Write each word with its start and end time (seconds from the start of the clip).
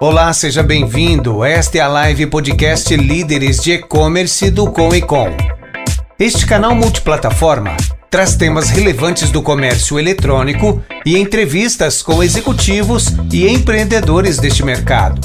Olá, 0.00 0.32
seja 0.32 0.62
bem-vindo. 0.62 1.42
Esta 1.42 1.78
é 1.78 1.80
a 1.80 1.88
live 1.88 2.28
podcast 2.28 2.94
Líderes 2.96 3.60
de 3.60 3.72
E-Commerce 3.72 4.48
do 4.48 4.70
Com 4.70 4.94
e 4.94 5.02
Com. 5.02 5.26
Este 6.16 6.46
canal 6.46 6.72
multiplataforma 6.72 7.76
traz 8.08 8.36
temas 8.36 8.70
relevantes 8.70 9.32
do 9.32 9.42
comércio 9.42 9.98
eletrônico 9.98 10.80
e 11.04 11.18
entrevistas 11.18 12.00
com 12.00 12.22
executivos 12.22 13.06
e 13.32 13.48
empreendedores 13.48 14.38
deste 14.38 14.64
mercado. 14.64 15.20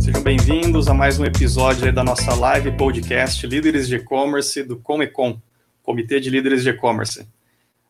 Sejam 0.00 0.24
bem-vindos 0.24 0.88
a 0.88 0.94
mais 0.94 1.20
um 1.20 1.24
episódio 1.24 1.92
da 1.92 2.02
nossa 2.02 2.34
live 2.34 2.72
podcast 2.72 3.46
Líderes 3.46 3.86
de 3.86 3.94
E-Commerce 3.94 4.64
do 4.64 4.76
Com 4.76 5.04
e 5.04 5.06
Com, 5.06 5.38
Comitê 5.84 6.18
de 6.18 6.30
Líderes 6.30 6.64
de 6.64 6.70
E-Commerce. 6.70 7.24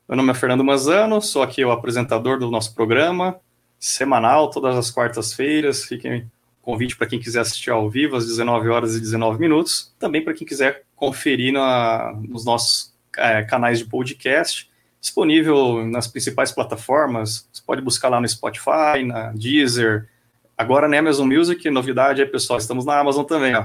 Meu 0.06 0.18
nome 0.18 0.32
é 0.32 0.34
Fernando 0.34 0.62
Manzano, 0.62 1.23
sou 1.23 1.42
aqui 1.42 1.65
o 1.65 1.73
apresentador 1.73 2.38
do 2.38 2.51
nosso 2.51 2.74
programa 2.74 3.40
semanal, 3.82 4.48
todas 4.48 4.77
as 4.77 4.92
quartas-feiras. 4.92 5.84
Fiquem 5.84 6.30
convite 6.62 6.96
para 6.96 7.09
quem 7.09 7.18
quiser 7.18 7.40
assistir 7.40 7.70
ao 7.70 7.90
vivo 7.90 8.14
às 8.14 8.24
19 8.24 8.68
horas 8.68 8.95
e 8.95 9.00
19 9.00 9.40
minutos. 9.40 9.92
Também 9.98 10.23
para 10.23 10.32
quem 10.32 10.46
quiser 10.46 10.84
conferir 10.95 11.52
na, 11.52 12.12
nos 12.28 12.45
nossos 12.45 12.95
é, 13.16 13.42
canais 13.42 13.80
de 13.80 13.87
podcast, 13.87 14.70
disponível 15.00 15.84
nas 15.84 16.06
principais 16.06 16.52
plataformas. 16.52 17.48
Você 17.52 17.60
pode 17.66 17.82
buscar 17.82 18.09
lá 18.09 18.20
no 18.20 18.28
Spotify, 18.28 19.02
na 19.04 19.32
Deezer. 19.32 20.09
Agora 20.56 20.87
na 20.87 21.01
Amazon 21.01 21.26
Music, 21.26 21.68
novidade 21.68 22.23
aí, 22.23 22.28
pessoal, 22.28 22.60
estamos 22.60 22.84
na 22.84 23.01
Amazon 23.01 23.24
também. 23.24 23.52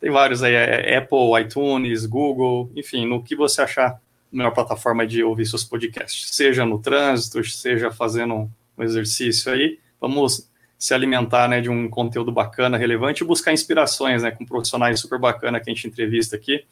Tem 0.00 0.10
vários 0.10 0.42
aí, 0.42 0.52
é 0.52 0.96
Apple, 0.96 1.40
iTunes, 1.40 2.06
Google, 2.06 2.72
enfim, 2.74 3.06
no 3.06 3.22
que 3.22 3.36
você 3.36 3.62
achar 3.62 4.00
melhor 4.34 4.52
plataforma 4.52 5.06
de 5.06 5.22
ouvir 5.22 5.46
seus 5.46 5.64
podcasts, 5.64 6.34
seja 6.34 6.64
no 6.64 6.78
trânsito, 6.78 7.42
seja 7.44 7.90
fazendo 7.90 8.50
um 8.76 8.82
exercício 8.82 9.52
aí. 9.52 9.78
Vamos 10.00 10.50
se 10.78 10.92
alimentar 10.92 11.48
né, 11.48 11.60
de 11.60 11.70
um 11.70 11.88
conteúdo 11.88 12.32
bacana, 12.32 12.76
relevante 12.76 13.22
e 13.22 13.26
buscar 13.26 13.52
inspirações 13.52 14.22
né, 14.22 14.30
com 14.30 14.44
profissionais 14.44 15.00
super 15.00 15.18
bacana 15.18 15.60
que 15.60 15.70
a 15.70 15.74
gente 15.74 15.86
entrevista 15.86 16.36
aqui. 16.36 16.64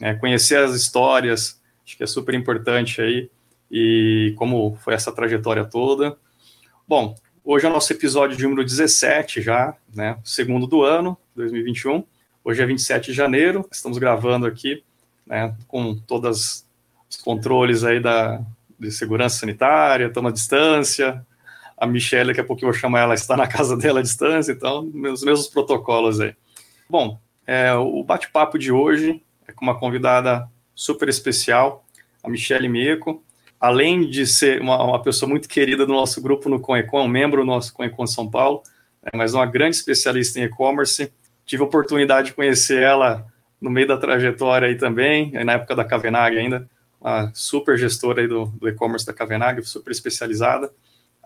Né, 0.00 0.14
conhecer 0.14 0.56
as 0.56 0.74
histórias, 0.74 1.60
acho 1.84 1.96
que 1.96 2.02
é 2.02 2.06
super 2.06 2.34
importante 2.34 3.00
aí, 3.00 3.30
e 3.70 4.34
como 4.36 4.76
foi 4.76 4.94
essa 4.94 5.12
trajetória 5.12 5.64
toda. 5.64 6.16
Bom, 6.88 7.14
hoje 7.44 7.66
é 7.66 7.68
o 7.68 7.72
nosso 7.72 7.92
episódio 7.92 8.36
de 8.36 8.42
número 8.42 8.64
17 8.64 9.42
já, 9.42 9.76
né, 9.94 10.18
segundo 10.24 10.66
do 10.66 10.82
ano, 10.82 11.16
2021. 11.36 12.02
Hoje 12.42 12.62
é 12.62 12.66
27 12.66 13.10
de 13.10 13.12
janeiro, 13.12 13.68
estamos 13.70 13.98
gravando 13.98 14.46
aqui 14.46 14.82
né, 15.26 15.54
com 15.68 15.94
todas 15.94 16.66
os 17.10 17.16
controles 17.16 17.82
aí 17.82 17.98
da, 17.98 18.40
de 18.78 18.90
segurança 18.92 19.40
sanitária, 19.40 20.10
toma 20.10 20.32
distância. 20.32 21.26
A 21.76 21.86
Michelle, 21.86 22.28
daqui 22.28 22.40
a 22.40 22.44
pouco 22.44 22.62
eu 22.62 22.70
vou 22.70 22.78
chamar 22.78 23.00
ela, 23.00 23.14
está 23.14 23.36
na 23.36 23.46
casa 23.48 23.76
dela 23.76 24.00
à 24.00 24.02
distância, 24.02 24.52
então, 24.52 24.90
os 25.12 25.24
mesmos 25.24 25.48
protocolos 25.48 26.20
aí. 26.20 26.34
Bom, 26.88 27.18
é, 27.46 27.72
o 27.74 28.04
bate-papo 28.04 28.58
de 28.58 28.70
hoje 28.70 29.22
é 29.48 29.52
com 29.52 29.64
uma 29.64 29.78
convidada 29.78 30.48
super 30.74 31.08
especial, 31.08 31.84
a 32.22 32.28
Michelle 32.28 32.68
Mieco. 32.68 33.24
Além 33.58 34.08
de 34.08 34.26
ser 34.26 34.62
uma, 34.62 34.82
uma 34.82 35.02
pessoa 35.02 35.28
muito 35.28 35.48
querida 35.48 35.84
do 35.84 35.92
nosso 35.92 36.22
grupo 36.22 36.48
no 36.48 36.60
Conecon, 36.60 37.04
um 37.04 37.08
membro 37.08 37.42
do 37.42 37.46
nosso 37.46 37.74
Conecon 37.74 38.06
São 38.06 38.30
Paulo, 38.30 38.62
é, 39.02 39.16
mas 39.16 39.34
uma 39.34 39.44
grande 39.46 39.76
especialista 39.76 40.38
em 40.38 40.44
e-commerce. 40.44 41.12
Tive 41.44 41.62
a 41.62 41.66
oportunidade 41.66 42.28
de 42.28 42.34
conhecer 42.34 42.82
ela 42.82 43.26
no 43.60 43.68
meio 43.68 43.88
da 43.88 43.96
trajetória 43.96 44.68
aí 44.68 44.76
também, 44.76 45.32
na 45.32 45.54
época 45.54 45.74
da 45.74 45.84
Cavenag 45.84 46.38
ainda, 46.38 46.69
uma 47.00 47.30
super 47.34 47.78
gestora 47.78 48.22
aí 48.22 48.28
do, 48.28 48.46
do 48.46 48.68
e-commerce 48.68 49.06
da 49.06 49.12
Cavenag, 49.12 49.62
super 49.62 49.90
especializada. 49.90 50.70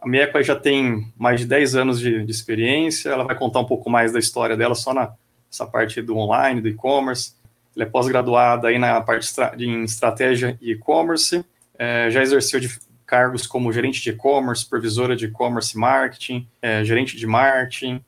A 0.01 0.09
Mieco 0.09 0.41
já 0.43 0.55
tem 0.55 1.13
mais 1.17 1.41
de 1.41 1.47
10 1.47 1.75
anos 1.75 1.99
de, 1.99 2.25
de, 2.25 2.31
experiência, 2.31 3.11
ela 3.11 3.25
vai 3.25 3.37
contar 3.37 3.61
um 3.61 3.65
pouco 3.65 3.91
mais 3.91 4.13
da 4.13 4.19
história 4.19 4.57
dela 4.57 4.75
só 4.75 4.93
nessa 4.95 5.67
parte 5.67 6.01
do 6.03 6.17
online, 6.17 6.61
do 6.61 6.69
e-commerce. 6.69 7.35
Ela 7.75 7.87
é 7.87 7.89
pós-graduada 7.89 8.69
aí 8.69 8.79
na 8.79 9.01
parte 9.01 9.29
em 9.59 9.83
estratégia 9.83 10.57
e 10.61 10.73
e-commerce, 10.73 11.45
é, 11.77 12.09
já 12.11 12.23
exerceu 12.23 12.61
de 12.61 12.69
cargos 13.07 13.47
como 13.47 13.73
gerente 13.73 14.01
de 14.01 14.11
e-commerce, 14.11 14.63
supervisora 14.63 15.17
de 15.17 15.27
e-commerce 15.27 15.77
marketing, 15.77 16.49
é, 16.63 16.85
gerente 16.85 17.17
de 17.17 17.27
marketing, 17.27 18.03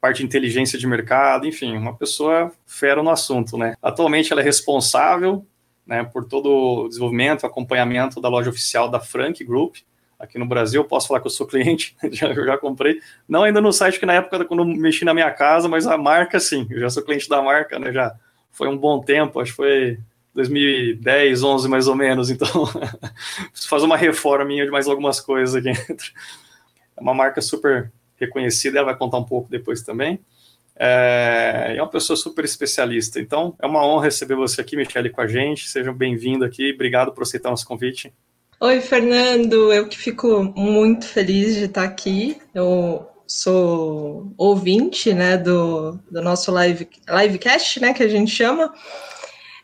parte 0.00 0.18
de 0.18 0.24
inteligência 0.24 0.78
de 0.78 0.86
mercado, 0.86 1.46
enfim, 1.46 1.76
uma 1.76 1.94
pessoa 1.94 2.50
fera 2.66 3.02
no 3.02 3.10
assunto, 3.10 3.56
né? 3.56 3.74
Atualmente 3.80 4.32
ela 4.32 4.40
é 4.40 4.44
responsável 4.44 5.46
né, 5.86 6.04
por 6.04 6.24
todo 6.24 6.84
o 6.84 6.88
desenvolvimento, 6.88 7.46
acompanhamento 7.46 8.20
da 8.20 8.28
loja 8.28 8.50
oficial 8.50 8.88
da 8.88 9.00
Frank 9.00 9.42
Group, 9.44 9.76
aqui 10.18 10.38
no 10.38 10.46
Brasil. 10.46 10.84
Posso 10.84 11.08
falar 11.08 11.20
que 11.20 11.26
eu 11.26 11.30
sou 11.30 11.46
cliente, 11.48 11.96
já, 12.10 12.32
já 12.32 12.58
comprei. 12.58 13.00
Não 13.28 13.42
ainda 13.42 13.60
no 13.60 13.72
site, 13.72 13.98
que 13.98 14.06
na 14.06 14.14
época, 14.14 14.44
quando 14.44 14.64
mexi 14.64 15.04
na 15.04 15.14
minha 15.14 15.30
casa, 15.30 15.68
mas 15.68 15.86
a 15.86 15.96
marca, 15.96 16.38
sim, 16.38 16.66
eu 16.70 16.80
já 16.80 16.90
sou 16.90 17.02
cliente 17.02 17.28
da 17.28 17.42
marca, 17.42 17.78
né, 17.78 17.92
já 17.92 18.14
foi 18.50 18.68
um 18.68 18.76
bom 18.76 19.00
tempo, 19.00 19.40
acho 19.40 19.50
que 19.50 19.56
foi 19.56 19.98
2010, 20.34 21.42
11 21.42 21.68
mais 21.68 21.88
ou 21.88 21.94
menos, 21.94 22.30
então 22.30 22.48
preciso 23.50 23.68
fazer 23.68 23.84
uma 23.84 23.96
reforma 23.96 24.46
de 24.46 24.70
mais 24.70 24.86
algumas 24.86 25.20
coisas 25.20 25.54
aqui 25.54 25.72
dentro. 25.86 26.12
É 26.96 27.00
uma 27.00 27.14
marca 27.14 27.40
super 27.40 27.92
reconhecida, 28.16 28.78
ela 28.78 28.86
vai 28.86 28.96
contar 28.96 29.18
um 29.18 29.24
pouco 29.24 29.50
depois 29.50 29.82
também. 29.82 30.20
É, 30.78 31.74
é 31.76 31.82
uma 31.82 31.90
pessoa 31.90 32.16
super 32.16 32.44
especialista. 32.44 33.20
Então, 33.20 33.54
é 33.60 33.66
uma 33.66 33.86
honra 33.86 34.04
receber 34.04 34.34
você 34.34 34.60
aqui, 34.60 34.76
Michele, 34.76 35.10
com 35.10 35.20
a 35.20 35.26
gente. 35.26 35.68
Seja 35.68 35.92
bem-vindo 35.92 36.44
aqui. 36.44 36.72
Obrigado 36.72 37.12
por 37.12 37.22
aceitar 37.22 37.50
nosso 37.50 37.66
convite. 37.66 38.12
Oi, 38.60 38.80
Fernando. 38.80 39.72
Eu 39.72 39.88
que 39.88 39.98
fico 39.98 40.42
muito 40.56 41.06
feliz 41.06 41.54
de 41.56 41.64
estar 41.64 41.84
aqui. 41.84 42.38
Eu 42.54 43.08
sou 43.26 44.32
ouvinte 44.36 45.12
né, 45.14 45.36
do, 45.36 45.98
do 46.10 46.22
nosso 46.22 46.52
live, 46.52 46.88
livecast, 47.08 47.80
né, 47.80 47.94
que 47.94 48.02
a 48.02 48.08
gente 48.08 48.30
chama. 48.30 48.72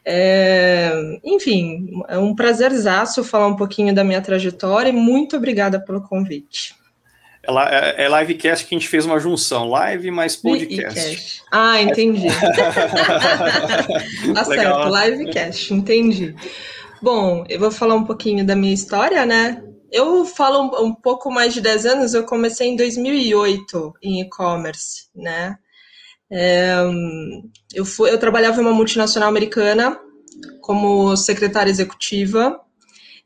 É, 0.04 0.90
enfim, 1.22 2.02
é 2.08 2.18
um 2.18 2.34
prazerzaço 2.34 3.22
falar 3.22 3.46
um 3.46 3.56
pouquinho 3.56 3.94
da 3.94 4.02
minha 4.02 4.22
trajetória 4.22 4.88
e 4.88 4.92
muito 4.92 5.36
obrigada 5.36 5.78
pelo 5.78 6.00
convite. 6.00 6.74
É, 7.46 8.04
é 8.04 8.20
livecast 8.20 8.66
que 8.66 8.74
a 8.74 8.78
gente 8.78 8.88
fez 8.88 9.06
uma 9.06 9.18
junção, 9.18 9.68
live 9.68 10.10
mais 10.10 10.36
podcast. 10.36 11.42
Ah, 11.50 11.80
entendi. 11.80 12.28
tá 14.34 14.44
certo, 14.44 14.88
livecast, 14.88 15.72
entendi. 15.72 16.34
Bom, 17.00 17.44
eu 17.48 17.60
vou 17.60 17.70
falar 17.70 17.94
um 17.94 18.04
pouquinho 18.04 18.44
da 18.44 18.56
minha 18.56 18.74
história, 18.74 19.24
né? 19.24 19.62
Eu 19.90 20.26
falo 20.26 20.64
um, 20.64 20.86
um 20.86 20.94
pouco 20.94 21.30
mais 21.30 21.54
de 21.54 21.60
10 21.60 21.86
anos, 21.86 22.14
eu 22.14 22.24
comecei 22.24 22.68
em 22.68 22.76
2008 22.76 23.94
em 24.02 24.20
e-commerce, 24.20 25.08
né? 25.14 25.56
É, 26.30 26.74
eu, 27.72 27.86
fui, 27.86 28.10
eu 28.10 28.18
trabalhava 28.18 28.58
em 28.58 28.60
uma 28.60 28.72
multinacional 28.72 29.28
americana 29.28 29.98
como 30.60 31.16
secretária 31.16 31.70
executiva 31.70 32.60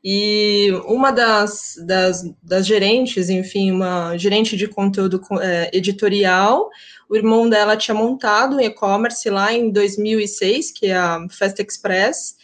e 0.03 0.69
uma 0.85 1.11
das, 1.11 1.75
das, 1.85 2.23
das, 2.43 2.67
gerentes, 2.67 3.29
enfim, 3.29 3.71
uma 3.71 4.17
gerente 4.17 4.57
de 4.57 4.67
conteúdo 4.67 5.21
é, 5.41 5.71
editorial, 5.71 6.69
o 7.09 7.15
irmão 7.15 7.47
dela 7.47 7.77
tinha 7.77 7.95
montado 7.95 8.57
um 8.57 8.59
e-commerce 8.59 9.29
lá 9.29 9.53
em 9.53 9.71
2006, 9.71 10.71
que 10.71 10.87
é 10.87 10.97
a 10.97 11.25
Fast 11.29 11.61
Express, 11.61 12.35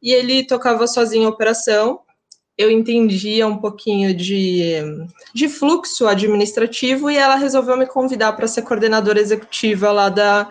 e 0.00 0.12
ele 0.12 0.46
tocava 0.46 0.86
sozinho 0.86 1.26
a 1.26 1.30
operação. 1.30 2.00
Eu 2.56 2.70
entendia 2.70 3.44
um 3.46 3.56
pouquinho 3.56 4.14
de, 4.14 4.74
de 5.34 5.48
fluxo 5.48 6.06
administrativo 6.06 7.10
e 7.10 7.16
ela 7.16 7.34
resolveu 7.34 7.76
me 7.76 7.86
convidar 7.86 8.34
para 8.34 8.46
ser 8.46 8.62
coordenadora 8.62 9.18
executiva 9.18 9.90
lá 9.90 10.08
da, 10.08 10.48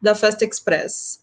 da 0.00 0.16
Fast 0.16 0.44
Express. 0.44 1.21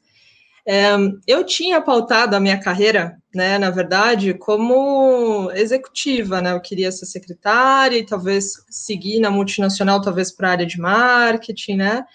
Eu 1.28 1.44
tinha 1.44 1.82
pautado 1.82 2.36
a 2.36 2.40
minha 2.40 2.60
carreira, 2.60 3.18
né, 3.34 3.58
na 3.58 3.72
verdade, 3.72 4.36
como 4.36 5.52
executiva, 5.56 6.42
né? 6.42 6.54
Eu 6.54 6.62
queria 6.62 6.92
ser 6.92 7.08
secretária 7.08 7.98
e 7.98 8.06
talvez 8.06 8.54
seguir 8.70 9.20
na 9.20 9.32
multinacional, 9.32 10.00
talvez 10.00 10.32
para 10.32 10.50
a 10.50 10.52
área 10.52 10.66
de 10.68 10.80
marketing, 10.80 11.78
né? 11.78 12.06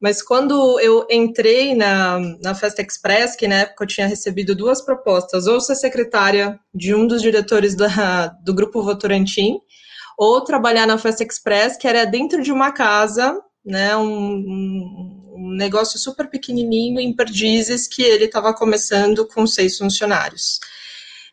Mas 0.00 0.22
quando 0.22 0.80
eu 0.80 1.06
entrei 1.10 1.74
na, 1.74 2.18
na 2.42 2.54
Festa 2.54 2.82
Express, 2.82 3.36
que 3.36 3.46
na 3.46 3.56
época 3.56 3.84
eu 3.84 3.88
tinha 3.88 4.06
recebido 4.06 4.56
duas 4.56 4.80
propostas, 4.82 5.46
ou 5.46 5.60
ser 5.60 5.76
secretária 5.76 6.58
de 6.74 6.94
um 6.94 7.06
dos 7.06 7.22
diretores 7.22 7.76
da, 7.76 8.28
do 8.42 8.54
Grupo 8.54 8.82
Votorantim, 8.82 9.58
ou 10.18 10.40
trabalhar 10.40 10.86
na 10.86 10.98
Festa 10.98 11.22
Express, 11.22 11.76
que 11.76 11.86
era 11.86 12.04
dentro 12.06 12.42
de 12.42 12.50
uma 12.50 12.72
casa, 12.72 13.38
né, 13.64 13.94
um 13.96 15.19
um 15.50 15.56
negócio 15.56 15.98
super 15.98 16.28
pequenininho 16.28 17.00
em 17.00 17.12
Perdizes 17.12 17.88
que 17.88 18.02
ele 18.02 18.26
estava 18.26 18.54
começando 18.54 19.26
com 19.26 19.46
seis 19.46 19.76
funcionários. 19.76 20.60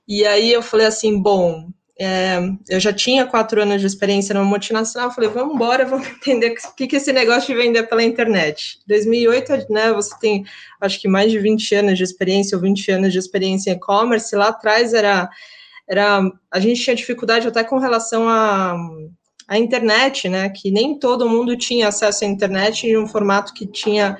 E 0.08 0.26
aí 0.26 0.52
eu 0.52 0.62
falei 0.62 0.88
assim, 0.88 1.22
bom, 1.22 1.70
é, 2.00 2.40
eu 2.70 2.80
já 2.80 2.94
tinha 2.94 3.26
quatro 3.26 3.62
anos 3.62 3.82
de 3.82 3.88
experiência 3.88 4.34
numa 4.34 4.46
multinacional, 4.46 5.12
falei, 5.12 5.30
vamos 5.30 5.56
embora, 5.56 5.86
vamos 5.86 6.08
entender 6.10 6.56
o 6.66 6.76
que, 6.76 6.88
que 6.88 6.96
esse 6.96 7.12
negócio 7.12 7.54
de 7.54 7.62
vender 7.62 7.84
pela 7.84 8.04
internet. 8.04 8.80
2008, 8.88 9.68
né, 9.70 9.92
você 9.92 10.18
tem, 10.20 10.46
acho 10.82 11.00
que 11.00 11.08
mais 11.08 11.32
de 11.32 11.40
20 11.40 11.76
anos 11.76 11.98
de 11.98 12.04
experiência, 12.04 12.56
ou 12.56 12.62
20 12.62 12.92
anos 12.92 13.14
de 13.14 13.20
experiência 13.20 13.72
em 13.72 13.74
e-commerce, 13.74 14.36
lá 14.36 14.50
atrás 14.50 14.94
era, 14.94 15.30
era, 15.90 16.22
a 16.52 16.60
gente 16.60 16.82
tinha 16.82 16.96
dificuldade 16.96 17.48
até 17.48 17.64
com 17.64 17.80
relação 17.80 18.28
a 18.30 18.76
a 19.48 19.58
internet, 19.58 20.28
né? 20.28 20.50
Que 20.50 20.70
nem 20.70 21.00
todo 21.00 21.30
mundo 21.30 21.58
tinha 21.58 21.88
acesso 21.88 22.26
à 22.26 22.28
internet 22.28 22.86
em 22.86 22.98
um 22.98 23.08
formato 23.08 23.54
que 23.54 23.66
tinha 23.66 24.18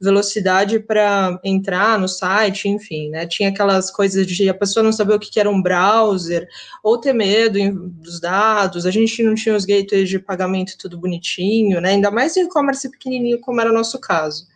velocidade 0.00 0.80
para 0.80 1.38
entrar 1.44 1.98
no 1.98 2.08
site, 2.08 2.68
enfim, 2.68 3.10
né? 3.10 3.26
Tinha 3.26 3.50
aquelas 3.50 3.90
coisas 3.90 4.26
de 4.26 4.48
a 4.48 4.54
pessoa 4.54 4.82
não 4.82 4.92
saber 4.92 5.14
o 5.14 5.18
que 5.18 5.38
era 5.38 5.50
um 5.50 5.60
browser, 5.60 6.48
ou 6.82 6.96
ter 6.96 7.12
medo 7.12 7.58
dos 7.90 8.18
dados, 8.18 8.86
a 8.86 8.90
gente 8.90 9.22
não 9.22 9.34
tinha 9.34 9.54
os 9.54 9.66
gateways 9.66 10.08
de 10.08 10.18
pagamento 10.18 10.78
tudo 10.78 10.98
bonitinho, 10.98 11.80
né? 11.82 11.90
Ainda 11.90 12.10
mais 12.10 12.34
em 12.36 12.44
e-commerce 12.44 12.90
pequenininho, 12.90 13.40
como 13.40 13.60
era 13.60 13.70
o 13.70 13.74
nosso 13.74 14.00
caso. 14.00 14.46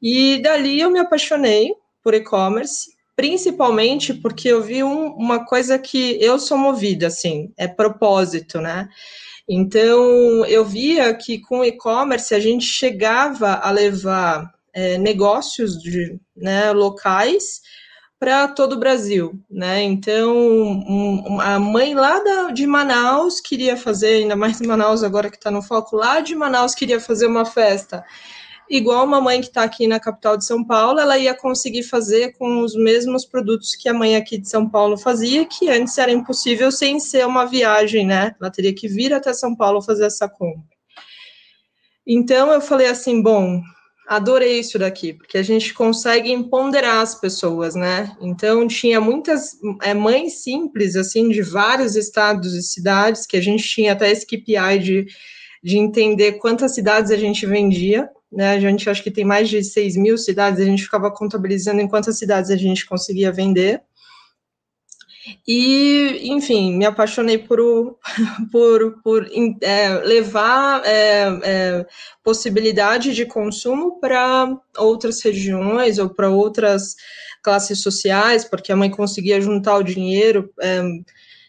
E 0.00 0.40
dali 0.42 0.80
eu 0.80 0.90
me 0.90 0.98
apaixonei 0.98 1.74
por 2.02 2.14
e-commerce, 2.14 2.92
principalmente 3.14 4.14
porque 4.14 4.48
eu 4.48 4.62
vi 4.62 4.82
um, 4.82 5.08
uma 5.08 5.44
coisa 5.44 5.78
que 5.78 6.16
eu 6.18 6.38
sou 6.38 6.56
movida, 6.56 7.08
assim, 7.08 7.52
é 7.58 7.68
propósito, 7.68 8.58
né? 8.58 8.88
Então, 9.54 10.46
eu 10.46 10.64
via 10.64 11.12
que 11.12 11.38
com 11.38 11.62
e-commerce 11.62 12.34
a 12.34 12.40
gente 12.40 12.64
chegava 12.64 13.54
a 13.56 13.70
levar 13.70 14.50
é, 14.72 14.96
negócios 14.96 15.78
de, 15.78 16.18
né, 16.34 16.72
locais 16.72 17.60
para 18.18 18.48
todo 18.48 18.74
o 18.74 18.78
Brasil, 18.78 19.38
né? 19.50 19.82
Então, 19.82 20.34
um, 20.34 21.38
a 21.40 21.58
mãe 21.58 21.92
lá 21.92 22.18
da, 22.22 22.50
de 22.50 22.66
Manaus 22.66 23.40
queria 23.40 23.76
fazer, 23.76 24.22
ainda 24.22 24.36
mais 24.36 24.60
em 24.60 24.66
Manaus 24.66 25.02
agora 25.02 25.28
que 25.28 25.36
está 25.36 25.50
no 25.50 25.60
foco, 25.60 25.96
lá 25.96 26.20
de 26.20 26.34
Manaus 26.34 26.74
queria 26.74 27.00
fazer 27.00 27.26
uma 27.26 27.44
festa 27.44 28.02
igual 28.72 29.04
uma 29.04 29.20
mãe 29.20 29.38
que 29.38 29.48
está 29.48 29.62
aqui 29.62 29.86
na 29.86 30.00
capital 30.00 30.34
de 30.34 30.46
São 30.46 30.64
Paulo, 30.64 30.98
ela 30.98 31.18
ia 31.18 31.34
conseguir 31.34 31.82
fazer 31.82 32.32
com 32.38 32.62
os 32.62 32.74
mesmos 32.74 33.26
produtos 33.26 33.74
que 33.74 33.86
a 33.86 33.92
mãe 33.92 34.16
aqui 34.16 34.38
de 34.38 34.48
São 34.48 34.66
Paulo 34.66 34.96
fazia, 34.96 35.44
que 35.44 35.68
antes 35.68 35.98
era 35.98 36.10
impossível 36.10 36.72
sem 36.72 36.98
ser 36.98 37.26
uma 37.26 37.44
viagem, 37.44 38.06
né? 38.06 38.34
Ela 38.40 38.50
teria 38.50 38.74
que 38.74 38.88
vir 38.88 39.12
até 39.12 39.30
São 39.34 39.54
Paulo 39.54 39.82
fazer 39.82 40.06
essa 40.06 40.26
compra. 40.26 40.64
Então 42.06 42.50
eu 42.50 42.62
falei 42.62 42.86
assim, 42.86 43.22
bom, 43.22 43.60
adorei 44.08 44.60
isso 44.60 44.78
daqui, 44.78 45.12
porque 45.12 45.36
a 45.36 45.42
gente 45.42 45.74
consegue 45.74 46.32
empoderar 46.32 47.02
as 47.02 47.14
pessoas, 47.14 47.74
né? 47.74 48.16
Então 48.22 48.66
tinha 48.66 49.02
muitas 49.02 49.50
é, 49.82 49.92
mães 49.92 50.42
simples, 50.42 50.96
assim, 50.96 51.28
de 51.28 51.42
vários 51.42 51.94
estados 51.94 52.54
e 52.54 52.62
cidades, 52.62 53.26
que 53.26 53.36
a 53.36 53.42
gente 53.42 53.64
tinha 53.64 53.92
até 53.92 54.10
esse 54.10 54.26
KPI 54.26 54.78
de, 54.80 55.06
de 55.62 55.76
entender 55.76 56.32
quantas 56.38 56.74
cidades 56.74 57.10
a 57.10 57.16
gente 57.18 57.44
vendia, 57.44 58.08
né? 58.32 58.52
A 58.52 58.60
gente 58.60 58.88
acho 58.88 59.02
que 59.02 59.10
tem 59.10 59.24
mais 59.24 59.48
de 59.48 59.62
6 59.62 59.96
mil 59.96 60.16
cidades, 60.16 60.60
a 60.60 60.64
gente 60.64 60.84
ficava 60.84 61.10
contabilizando 61.10 61.80
em 61.80 61.88
quantas 61.88 62.18
cidades 62.18 62.50
a 62.50 62.56
gente 62.56 62.86
conseguia 62.86 63.30
vender. 63.30 63.82
E, 65.46 66.20
enfim, 66.32 66.76
me 66.76 66.84
apaixonei 66.84 67.38
por, 67.38 67.96
por, 68.50 69.02
por 69.02 69.30
é, 69.60 69.88
levar 70.04 70.82
é, 70.84 71.40
é, 71.44 71.86
possibilidade 72.24 73.14
de 73.14 73.24
consumo 73.24 74.00
para 74.00 74.48
outras 74.78 75.22
regiões 75.22 75.98
ou 75.98 76.10
para 76.10 76.28
outras 76.28 76.96
classes 77.42 77.82
sociais, 77.82 78.44
porque 78.44 78.72
a 78.72 78.76
mãe 78.76 78.90
conseguia 78.90 79.40
juntar 79.40 79.76
o 79.76 79.82
dinheiro. 79.82 80.50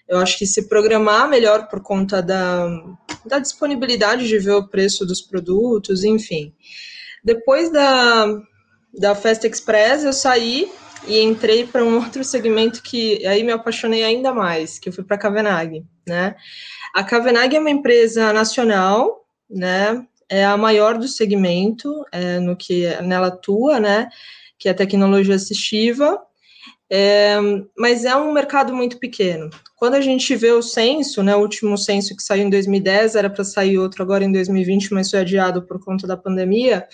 Eu 0.08 0.20
acho 0.20 0.38
que 0.38 0.46
se 0.46 0.68
programar 0.68 1.30
melhor 1.30 1.68
por 1.68 1.82
conta 1.82 2.22
da, 2.22 2.68
da 3.26 3.40
disponibilidade 3.40 4.28
de 4.28 4.38
ver 4.38 4.52
o 4.52 4.68
preço 4.68 5.06
dos 5.06 5.22
produtos, 5.22 6.04
enfim. 6.04 6.54
Depois 7.24 7.72
da, 7.72 8.26
da 8.94 9.16
Festa 9.16 9.48
Express, 9.48 10.04
eu 10.04 10.14
saí 10.14 10.70
e 11.08 11.20
entrei 11.22 11.66
para 11.66 11.84
um 11.84 11.96
outro 12.04 12.24
segmento 12.24 12.82
que 12.84 13.26
aí 13.26 13.44
me 13.44 13.52
apaixonei 13.52 14.04
ainda 14.04 14.34
mais, 14.34 14.78
que 14.78 14.90
eu 14.90 14.94
fui 14.94 15.04
para 15.04 15.16
a 15.16 15.20
Cavenag, 15.20 15.86
né? 16.08 16.36
A 16.94 17.04
Cavenag 17.04 17.56
é 17.56 17.60
uma 17.60 17.70
empresa 17.70 18.32
nacional, 18.34 19.26
né? 19.50 20.06
É 20.30 20.46
a 20.46 20.58
maior 20.58 20.98
do 20.98 21.08
segmento, 21.08 22.06
é, 22.12 22.40
no 22.40 22.56
que 22.56 22.86
nela 23.02 23.28
atua, 23.28 23.80
né? 23.80 24.10
Que 24.58 24.70
é 24.70 24.74
tecnologia 24.74 25.36
assistiva, 25.36 26.22
é, 26.90 27.38
mas 27.78 28.06
é 28.06 28.16
um 28.16 28.32
mercado 28.32 28.74
muito 28.74 29.00
pequeno. 29.00 29.50
Quando 29.84 29.96
a 29.96 30.02
gente 30.02 30.34
vê 30.38 30.50
o 30.50 30.62
censo, 30.62 31.22
né, 31.22 31.36
o 31.36 31.42
último 31.42 31.78
censo 31.78 32.16
que 32.16 32.24
saiu 32.24 32.48
em 32.48 32.50
2010, 32.50 33.16
era 33.16 33.30
para 33.30 33.44
sair 33.44 33.78
outro 33.78 34.02
agora 34.02 34.24
em 34.24 34.32
2020, 34.32 34.94
mas 34.94 35.12
foi 35.12 35.20
adiado 35.20 35.62
por 35.64 35.78
conta 35.84 36.08
da 36.08 36.16
pandemia, 36.16 36.88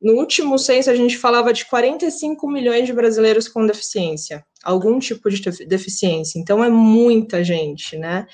no 0.00 0.12
último 0.12 0.56
censo, 0.60 0.90
a 0.90 0.94
gente 0.94 1.18
falava 1.18 1.52
de 1.52 1.64
45 1.64 2.48
milhões 2.48 2.86
de 2.86 2.92
brasileiros 2.92 3.48
com 3.48 3.66
deficiência, 3.66 4.46
algum 4.62 5.00
tipo 5.00 5.28
de 5.28 5.42
deficiência. 5.66 6.38
Então, 6.38 6.62
é 6.62 6.70
muita 6.70 7.42
gente, 7.42 7.96
né? 7.96 8.28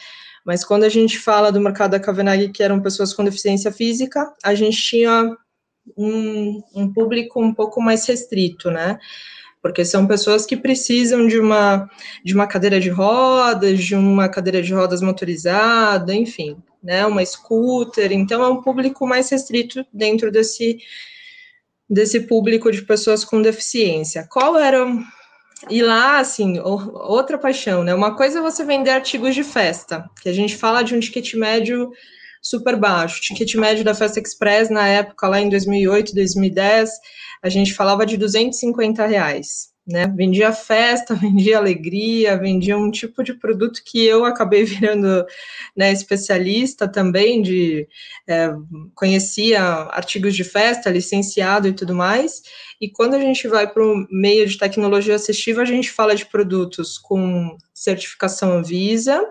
Mas 0.45 0.63
quando 0.63 0.85
a 0.85 0.91
gente 0.91 1.19
fala 1.19 1.51
do 1.51 1.59
mercado 1.59 1.93
da 1.93 2.01
Kavenag, 2.01 2.51
que 2.51 2.63
eram 2.63 2.83
pessoas 2.83 3.15
com 3.15 3.25
deficiência 3.25 3.73
física, 3.73 4.31
a 4.45 4.55
gente 4.55 4.77
tinha 4.77 5.35
um, 5.97 6.63
um 6.75 6.93
público 6.93 7.43
um 7.43 7.55
pouco 7.55 7.81
mais 7.81 8.07
restrito, 8.07 8.71
né? 8.71 8.99
Porque 9.65 9.83
são 9.83 10.07
pessoas 10.07 10.45
que 10.45 10.59
precisam 10.59 11.27
de 11.27 11.39
uma, 11.39 11.89
de 12.23 12.35
uma 12.35 12.47
cadeira 12.47 12.79
de 12.79 12.91
rodas, 12.91 13.83
de 13.83 13.95
uma 13.95 14.29
cadeira 14.29 14.61
de 14.61 14.75
rodas 14.75 15.01
motorizada, 15.01 16.15
enfim, 16.15 16.59
né? 16.83 17.07
Uma 17.07 17.25
scooter. 17.25 18.13
Então, 18.13 18.43
é 18.43 18.49
um 18.51 18.61
público 18.61 19.07
mais 19.07 19.31
restrito 19.31 19.87
dentro 19.91 20.31
desse 20.31 20.77
desse 21.89 22.21
público 22.21 22.71
de 22.71 22.83
pessoas 22.83 23.25
com 23.25 23.41
deficiência. 23.41 24.29
Qual 24.31 24.59
era 24.59 24.87
e 25.71 25.81
lá, 25.81 26.19
assim, 26.19 26.59
outra 26.61 27.39
paixão, 27.39 27.83
né? 27.83 27.95
Uma 27.95 28.15
coisa 28.15 28.41
é 28.41 28.43
você 28.43 28.67
vender 28.67 28.91
artigos 28.91 29.35
de 29.35 29.43
festa, 29.43 30.11
que 30.21 30.29
a 30.29 30.33
gente 30.33 30.59
fala 30.59 30.83
de 30.83 30.95
um 30.95 31.01
ticket 31.01 31.33
médio 31.33 31.91
super 32.45 32.77
baixo. 32.77 33.19
O 33.19 33.21
ticket 33.21 33.55
médio 33.55 33.83
da 33.83 33.95
Festa 33.95 34.21
Express, 34.21 34.71
na 34.71 34.87
época, 34.87 35.27
lá 35.27 35.41
em 35.41 35.49
2008, 35.49 36.15
2010, 36.15 36.91
a 37.43 37.49
gente 37.49 37.75
falava 37.75 38.07
de 38.07 38.17
250 38.17 39.07
reais 39.07 39.75
né? 39.87 40.07
Vendia 40.17 40.53
festa, 40.53 41.15
vendia 41.15 41.59
alegria, 41.59 42.39
vendia 42.39 42.77
um 42.77 42.91
tipo 42.91 43.23
de 43.23 43.35
produto 43.35 43.83
que 43.85 44.05
eu 44.05 44.25
acabei 44.25 44.65
virando 44.65 45.25
né, 45.77 45.93
especialista 45.93 46.89
também 46.89 47.43
de 47.43 47.87
é, 48.27 48.51
conhecia 48.95 49.63
artigos 49.63 50.35
de 50.35 50.45
festa, 50.45 50.91
licenciado 50.91 51.69
e 51.69 51.73
tudo 51.73 51.95
mais. 51.95 52.43
E 52.81 52.91
quando 52.91 53.15
a 53.15 53.21
gente 53.21 53.47
vai 53.47 53.71
para 53.71 53.83
o 53.83 54.07
meio 54.11 54.47
de 54.47 54.59
tecnologia 54.59 55.15
assistiva, 55.15 55.63
a 55.63 55.67
gente 55.67 55.91
fala 55.91 56.15
de 56.15 56.27
produtos 56.27 56.99
com 56.99 57.57
certificação 57.73 58.53
Anvisa, 58.53 59.23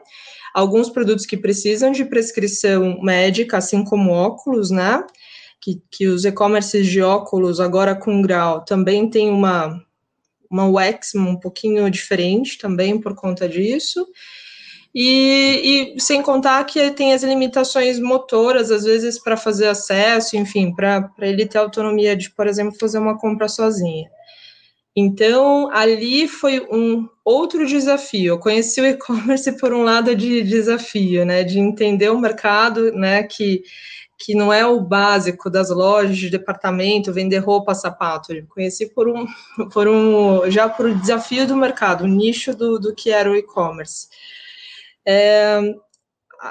alguns 0.53 0.89
produtos 0.89 1.25
que 1.25 1.38
precisam 1.38 1.91
de 1.91 2.05
prescrição 2.05 3.01
médica, 3.01 3.57
assim 3.57 3.83
como 3.83 4.12
óculos, 4.12 4.69
né? 4.69 5.03
Que, 5.62 5.81
que 5.89 6.07
os 6.07 6.25
e-commerces 6.25 6.88
de 6.88 7.01
óculos, 7.01 7.60
agora 7.60 7.95
com 7.95 8.22
grau, 8.22 8.63
também 8.63 9.10
tem 9.10 9.29
uma 9.29 9.81
uma 10.53 10.67
UX 10.67 11.15
um 11.15 11.36
pouquinho 11.36 11.89
diferente 11.89 12.60
também 12.60 13.01
por 13.01 13.15
conta 13.15 13.50
disso. 13.50 14.05
E, 14.93 15.95
e, 15.95 16.00
sem 16.00 16.22
contar 16.22 16.63
que 16.65 16.91
tem 16.91 17.13
as 17.13 17.24
limitações 17.24 18.00
motoras, 18.00 18.69
às 18.69 18.83
vezes, 18.83 19.17
para 19.17 19.36
fazer 19.36 19.67
acesso, 19.67 20.38
enfim, 20.38 20.72
para 20.72 21.10
ele 21.22 21.48
ter 21.48 21.57
autonomia 21.57 22.15
de, 22.15 22.29
por 22.29 22.45
exemplo, 22.45 22.77
fazer 22.79 23.00
uma 23.00 23.17
compra 23.17 23.48
sozinha. 23.48 24.07
Então, 24.95 25.69
ali 25.71 26.27
foi 26.27 26.59
um 26.71 27.09
outro 27.25 27.65
desafio. 27.65 28.33
Eu 28.33 28.39
conheci 28.39 28.79
o 28.79 28.85
e-commerce 28.85 29.57
por 29.57 29.73
um 29.73 29.83
lado 29.83 30.15
de 30.15 30.43
desafio, 30.43 31.25
né, 31.25 31.43
de 31.43 31.59
entender 31.59 32.09
o 32.09 32.19
mercado, 32.19 32.91
né, 32.93 33.23
que 33.23 33.63
que 34.25 34.35
não 34.35 34.53
é 34.53 34.65
o 34.65 34.79
básico 34.79 35.50
das 35.50 35.69
lojas 35.69 36.17
de 36.17 36.29
departamento, 36.29 37.12
vender 37.12 37.39
roupa, 37.39 37.75
sapato. 37.75 38.31
Eu 38.31 38.45
conheci 38.47 38.88
por 38.88 39.09
um, 39.09 39.25
por 39.69 39.88
um, 39.88 40.50
já 40.50 40.69
por 40.69 40.85
um 40.85 40.97
desafio 40.97 41.45
do 41.45 41.57
mercado, 41.57 42.03
o 42.03 42.07
um 42.07 42.09
nicho 42.09 42.55
do, 42.55 42.79
do 42.79 42.95
que 42.95 43.12
era 43.12 43.29
o 43.29 43.35
e-commerce. 43.35 44.07
É, 45.05 45.59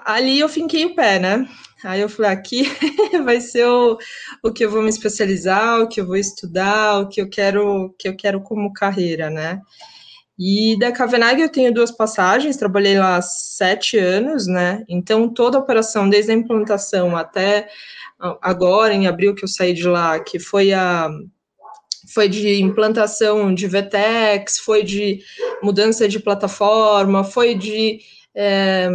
ali 0.05 0.41
eu 0.41 0.49
finquei 0.49 0.85
o 0.87 0.95
pé, 0.95 1.19
né? 1.19 1.47
Aí 1.85 2.01
eu 2.01 2.09
falei, 2.09 2.31
aqui 2.31 2.65
vai 3.25 3.41
ser 3.41 3.67
o, 3.67 3.99
o 4.43 4.53
que 4.53 4.65
eu 4.65 4.71
vou 4.71 4.83
me 4.83 4.89
especializar, 4.89 5.81
o 5.81 5.89
que 5.89 6.01
eu 6.01 6.07
vou 6.07 6.17
estudar, 6.17 7.01
o 7.01 7.09
que 7.09 7.21
eu 7.21 7.29
quero, 7.29 7.95
que 7.99 8.09
eu 8.09 8.17
quero 8.17 8.41
como 8.41 8.73
carreira, 8.73 9.29
né? 9.29 9.61
E 10.39 10.79
da 10.79 10.91
Kavenag 10.91 11.41
eu 11.41 11.49
tenho 11.51 11.75
duas 11.75 11.91
passagens, 11.91 12.57
trabalhei 12.57 12.99
lá 12.99 13.21
sete 13.21 13.99
anos, 13.99 14.47
né? 14.47 14.85
Então 14.89 15.29
toda 15.29 15.59
a 15.59 15.61
operação, 15.61 16.09
desde 16.09 16.33
a 16.33 16.35
implantação 16.35 17.17
até 17.17 17.69
agora, 18.41 18.95
em 18.95 19.07
abril 19.07 19.35
que 19.35 19.45
eu 19.45 19.49
saí 19.49 19.75
de 19.75 19.87
lá, 19.87 20.19
que 20.21 20.39
foi 20.39 20.73
a 20.73 21.11
foi 22.15 22.29
de 22.29 22.61
implantação 22.61 23.55
de 23.55 23.67
VTEX, 23.67 24.59
foi 24.59 24.83
de 24.83 25.21
mudança 25.63 26.09
de 26.09 26.19
plataforma, 26.19 27.25
foi 27.25 27.55
de 27.55 28.01
é, 28.35 28.89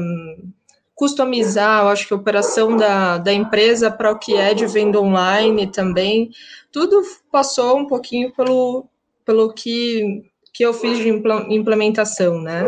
customizar, 0.97 1.83
eu 1.83 1.89
acho 1.89 2.07
que 2.07 2.13
a 2.13 2.17
operação 2.17 2.75
da, 2.75 3.19
da 3.19 3.31
empresa 3.31 3.91
para 3.91 4.11
o 4.11 4.17
que 4.17 4.35
é 4.35 4.55
de 4.55 4.65
venda 4.65 4.99
online 4.99 5.67
também, 5.67 6.31
tudo 6.71 7.03
passou 7.31 7.77
um 7.77 7.85
pouquinho 7.85 8.33
pelo, 8.35 8.89
pelo 9.23 9.53
que 9.53 10.23
que 10.51 10.65
eu 10.65 10.73
fiz 10.73 10.97
de 10.97 11.07
implementação, 11.53 12.41
né? 12.41 12.63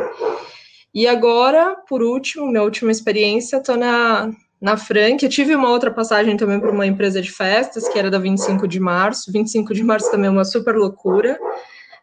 E 0.93 1.07
agora, 1.07 1.75
por 1.87 2.03
último, 2.03 2.45
minha 2.45 2.61
última 2.61 2.91
experiência, 2.91 3.57
estou 3.57 3.75
na, 3.75 4.31
na 4.61 4.77
Frank. 4.77 5.23
Eu 5.23 5.29
tive 5.29 5.55
uma 5.55 5.71
outra 5.71 5.89
passagem 5.89 6.37
também 6.37 6.59
para 6.59 6.69
uma 6.69 6.85
empresa 6.85 7.19
de 7.19 7.31
festas, 7.31 7.89
que 7.89 7.97
era 7.97 8.11
da 8.11 8.19
25 8.19 8.67
de 8.67 8.79
março. 8.79 9.31
25 9.31 9.73
de 9.73 9.83
março 9.83 10.11
também 10.11 10.27
é 10.27 10.29
uma 10.29 10.45
super 10.45 10.75
loucura, 10.75 11.39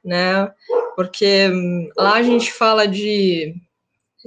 né? 0.05 0.51
Porque 0.97 1.49
hum, 1.53 1.89
lá 1.97 2.15
a 2.15 2.23
gente 2.25 2.53
fala 2.53 2.89
de 2.89 3.55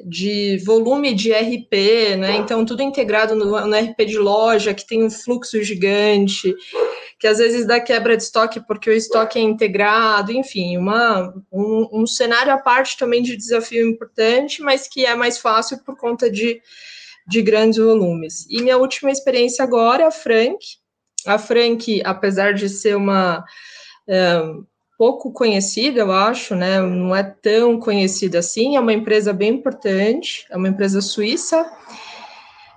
de 0.06 0.58
volume 0.66 1.14
de 1.14 1.32
RP, 1.32 2.16
né? 2.18 2.36
Então, 2.38 2.66
tudo 2.66 2.82
integrado 2.82 3.36
no, 3.36 3.46
no, 3.46 3.78
RP 3.78 4.06
de 4.06 4.18
loja, 4.18 4.74
que 4.74 4.86
tem 4.86 5.04
um 5.04 5.10
fluxo 5.10 5.62
gigante, 5.64 6.56
que 7.20 7.28
às 7.28 7.38
vezes 7.38 7.68
dá 7.68 7.80
quebra 7.80 8.16
de 8.16 8.24
estoque 8.24 8.60
porque 8.66 8.90
o 8.90 8.94
estoque 8.94 9.38
é 9.38 9.42
integrado, 9.42 10.32
enfim, 10.32 10.78
uma, 10.78 11.34
um, 11.52 11.90
um 11.92 12.08
cenário 12.08 12.54
à 12.54 12.58
parte 12.58 12.98
também 12.98 13.22
de 13.22 13.36
desafio 13.36 13.88
importante, 13.88 14.62
mas 14.62 14.88
que 14.88 15.06
é 15.06 15.16
mais 15.16 15.38
fácil 15.38 15.84
por 15.84 15.98
conta 15.98 16.30
de, 16.30 16.62
de 17.28 17.42
grandes 17.42 17.78
volumes. 17.78 18.46
E 18.50 18.62
minha 18.62 18.78
última 18.78 19.12
experiência 19.12 19.64
agora 19.64 20.04
é 20.04 20.08
a 20.08 20.12
Frank. 20.12 20.60
A 21.26 21.38
Frank, 21.38 22.02
apesar 22.06 22.54
de 22.54 22.70
ser 22.70 22.96
uma. 22.96 23.44
É, 24.08 24.42
pouco 25.00 25.32
conhecida, 25.32 26.02
eu 26.02 26.12
acho, 26.12 26.54
né? 26.54 26.82
Não 26.82 27.16
é 27.16 27.24
tão 27.24 27.80
conhecida 27.80 28.40
assim. 28.40 28.76
É 28.76 28.82
uma 28.82 28.92
empresa 28.92 29.32
bem 29.32 29.52
importante, 29.52 30.46
é 30.50 30.58
uma 30.58 30.68
empresa 30.68 31.00
suíça 31.00 31.66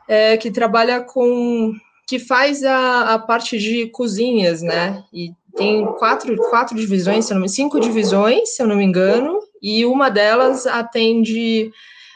é, 0.06 0.36
que 0.36 0.48
trabalha 0.48 1.00
com, 1.00 1.74
que 2.06 2.20
faz 2.20 2.62
a, 2.62 3.14
a, 3.14 3.18
parte 3.18 3.58
de 3.58 3.88
cozinhas, 3.88 4.62
né? 4.62 5.02
E 5.12 5.32
tem 5.56 5.84
quatro, 5.98 6.36
quatro 6.48 6.76
divisões, 6.76 7.24
se 7.24 7.34
não 7.34 7.40
me, 7.40 7.48
cinco 7.48 7.80
divisões, 7.80 8.54
se 8.54 8.62
eu 8.62 8.68
não 8.68 8.76
me 8.76 8.84
engano, 8.84 9.40
e 9.60 9.84
uma 9.84 10.08
delas 10.08 10.64
atende 10.64 11.72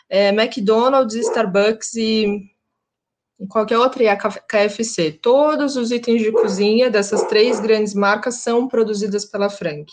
é, 0.08 0.28
McDonald's, 0.28 1.16
Starbucks 1.16 1.96
e 1.96 2.42
qualquer 3.49 3.78
outra 3.78 4.02
e 4.02 4.09
a 4.09 4.16
KFC. 4.16 5.12
Todos 5.12 5.76
os 5.76 5.90
itens 5.90 6.23
de 6.23 6.33
cozinha 6.33 6.90
dessas 6.90 7.25
três 7.25 7.61
grandes 7.61 7.95
marcas 7.95 8.37
são 8.37 8.66
produzidas 8.66 9.25
pela 9.25 9.50
Frank. 9.50 9.93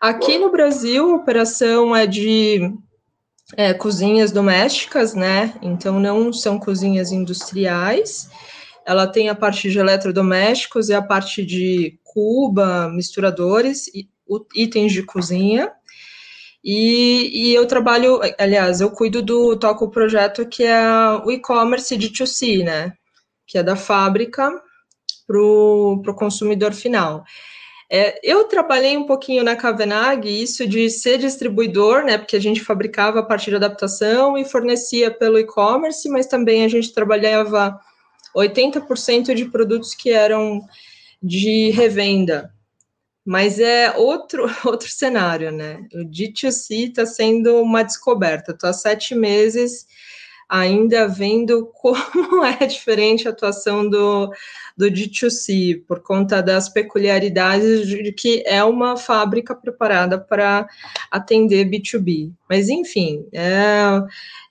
Aqui 0.00 0.38
no 0.38 0.50
Brasil, 0.50 1.10
a 1.10 1.16
operação 1.16 1.94
é 1.94 2.06
de 2.06 2.60
é, 3.56 3.72
cozinhas 3.74 4.32
domésticas, 4.32 5.14
né? 5.14 5.54
Então 5.62 6.00
não 6.00 6.32
são 6.32 6.58
cozinhas 6.58 7.12
industriais. 7.12 8.28
Ela 8.86 9.06
tem 9.06 9.28
a 9.28 9.34
parte 9.34 9.70
de 9.70 9.78
eletrodomésticos 9.78 10.88
e 10.88 10.94
a 10.94 11.02
parte 11.02 11.44
de 11.44 11.98
cuba, 12.04 12.88
misturadores 12.88 13.88
e 13.88 14.08
itens 14.54 14.92
de 14.92 15.02
cozinha. 15.02 15.72
E, 16.68 17.50
e, 17.52 17.54
eu 17.54 17.64
trabalho, 17.64 18.20
aliás, 18.40 18.80
eu 18.80 18.90
cuido 18.90 19.22
do, 19.22 19.56
toco 19.56 19.84
o 19.84 19.90
projeto 19.90 20.44
que 20.48 20.64
é 20.64 20.82
o 21.24 21.30
e-commerce 21.30 21.96
de 21.96 22.10
2C, 22.10 22.64
né? 22.64 22.92
Que 23.46 23.58
é 23.58 23.62
da 23.62 23.76
fábrica 23.76 24.50
para 25.28 25.38
o 25.38 26.14
consumidor 26.16 26.72
final. 26.74 27.24
É, 27.88 28.18
eu 28.20 28.44
trabalhei 28.48 28.96
um 28.96 29.06
pouquinho 29.06 29.44
na 29.44 29.54
Kavenag, 29.54 30.26
isso 30.28 30.66
de 30.66 30.90
ser 30.90 31.18
distribuidor, 31.18 32.02
né? 32.02 32.18
Porque 32.18 32.34
a 32.34 32.40
gente 32.40 32.64
fabricava 32.64 33.20
a 33.20 33.22
partir 33.22 33.50
de 33.50 33.56
adaptação 33.56 34.36
e 34.36 34.44
fornecia 34.44 35.08
pelo 35.08 35.38
e-commerce, 35.38 36.08
mas 36.08 36.26
também 36.26 36.64
a 36.64 36.68
gente 36.68 36.92
trabalhava 36.92 37.78
80% 38.36 39.34
de 39.34 39.44
produtos 39.44 39.94
que 39.94 40.10
eram 40.10 40.60
de 41.22 41.70
revenda. 41.70 42.52
Mas 43.26 43.58
é 43.58 43.90
outro, 43.96 44.46
outro 44.64 44.88
cenário, 44.88 45.50
né? 45.50 45.80
O 45.92 46.04
D2C 46.04 46.90
está 46.90 47.04
sendo 47.04 47.60
uma 47.60 47.82
descoberta. 47.82 48.52
Estou 48.52 48.70
há 48.70 48.72
sete 48.72 49.14
meses 49.14 49.86
ainda 50.48 51.08
vendo 51.08 51.66
como 51.74 52.44
é 52.44 52.66
diferente 52.66 53.26
a 53.26 53.32
atuação 53.32 53.88
do, 53.88 54.30
do 54.76 54.86
D2C, 54.86 55.82
por 55.86 56.00
conta 56.00 56.40
das 56.40 56.68
peculiaridades 56.68 57.86
de 57.86 58.12
que 58.12 58.42
é 58.46 58.62
uma 58.62 58.96
fábrica 58.96 59.54
preparada 59.54 60.18
para 60.18 60.68
atender 61.10 61.68
B2B. 61.68 62.32
Mas, 62.48 62.68
enfim, 62.68 63.26
é, 63.32 64.00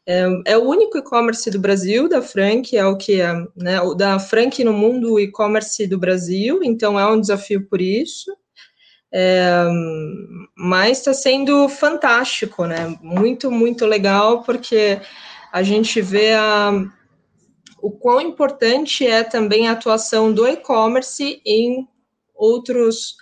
é, 0.05 0.27
é 0.45 0.57
o 0.57 0.67
único 0.67 0.97
e-commerce 0.97 1.49
do 1.49 1.59
Brasil, 1.59 2.09
da 2.09 2.21
Frank, 2.21 2.75
é 2.75 2.85
o 2.85 2.97
que 2.97 3.21
é, 3.21 3.33
né, 3.55 3.79
da 3.97 4.19
Frank 4.19 4.61
no 4.63 4.73
mundo 4.73 5.19
e-commerce 5.19 5.87
do 5.87 5.97
Brasil, 5.97 6.59
então 6.61 6.99
é 6.99 7.07
um 7.09 7.19
desafio 7.19 7.65
por 7.67 7.81
isso. 7.81 8.35
É, 9.13 9.63
mas 10.57 10.99
está 10.99 11.13
sendo 11.13 11.69
fantástico, 11.69 12.65
né? 12.65 12.97
Muito, 13.01 13.49
muito 13.49 13.85
legal, 13.85 14.43
porque 14.43 14.99
a 15.51 15.63
gente 15.63 16.01
vê 16.01 16.33
a, 16.33 16.71
o 17.81 17.91
quão 17.91 18.19
importante 18.19 19.05
é 19.05 19.23
também 19.23 19.67
a 19.67 19.71
atuação 19.71 20.33
do 20.33 20.47
e-commerce 20.47 21.41
em 21.45 21.87
outros 22.33 23.15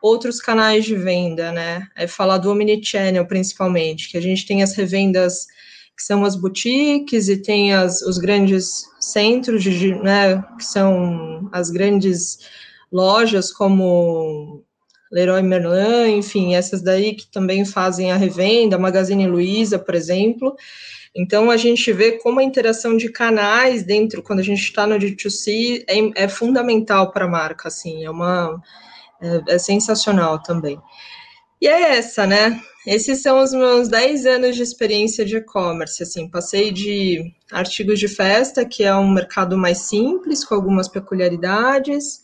outros 0.00 0.40
canais 0.40 0.84
de 0.84 0.96
venda, 0.96 1.52
né? 1.52 1.86
É 1.96 2.08
falar 2.08 2.38
do 2.38 2.50
omnichannel 2.50 3.24
principalmente, 3.24 4.10
que 4.10 4.18
a 4.18 4.20
gente 4.20 4.44
tem 4.44 4.62
as 4.62 4.74
revendas 4.74 5.46
que 5.96 6.02
são 6.02 6.24
as 6.24 6.34
boutiques 6.34 7.28
e 7.28 7.36
tem 7.36 7.72
as, 7.72 8.02
os 8.02 8.18
grandes 8.18 8.84
centros 8.98 9.62
de, 9.62 9.94
né, 9.94 10.42
que 10.58 10.64
são 10.64 11.48
as 11.52 11.70
grandes 11.70 12.38
lojas 12.90 13.52
como 13.52 14.64
Leroy 15.12 15.42
Merlin, 15.42 16.16
enfim, 16.16 16.54
essas 16.54 16.80
daí 16.80 17.14
que 17.14 17.26
também 17.26 17.64
fazem 17.66 18.10
a 18.10 18.16
revenda, 18.16 18.78
Magazine 18.78 19.26
Luiza, 19.26 19.78
por 19.78 19.94
exemplo. 19.94 20.56
Então, 21.14 21.50
a 21.50 21.58
gente 21.58 21.92
vê 21.92 22.12
como 22.12 22.40
a 22.40 22.42
interação 22.42 22.96
de 22.96 23.10
canais 23.10 23.82
dentro, 23.82 24.22
quando 24.22 24.38
a 24.38 24.44
gente 24.44 24.62
está 24.62 24.86
no 24.86 24.96
D2C, 24.96 25.84
é, 25.86 26.24
é 26.24 26.28
fundamental 26.28 27.12
para 27.12 27.26
a 27.26 27.28
marca, 27.28 27.68
assim, 27.68 28.04
é 28.04 28.10
uma... 28.10 28.58
É, 29.20 29.54
é 29.54 29.58
sensacional 29.58 30.42
também. 30.42 30.80
E 31.60 31.68
é 31.68 31.96
essa, 31.96 32.26
né? 32.26 32.60
Esses 32.86 33.22
são 33.22 33.40
os 33.40 33.52
meus 33.52 33.88
10 33.88 34.26
anos 34.26 34.56
de 34.56 34.62
experiência 34.62 35.24
de 35.24 35.36
e-commerce, 35.36 36.02
assim, 36.02 36.28
passei 36.28 36.72
de 36.72 37.32
artigos 37.52 38.00
de 38.00 38.08
festa, 38.08 38.64
que 38.64 38.82
é 38.82 38.92
um 38.96 39.08
mercado 39.08 39.56
mais 39.56 39.82
simples, 39.82 40.44
com 40.44 40.54
algumas 40.54 40.88
peculiaridades, 40.88 42.22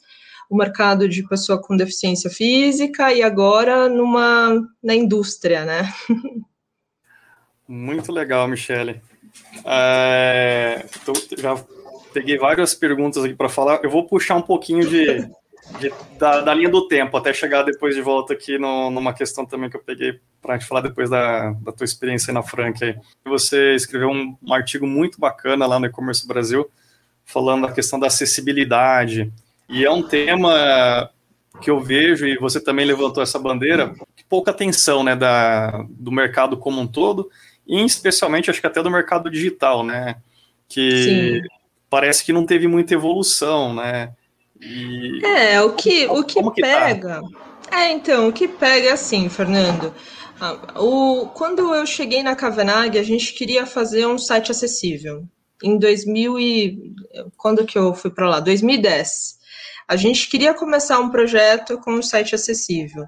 o 0.49 0.57
mercado 0.57 1.09
de 1.09 1.23
pessoa 1.29 1.61
com 1.61 1.77
deficiência 1.77 2.31
física 2.31 3.13
e 3.13 3.23
agora 3.23 3.89
numa 3.89 4.61
na 4.83 4.95
indústria, 4.95 5.65
né? 5.65 5.93
Muito 7.69 8.11
legal, 8.11 8.49
Michele. 8.49 9.03
É, 9.65 10.87
tô, 11.05 11.13
já 11.37 11.63
peguei 12.15 12.39
várias 12.39 12.75
perguntas 12.75 13.23
aqui 13.23 13.35
para 13.35 13.49
falar. 13.49 13.81
Eu 13.83 13.91
vou 13.91 14.07
puxar 14.07 14.37
um 14.37 14.43
pouquinho 14.43 14.89
de, 14.89 15.31
de 15.79 15.93
da, 16.19 16.41
da, 16.41 16.55
linha 16.55 16.71
do 16.71 16.89
tempo 16.89 17.15
até 17.17 17.33
chegar 17.35 17.63
depois 17.65 17.95
de 17.95 18.01
volta 18.01 18.33
aqui 18.33 18.59
no, 18.59 18.91
numa 18.91 19.13
questão 19.13 19.45
também 19.45 19.69
que 19.69 19.77
eu 19.77 19.83
peguei 19.83 20.19
para 20.41 20.55
a 20.55 20.59
gente 20.59 20.67
falar 20.67 20.81
depois 20.81 21.11
da, 21.11 21.51
da 21.51 21.73
tua 21.73 21.85
experiência 21.85 22.33
na 22.33 22.43
Frank. 22.43 22.97
Você 23.27 23.75
escreveu 23.75 24.09
um, 24.09 24.35
um 24.43 24.55
artigo 24.55 24.87
muito 24.87 25.21
bacana 25.21 25.67
lá 25.67 25.79
no 25.79 25.87
E-Commerce 25.87 26.27
Brasil 26.27 26.71
falando 27.23 27.67
da 27.67 27.73
questão 27.73 28.01
da 28.01 28.07
acessibilidade 28.07 29.31
e 29.69 29.85
é 29.85 29.91
um 29.91 30.03
tema 30.03 31.11
que 31.61 31.71
eu 31.71 31.81
vejo, 31.81 32.27
e 32.27 32.37
você 32.37 32.61
também 32.61 32.87
levantou 32.87 33.23
essa 33.23 33.39
bandeira, 33.39 33.95
pouca 34.29 34.51
atenção 34.51 35.03
né, 35.03 35.17
da, 35.17 35.85
do 35.91 36.13
mercado 36.13 36.57
como 36.57 36.81
um 36.81 36.87
todo, 36.87 37.31
e 37.67 37.85
especialmente 37.85 38.51
acho 38.51 38.61
que 38.61 38.67
até 38.67 38.83
do 38.83 38.91
mercado 38.91 39.31
digital, 39.31 39.85
né? 39.85 40.17
Que 40.69 41.03
Sim. 41.03 41.49
parece 41.91 42.25
que 42.25 42.33
não 42.33 42.47
teve 42.47 42.67
muita 42.67 42.95
evolução, 42.95 43.75
né? 43.75 44.13
E... 44.61 45.25
É, 45.25 45.61
o 45.61 45.73
que, 45.73 46.07
o 46.07 46.25
que, 46.25 46.43
que 46.43 46.61
tá? 46.63 46.67
pega. 46.67 47.23
Tá? 47.71 47.81
É, 47.81 47.93
então, 47.93 48.29
o 48.29 48.33
que 48.33 48.49
pega 48.49 48.89
é 48.89 48.93
assim, 48.93 49.29
Fernando. 49.29 49.95
Ah, 50.41 50.57
o, 50.81 51.27
quando 51.35 51.75
eu 51.75 51.85
cheguei 51.85 52.23
na 52.23 52.37
Kavanagh, 52.37 52.97
a 52.97 53.03
gente 53.03 53.35
queria 53.35 53.67
fazer 53.67 54.07
um 54.07 54.19
site 54.19 54.51
acessível. 54.51 55.25
Em 55.63 55.77
2000 55.79 56.39
e 56.39 56.95
quando 57.37 57.67
que 57.67 57.77
eu 57.77 57.93
fui 57.93 58.11
para 58.11 58.29
lá? 58.29 58.41
2010. 58.41 59.38
A 59.89 59.97
gente 59.97 60.29
queria 60.29 60.53
começar 60.53 61.01
um 61.01 61.09
projeto 61.09 61.79
com 61.79 61.95
um 61.95 62.03
site 62.03 62.35
acessível. 62.35 63.07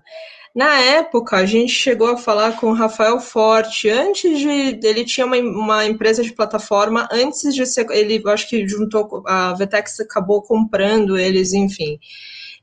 Na 0.54 0.80
época, 0.80 1.37
a 1.37 1.46
gente 1.46 1.72
chegou 1.72 2.08
a 2.08 2.16
falar 2.16 2.56
com 2.56 2.70
o 2.70 2.75
Rafael 2.75 3.20
Forte, 3.20 3.88
antes 3.88 4.38
de. 4.38 4.80
Ele 4.82 5.04
tinha 5.04 5.25
uma, 5.25 5.37
uma 5.37 5.87
empresa 5.87 6.22
de 6.25 6.32
plataforma, 6.32 7.06
antes 7.12 7.54
de 7.54 7.64
ser. 7.66 7.87
Ele, 7.90 8.20
acho 8.26 8.49
que 8.49 8.66
juntou. 8.66 9.22
A 9.26 9.52
Vetex 9.54 10.00
acabou 10.00 10.42
comprando 10.42 11.16
eles, 11.16 11.52
enfim. 11.52 12.00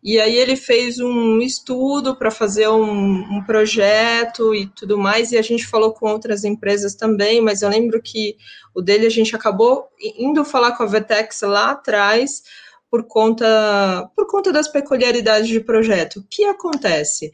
E 0.04 0.20
aí 0.20 0.36
ele 0.36 0.56
fez 0.56 1.00
um 1.00 1.40
estudo 1.40 2.16
para 2.16 2.30
fazer 2.30 2.68
um, 2.70 3.38
um, 3.38 3.44
projeto 3.46 4.54
e 4.54 4.68
tudo 4.68 4.98
mais, 4.98 5.32
e 5.32 5.38
a 5.38 5.42
gente 5.42 5.66
falou 5.66 5.92
com 5.92 6.08
outras 6.10 6.44
empresas 6.44 6.96
também, 6.96 7.42
mas 7.42 7.62
eu 7.62 7.70
lembro 7.70 8.02
que 8.02 8.38
o 8.76 8.82
dele 8.82 9.08
a 9.08 9.10
gente 9.10 9.36
acabou 9.36 9.88
indo 10.18 10.46
falar 10.46 10.74
com 10.74 10.84
a 10.84 10.86
Vetex 10.86 11.42
lá 11.42 11.72
atrás, 11.72 12.44
por 12.90 13.08
conta, 13.08 14.10
por 14.16 14.28
conta 14.28 14.52
das 14.52 14.68
peculiaridades 14.68 15.48
de 15.48 15.60
projeto. 15.60 16.20
O 16.20 16.24
que 16.30 16.46
acontece? 16.46 17.32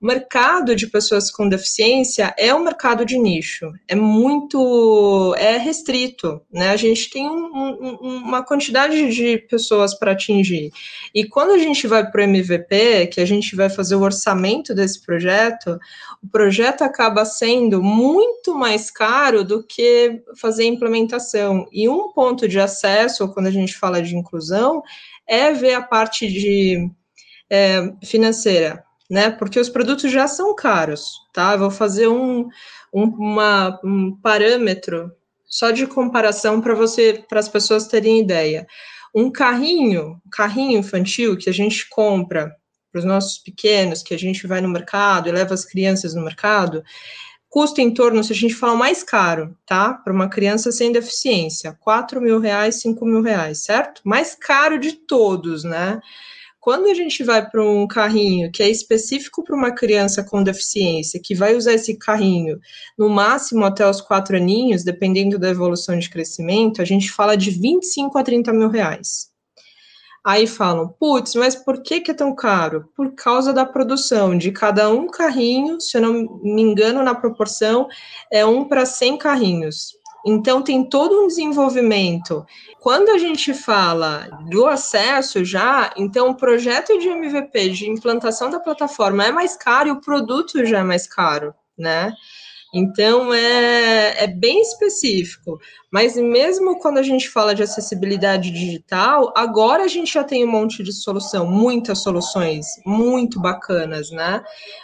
O 0.00 0.06
mercado 0.06 0.74
de 0.74 0.86
pessoas 0.86 1.30
com 1.30 1.48
deficiência 1.48 2.34
é 2.36 2.54
um 2.54 2.62
mercado 2.62 3.04
de 3.04 3.16
nicho, 3.16 3.72
é 3.88 3.94
muito, 3.94 5.34
é 5.38 5.56
restrito, 5.56 6.42
né? 6.52 6.70
A 6.70 6.76
gente 6.76 7.08
tem 7.10 7.28
um, 7.28 7.98
um, 8.02 8.22
uma 8.24 8.44
quantidade 8.44 9.14
de 9.14 9.38
pessoas 9.38 9.94
para 9.98 10.12
atingir. 10.12 10.70
E 11.14 11.24
quando 11.24 11.52
a 11.52 11.58
gente 11.58 11.86
vai 11.86 12.10
para 12.10 12.20
o 12.20 12.24
MVP, 12.24 13.06
que 13.06 13.20
a 13.20 13.24
gente 13.24 13.54
vai 13.54 13.70
fazer 13.70 13.94
o 13.94 14.02
orçamento 14.02 14.74
desse 14.74 15.04
projeto, 15.04 15.78
o 16.22 16.28
projeto 16.28 16.82
acaba 16.82 17.24
sendo 17.24 17.82
muito 17.82 18.54
mais 18.54 18.90
caro 18.90 19.44
do 19.44 19.64
que 19.64 20.22
fazer 20.36 20.64
a 20.64 20.66
implementação. 20.66 21.66
E 21.72 21.88
um 21.88 22.12
ponto 22.12 22.48
de 22.48 22.58
acesso, 22.58 23.32
quando 23.32 23.46
a 23.46 23.52
gente 23.52 23.74
fala 23.74 24.02
de 24.02 24.16
inclusão, 24.16 24.82
é 25.26 25.52
ver 25.52 25.74
a 25.74 25.82
parte 25.82 26.26
de 26.28 26.90
é, 27.48 27.92
financeira 28.04 28.84
né? 29.10 29.30
Porque 29.30 29.58
os 29.58 29.68
produtos 29.68 30.10
já 30.10 30.26
são 30.26 30.54
caros, 30.54 31.12
tá? 31.32 31.56
vou 31.56 31.70
fazer 31.70 32.08
um, 32.08 32.48
um, 32.92 33.04
uma, 33.04 33.80
um 33.84 34.16
parâmetro 34.16 35.12
só 35.44 35.70
de 35.70 35.86
comparação 35.86 36.60
para 36.60 36.74
você, 36.74 37.24
para 37.28 37.38
as 37.38 37.48
pessoas 37.48 37.86
terem 37.86 38.20
ideia. 38.20 38.66
Um 39.14 39.30
carrinho, 39.30 40.20
carrinho 40.32 40.78
infantil 40.78 41.36
que 41.36 41.48
a 41.48 41.52
gente 41.52 41.88
compra 41.88 42.52
para 42.90 42.98
os 42.98 43.04
nossos 43.04 43.38
pequenos, 43.38 44.02
que 44.02 44.14
a 44.14 44.18
gente 44.18 44.46
vai 44.46 44.60
no 44.60 44.68
mercado 44.68 45.28
e 45.28 45.32
leva 45.32 45.54
as 45.54 45.64
crianças 45.64 46.14
no 46.14 46.24
mercado, 46.24 46.82
custa 47.48 47.80
em 47.80 47.94
torno, 47.94 48.24
se 48.24 48.32
a 48.32 48.36
gente 48.36 48.52
falar 48.52 48.74
mais 48.74 49.04
caro, 49.04 49.56
tá? 49.64 49.94
Para 49.94 50.12
uma 50.12 50.28
criança 50.28 50.72
sem 50.72 50.90
deficiência, 50.90 51.76
4 51.78 52.20
mil 52.20 52.40
reais, 52.40 52.80
5 52.80 53.04
mil 53.04 53.22
reais, 53.22 53.62
certo? 53.62 54.00
Mais 54.04 54.34
caro 54.34 54.76
de 54.76 54.92
todos, 54.92 55.62
né? 55.62 56.00
Quando 56.64 56.86
a 56.86 56.94
gente 56.94 57.22
vai 57.22 57.46
para 57.46 57.62
um 57.62 57.86
carrinho 57.86 58.50
que 58.50 58.62
é 58.62 58.70
específico 58.70 59.44
para 59.44 59.54
uma 59.54 59.70
criança 59.70 60.24
com 60.24 60.42
deficiência, 60.42 61.20
que 61.22 61.34
vai 61.34 61.54
usar 61.54 61.74
esse 61.74 61.98
carrinho 61.98 62.58
no 62.96 63.10
máximo 63.10 63.66
até 63.66 63.86
os 63.86 64.00
quatro 64.00 64.34
aninhos, 64.34 64.82
dependendo 64.82 65.38
da 65.38 65.50
evolução 65.50 65.98
de 65.98 66.08
crescimento, 66.08 66.80
a 66.80 66.84
gente 66.86 67.12
fala 67.12 67.36
de 67.36 67.50
25 67.50 68.16
a 68.16 68.22
30 68.22 68.50
mil 68.54 68.70
reais. 68.70 69.28
Aí 70.24 70.46
falam, 70.46 70.88
putz, 70.88 71.34
mas 71.34 71.54
por 71.54 71.82
que, 71.82 72.00
que 72.00 72.12
é 72.12 72.14
tão 72.14 72.34
caro? 72.34 72.88
Por 72.96 73.14
causa 73.14 73.52
da 73.52 73.66
produção 73.66 74.34
de 74.34 74.50
cada 74.50 74.88
um 74.88 75.06
carrinho, 75.06 75.78
se 75.78 75.98
eu 75.98 76.00
não 76.00 76.40
me 76.42 76.62
engano, 76.62 77.02
na 77.02 77.14
proporção, 77.14 77.88
é 78.32 78.42
um 78.46 78.64
para 78.64 78.86
100 78.86 79.18
carrinhos. 79.18 79.98
Então, 80.26 80.62
tem 80.62 80.82
todo 80.84 81.22
um 81.22 81.26
desenvolvimento. 81.26 82.44
Quando 82.80 83.10
a 83.10 83.18
gente 83.18 83.52
fala 83.52 84.28
do 84.50 84.66
acesso 84.66 85.44
já, 85.44 85.92
então 85.96 86.30
o 86.30 86.36
projeto 86.36 86.98
de 86.98 87.08
MVP, 87.08 87.70
de 87.70 87.90
implantação 87.90 88.50
da 88.50 88.60
plataforma 88.60 89.24
é 89.24 89.32
mais 89.32 89.56
caro 89.56 89.88
e 89.88 89.92
o 89.92 90.00
produto 90.00 90.64
já 90.64 90.80
é 90.80 90.82
mais 90.82 91.06
caro, 91.06 91.54
né? 91.78 92.12
Então 92.74 93.32
é, 93.32 94.24
é 94.24 94.26
bem 94.26 94.60
específico. 94.60 95.60
Mas 95.92 96.16
mesmo 96.16 96.80
quando 96.80 96.98
a 96.98 97.02
gente 97.04 97.30
fala 97.30 97.54
de 97.54 97.62
acessibilidade 97.62 98.50
digital, 98.50 99.32
agora 99.36 99.84
a 99.84 99.88
gente 99.88 100.12
já 100.12 100.24
tem 100.24 100.44
um 100.44 100.50
monte 100.50 100.82
de 100.82 100.92
solução, 100.92 101.46
muitas 101.46 102.02
soluções 102.02 102.66
muito 102.84 103.40
bacanas, 103.40 104.10
né? 104.10 104.42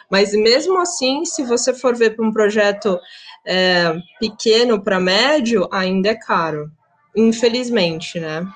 Mas 0.09 0.32
mesmo 0.32 0.78
assim, 0.78 1.25
se 1.25 1.42
você 1.42 1.75
for 1.75 1.97
ver 1.97 2.14
para 2.14 2.25
um 2.25 2.32
projeto 2.32 2.97
é, 3.47 3.97
pequeno 4.18 4.80
para 4.80 5.00
médio, 5.00 5.68
ainda 5.73 6.11
é 6.11 6.14
caro. 6.14 6.70
Infelizmente, 7.16 8.20
né? 8.20 8.47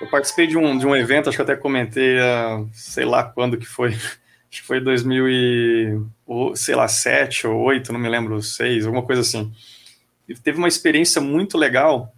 Eu 0.00 0.08
participei 0.08 0.46
de 0.46 0.58
um, 0.58 0.76
de 0.76 0.86
um 0.86 0.94
evento, 0.94 1.28
acho 1.28 1.36
que 1.36 1.42
até 1.42 1.56
comentei, 1.56 2.18
uh, 2.18 2.68
sei 2.72 3.04
lá 3.04 3.24
quando 3.24 3.56
que 3.56 3.66
foi, 3.66 3.88
acho 4.50 4.60
que 4.60 4.62
foi 4.62 4.80
2000 4.80 5.28
e, 5.28 6.00
sei 6.54 6.74
lá, 6.74 6.86
7 6.86 7.46
ou 7.46 7.60
8, 7.62 7.92
não 7.92 8.00
me 8.00 8.08
lembro, 8.08 8.42
6, 8.42 8.86
alguma 8.86 9.02
coisa 9.02 9.22
assim. 9.22 9.52
E 10.28 10.34
teve 10.34 10.58
uma 10.58 10.68
experiência 10.68 11.20
muito 11.20 11.56
legal 11.56 12.12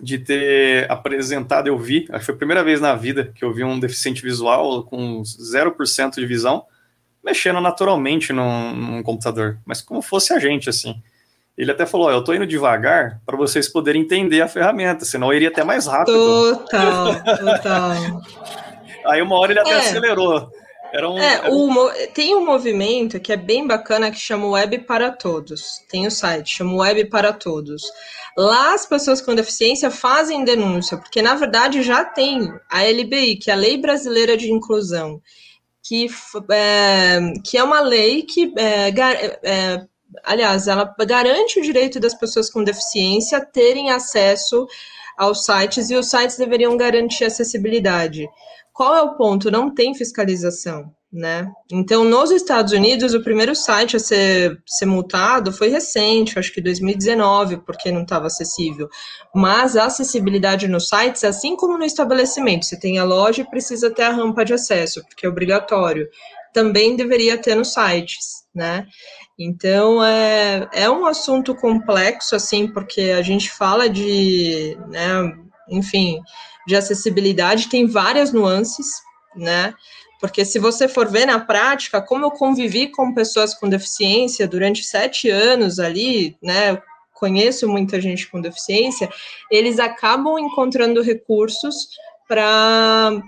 de 0.00 0.18
ter 0.18 0.90
apresentado, 0.90 1.68
eu 1.68 1.78
vi, 1.78 2.06
acho 2.10 2.20
que 2.20 2.26
foi 2.26 2.34
a 2.34 2.38
primeira 2.38 2.64
vez 2.64 2.80
na 2.80 2.96
vida 2.96 3.30
que 3.32 3.44
eu 3.44 3.52
vi 3.52 3.62
um 3.62 3.78
deficiente 3.78 4.22
visual 4.22 4.82
com 4.82 5.22
0% 5.22 6.14
de 6.14 6.26
visão, 6.26 6.64
mexendo 7.24 7.60
naturalmente 7.60 8.32
num, 8.32 8.74
num, 8.74 9.02
computador, 9.02 9.58
mas 9.64 9.80
como 9.80 10.02
fosse 10.02 10.32
a 10.32 10.38
gente, 10.38 10.68
assim. 10.68 10.94
Ele 11.56 11.70
até 11.70 11.86
falou: 11.86 12.10
Eu 12.10 12.22
tô 12.22 12.34
indo 12.34 12.46
devagar 12.46 13.20
para 13.24 13.36
vocês 13.36 13.68
poderem 13.68 14.02
entender 14.02 14.42
a 14.42 14.48
ferramenta, 14.48 15.04
senão 15.04 15.32
eu 15.32 15.36
iria 15.36 15.48
até 15.48 15.64
mais 15.64 15.86
rápido. 15.86 16.12
Total, 16.12 17.14
total. 17.38 17.92
Aí 19.06 19.22
uma 19.22 19.38
hora 19.38 19.52
ele 19.52 19.60
até 19.60 19.70
é. 19.70 19.78
acelerou. 19.78 20.50
Era 20.92 21.10
um, 21.10 21.18
é, 21.18 21.34
era 21.34 21.50
um... 21.50 21.88
tem 22.14 22.36
um 22.36 22.44
movimento 22.44 23.18
que 23.18 23.32
é 23.32 23.36
bem 23.36 23.66
bacana 23.66 24.12
que 24.12 24.18
chama 24.18 24.46
Web 24.46 24.78
para 24.80 25.10
Todos. 25.10 25.80
Tem 25.90 26.06
o 26.06 26.10
site, 26.10 26.56
chama 26.56 26.74
Web 26.74 27.06
para 27.06 27.32
Todos. 27.32 27.82
Lá 28.36 28.74
as 28.74 28.86
pessoas 28.86 29.20
com 29.20 29.34
deficiência 29.34 29.90
fazem 29.90 30.44
denúncia, 30.44 30.96
porque 30.96 31.20
na 31.20 31.34
verdade 31.34 31.82
já 31.82 32.04
tem 32.04 32.52
a 32.70 32.82
LBI, 32.82 33.36
que 33.36 33.50
é 33.50 33.54
a 33.54 33.56
Lei 33.56 33.76
Brasileira 33.76 34.36
de 34.36 34.52
Inclusão 34.52 35.20
que 35.84 36.06
é, 36.50 37.20
que 37.44 37.58
é 37.58 37.62
uma 37.62 37.80
lei 37.80 38.22
que, 38.22 38.52
é, 38.56 38.88
é, 39.42 39.86
aliás, 40.24 40.66
ela 40.66 40.94
garante 41.06 41.60
o 41.60 41.62
direito 41.62 42.00
das 42.00 42.14
pessoas 42.14 42.50
com 42.50 42.64
deficiência 42.64 43.44
terem 43.44 43.90
acesso 43.90 44.66
aos 45.16 45.44
sites 45.44 45.90
e 45.90 45.94
os 45.94 46.08
sites 46.08 46.38
deveriam 46.38 46.76
garantir 46.76 47.24
acessibilidade. 47.24 48.26
Qual 48.72 48.96
é 48.96 49.02
o 49.02 49.14
ponto? 49.14 49.50
Não 49.50 49.72
tem 49.72 49.94
fiscalização 49.94 50.90
né? 51.14 51.48
Então, 51.70 52.02
nos 52.02 52.32
Estados 52.32 52.72
Unidos, 52.72 53.14
o 53.14 53.22
primeiro 53.22 53.54
site 53.54 53.96
a 53.96 54.00
ser, 54.00 54.60
ser 54.66 54.86
multado 54.86 55.52
foi 55.52 55.68
recente, 55.68 56.36
acho 56.36 56.52
que 56.52 56.60
2019, 56.60 57.58
porque 57.58 57.92
não 57.92 58.02
estava 58.02 58.26
acessível. 58.26 58.88
Mas 59.32 59.76
a 59.76 59.84
acessibilidade 59.84 60.66
nos 60.66 60.88
sites, 60.88 61.22
assim 61.22 61.54
como 61.54 61.78
no 61.78 61.84
estabelecimento, 61.84 62.66
você 62.66 62.76
tem 62.76 62.98
a 62.98 63.04
loja 63.04 63.42
e 63.42 63.48
precisa 63.48 63.92
ter 63.92 64.02
a 64.02 64.10
rampa 64.10 64.44
de 64.44 64.54
acesso, 64.54 65.04
porque 65.04 65.24
é 65.24 65.28
obrigatório, 65.28 66.08
também 66.52 66.96
deveria 66.96 67.38
ter 67.38 67.54
nos 67.54 67.72
sites, 67.72 68.44
né? 68.52 68.84
Então, 69.38 70.04
é, 70.04 70.68
é 70.72 70.90
um 70.90 71.06
assunto 71.06 71.54
complexo, 71.54 72.34
assim, 72.34 72.66
porque 72.66 73.14
a 73.16 73.22
gente 73.22 73.52
fala 73.52 73.88
de, 73.88 74.76
né, 74.88 75.32
enfim, 75.70 76.20
de 76.66 76.74
acessibilidade, 76.74 77.68
tem 77.68 77.86
várias 77.86 78.32
nuances, 78.32 78.86
né? 79.36 79.74
Porque 80.24 80.42
se 80.42 80.58
você 80.58 80.88
for 80.88 81.06
ver 81.06 81.26
na 81.26 81.38
prática, 81.38 82.00
como 82.00 82.24
eu 82.24 82.30
convivi 82.30 82.88
com 82.88 83.12
pessoas 83.12 83.52
com 83.52 83.68
deficiência 83.68 84.48
durante 84.48 84.82
sete 84.82 85.28
anos 85.28 85.78
ali, 85.78 86.34
né? 86.42 86.80
Conheço 87.12 87.68
muita 87.68 88.00
gente 88.00 88.30
com 88.30 88.40
deficiência, 88.40 89.10
eles 89.50 89.78
acabam 89.78 90.38
encontrando 90.38 91.02
recursos 91.02 91.88
para 92.26 93.20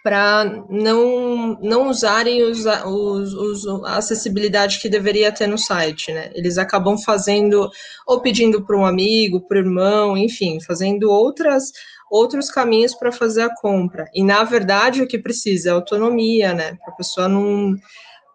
para 0.00 0.44
não, 0.70 1.58
não 1.60 1.88
usarem 1.88 2.44
os, 2.44 2.64
os, 2.64 3.34
os, 3.34 3.84
a 3.84 3.96
acessibilidade 3.96 4.78
que 4.78 4.88
deveria 4.88 5.32
ter 5.32 5.48
no 5.48 5.58
site, 5.58 6.12
né? 6.12 6.30
Eles 6.32 6.56
acabam 6.56 6.96
fazendo, 6.96 7.68
ou 8.06 8.20
pedindo 8.20 8.64
para 8.64 8.76
um 8.76 8.86
amigo, 8.86 9.40
para 9.40 9.56
o 9.56 9.58
irmão, 9.58 10.16
enfim, 10.16 10.60
fazendo 10.60 11.10
outras 11.10 11.72
outros 12.10 12.50
caminhos 12.50 12.94
para 12.94 13.12
fazer 13.12 13.42
a 13.42 13.54
compra. 13.54 14.08
E 14.14 14.22
na 14.22 14.44
verdade 14.44 15.02
o 15.02 15.06
que 15.06 15.18
precisa 15.18 15.70
é 15.70 15.72
autonomia, 15.72 16.52
né? 16.52 16.76
Para 16.84 16.94
a 16.94 16.96
pessoa 16.96 17.28
não 17.28 17.76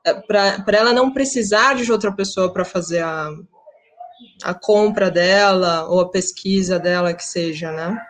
é, 0.05 0.13
para 0.13 0.77
ela 0.77 0.93
não 0.93 1.12
precisar 1.12 1.75
de 1.75 1.91
outra 1.91 2.12
pessoa 2.12 2.51
para 2.51 2.65
fazer 2.65 3.03
a, 3.03 3.29
a 4.43 4.53
compra 4.53 5.12
dela 5.12 5.88
ou 5.88 5.99
a 5.99 6.10
pesquisa 6.10 6.79
dela 6.79 7.13
que 7.13 7.23
seja, 7.23 7.71
né? 7.71 8.01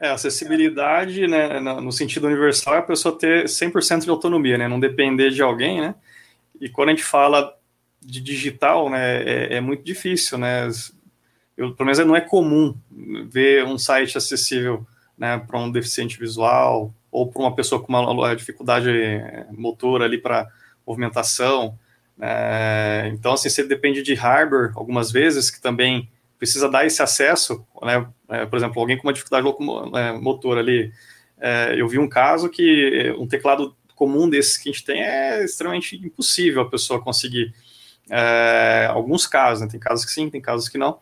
É, 0.00 0.10
acessibilidade, 0.10 1.26
né, 1.28 1.60
no 1.60 1.92
sentido 1.92 2.26
universal, 2.26 2.74
é 2.74 2.78
a 2.78 2.82
pessoa 2.82 3.16
ter 3.16 3.44
100% 3.44 4.02
de 4.02 4.10
autonomia, 4.10 4.58
né, 4.58 4.66
não 4.66 4.80
depender 4.80 5.30
de 5.30 5.40
alguém, 5.40 5.80
né, 5.80 5.94
e 6.60 6.68
quando 6.68 6.88
a 6.88 6.92
gente 6.92 7.04
fala 7.04 7.56
de 8.00 8.20
digital, 8.20 8.90
né, 8.90 9.22
é, 9.22 9.54
é 9.54 9.60
muito 9.60 9.84
difícil, 9.84 10.36
né, 10.36 10.68
eu, 11.56 11.74
pelo 11.74 11.86
menos 11.86 11.98
não 12.06 12.16
é 12.16 12.20
comum 12.20 12.74
ver 13.28 13.64
um 13.64 13.78
site 13.78 14.18
acessível 14.18 14.86
né, 15.16 15.38
para 15.38 15.58
um 15.58 15.70
deficiente 15.70 16.18
visual 16.18 16.92
ou 17.10 17.30
para 17.30 17.42
uma 17.42 17.54
pessoa 17.54 17.80
com 17.80 17.92
uma 17.92 18.34
dificuldade 18.34 18.90
eh, 18.90 19.46
motora 19.52 20.04
ali 20.04 20.18
para 20.18 20.48
movimentação. 20.84 21.78
É, 22.20 23.10
então, 23.12 23.32
assim, 23.32 23.48
você 23.48 23.62
depende 23.64 24.02
de 24.02 24.14
hardware 24.14 24.72
algumas 24.74 25.12
vezes, 25.12 25.50
que 25.50 25.60
também 25.60 26.08
precisa 26.38 26.68
dar 26.68 26.84
esse 26.84 27.02
acesso, 27.02 27.64
né? 27.82 28.06
É, 28.28 28.46
por 28.46 28.56
exemplo, 28.56 28.80
alguém 28.80 28.96
com 28.96 29.06
uma 29.06 29.12
dificuldade 29.12 29.46
motora 30.20 30.60
ali. 30.60 30.92
É, 31.40 31.74
eu 31.80 31.88
vi 31.88 31.98
um 31.98 32.08
caso 32.08 32.48
que 32.48 33.14
um 33.18 33.26
teclado 33.26 33.76
comum 33.94 34.28
desses 34.28 34.56
que 34.56 34.68
a 34.68 34.72
gente 34.72 34.84
tem 34.84 35.02
é 35.02 35.44
extremamente 35.44 35.96
impossível 35.96 36.62
a 36.62 36.68
pessoa 36.70 37.00
conseguir. 37.00 37.54
É, 38.10 38.86
alguns 38.90 39.26
casos, 39.26 39.62
né? 39.62 39.68
tem 39.70 39.80
casos 39.80 40.04
que 40.04 40.10
sim, 40.10 40.28
tem 40.28 40.40
casos 40.40 40.68
que 40.68 40.76
não. 40.76 40.98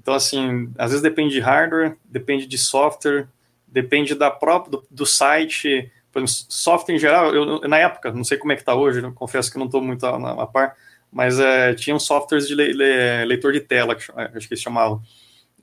Então, 0.00 0.14
assim, 0.14 0.72
às 0.78 0.90
vezes 0.90 1.02
depende 1.02 1.34
de 1.34 1.40
hardware, 1.40 1.96
depende 2.04 2.46
de 2.46 2.56
software, 2.56 3.28
depende 3.68 4.14
da 4.14 4.30
própria, 4.30 4.70
do, 4.70 4.86
do 4.90 5.04
site, 5.04 5.90
por 6.10 6.20
exemplo, 6.20 6.46
software 6.48 6.94
em 6.94 6.98
geral, 6.98 7.34
eu, 7.34 7.60
na 7.68 7.78
época, 7.78 8.10
não 8.10 8.24
sei 8.24 8.38
como 8.38 8.52
é 8.52 8.56
que 8.56 8.62
está 8.62 8.74
hoje, 8.74 9.02
confesso 9.14 9.52
que 9.52 9.58
não 9.58 9.66
estou 9.66 9.82
muito 9.82 10.04
na, 10.18 10.46
par, 10.46 10.74
mas 11.12 11.38
é, 11.38 11.74
tinham 11.74 11.98
softwares 11.98 12.48
de 12.48 12.54
le, 12.54 12.72
le, 12.72 13.24
leitor 13.26 13.52
de 13.52 13.60
tela, 13.60 13.94
que, 13.94 14.04
acho 14.10 14.48
que 14.48 14.54
eles 14.54 14.62
chamavam. 14.62 15.02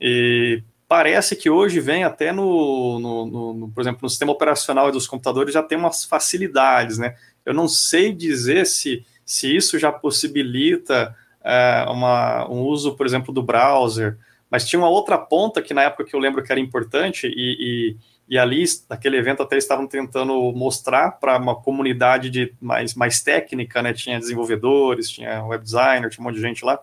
E 0.00 0.62
parece 0.86 1.34
que 1.34 1.50
hoje 1.50 1.80
vem 1.80 2.04
até 2.04 2.32
no, 2.32 3.00
no, 3.00 3.26
no, 3.26 3.54
no, 3.54 3.68
por 3.70 3.80
exemplo, 3.80 4.00
no 4.02 4.08
sistema 4.08 4.32
operacional 4.32 4.92
dos 4.92 5.08
computadores 5.08 5.52
já 5.52 5.62
tem 5.62 5.76
umas 5.76 6.04
facilidades, 6.04 6.96
né? 6.98 7.16
Eu 7.44 7.52
não 7.52 7.66
sei 7.66 8.12
dizer 8.12 8.66
se, 8.66 9.04
se 9.24 9.54
isso 9.54 9.78
já 9.78 9.90
possibilita 9.90 11.14
é, 11.42 11.84
uma, 11.88 12.48
um 12.48 12.60
uso, 12.60 12.94
por 12.94 13.04
exemplo, 13.04 13.34
do 13.34 13.42
browser, 13.42 14.16
mas 14.50 14.66
tinha 14.66 14.78
uma 14.78 14.88
outra 14.88 15.18
ponta 15.18 15.62
que 15.62 15.74
na 15.74 15.82
época 15.82 16.04
que 16.04 16.14
eu 16.14 16.20
lembro 16.20 16.42
que 16.42 16.50
era 16.52 16.60
importante 16.60 17.26
e, 17.26 17.94
e 17.94 17.96
e 18.28 18.38
ali, 18.38 18.62
naquele 18.90 19.16
evento, 19.16 19.42
até 19.42 19.56
estavam 19.56 19.86
tentando 19.86 20.52
mostrar 20.52 21.12
para 21.12 21.38
uma 21.38 21.56
comunidade 21.56 22.28
de 22.28 22.52
mais, 22.60 22.94
mais 22.94 23.22
técnica, 23.22 23.80
né? 23.80 23.94
Tinha 23.94 24.18
desenvolvedores, 24.18 25.08
tinha 25.08 25.42
web 25.44 25.64
designer, 25.64 26.10
tinha 26.10 26.22
um 26.22 26.28
monte 26.28 26.36
de 26.36 26.42
gente 26.42 26.62
lá. 26.62 26.78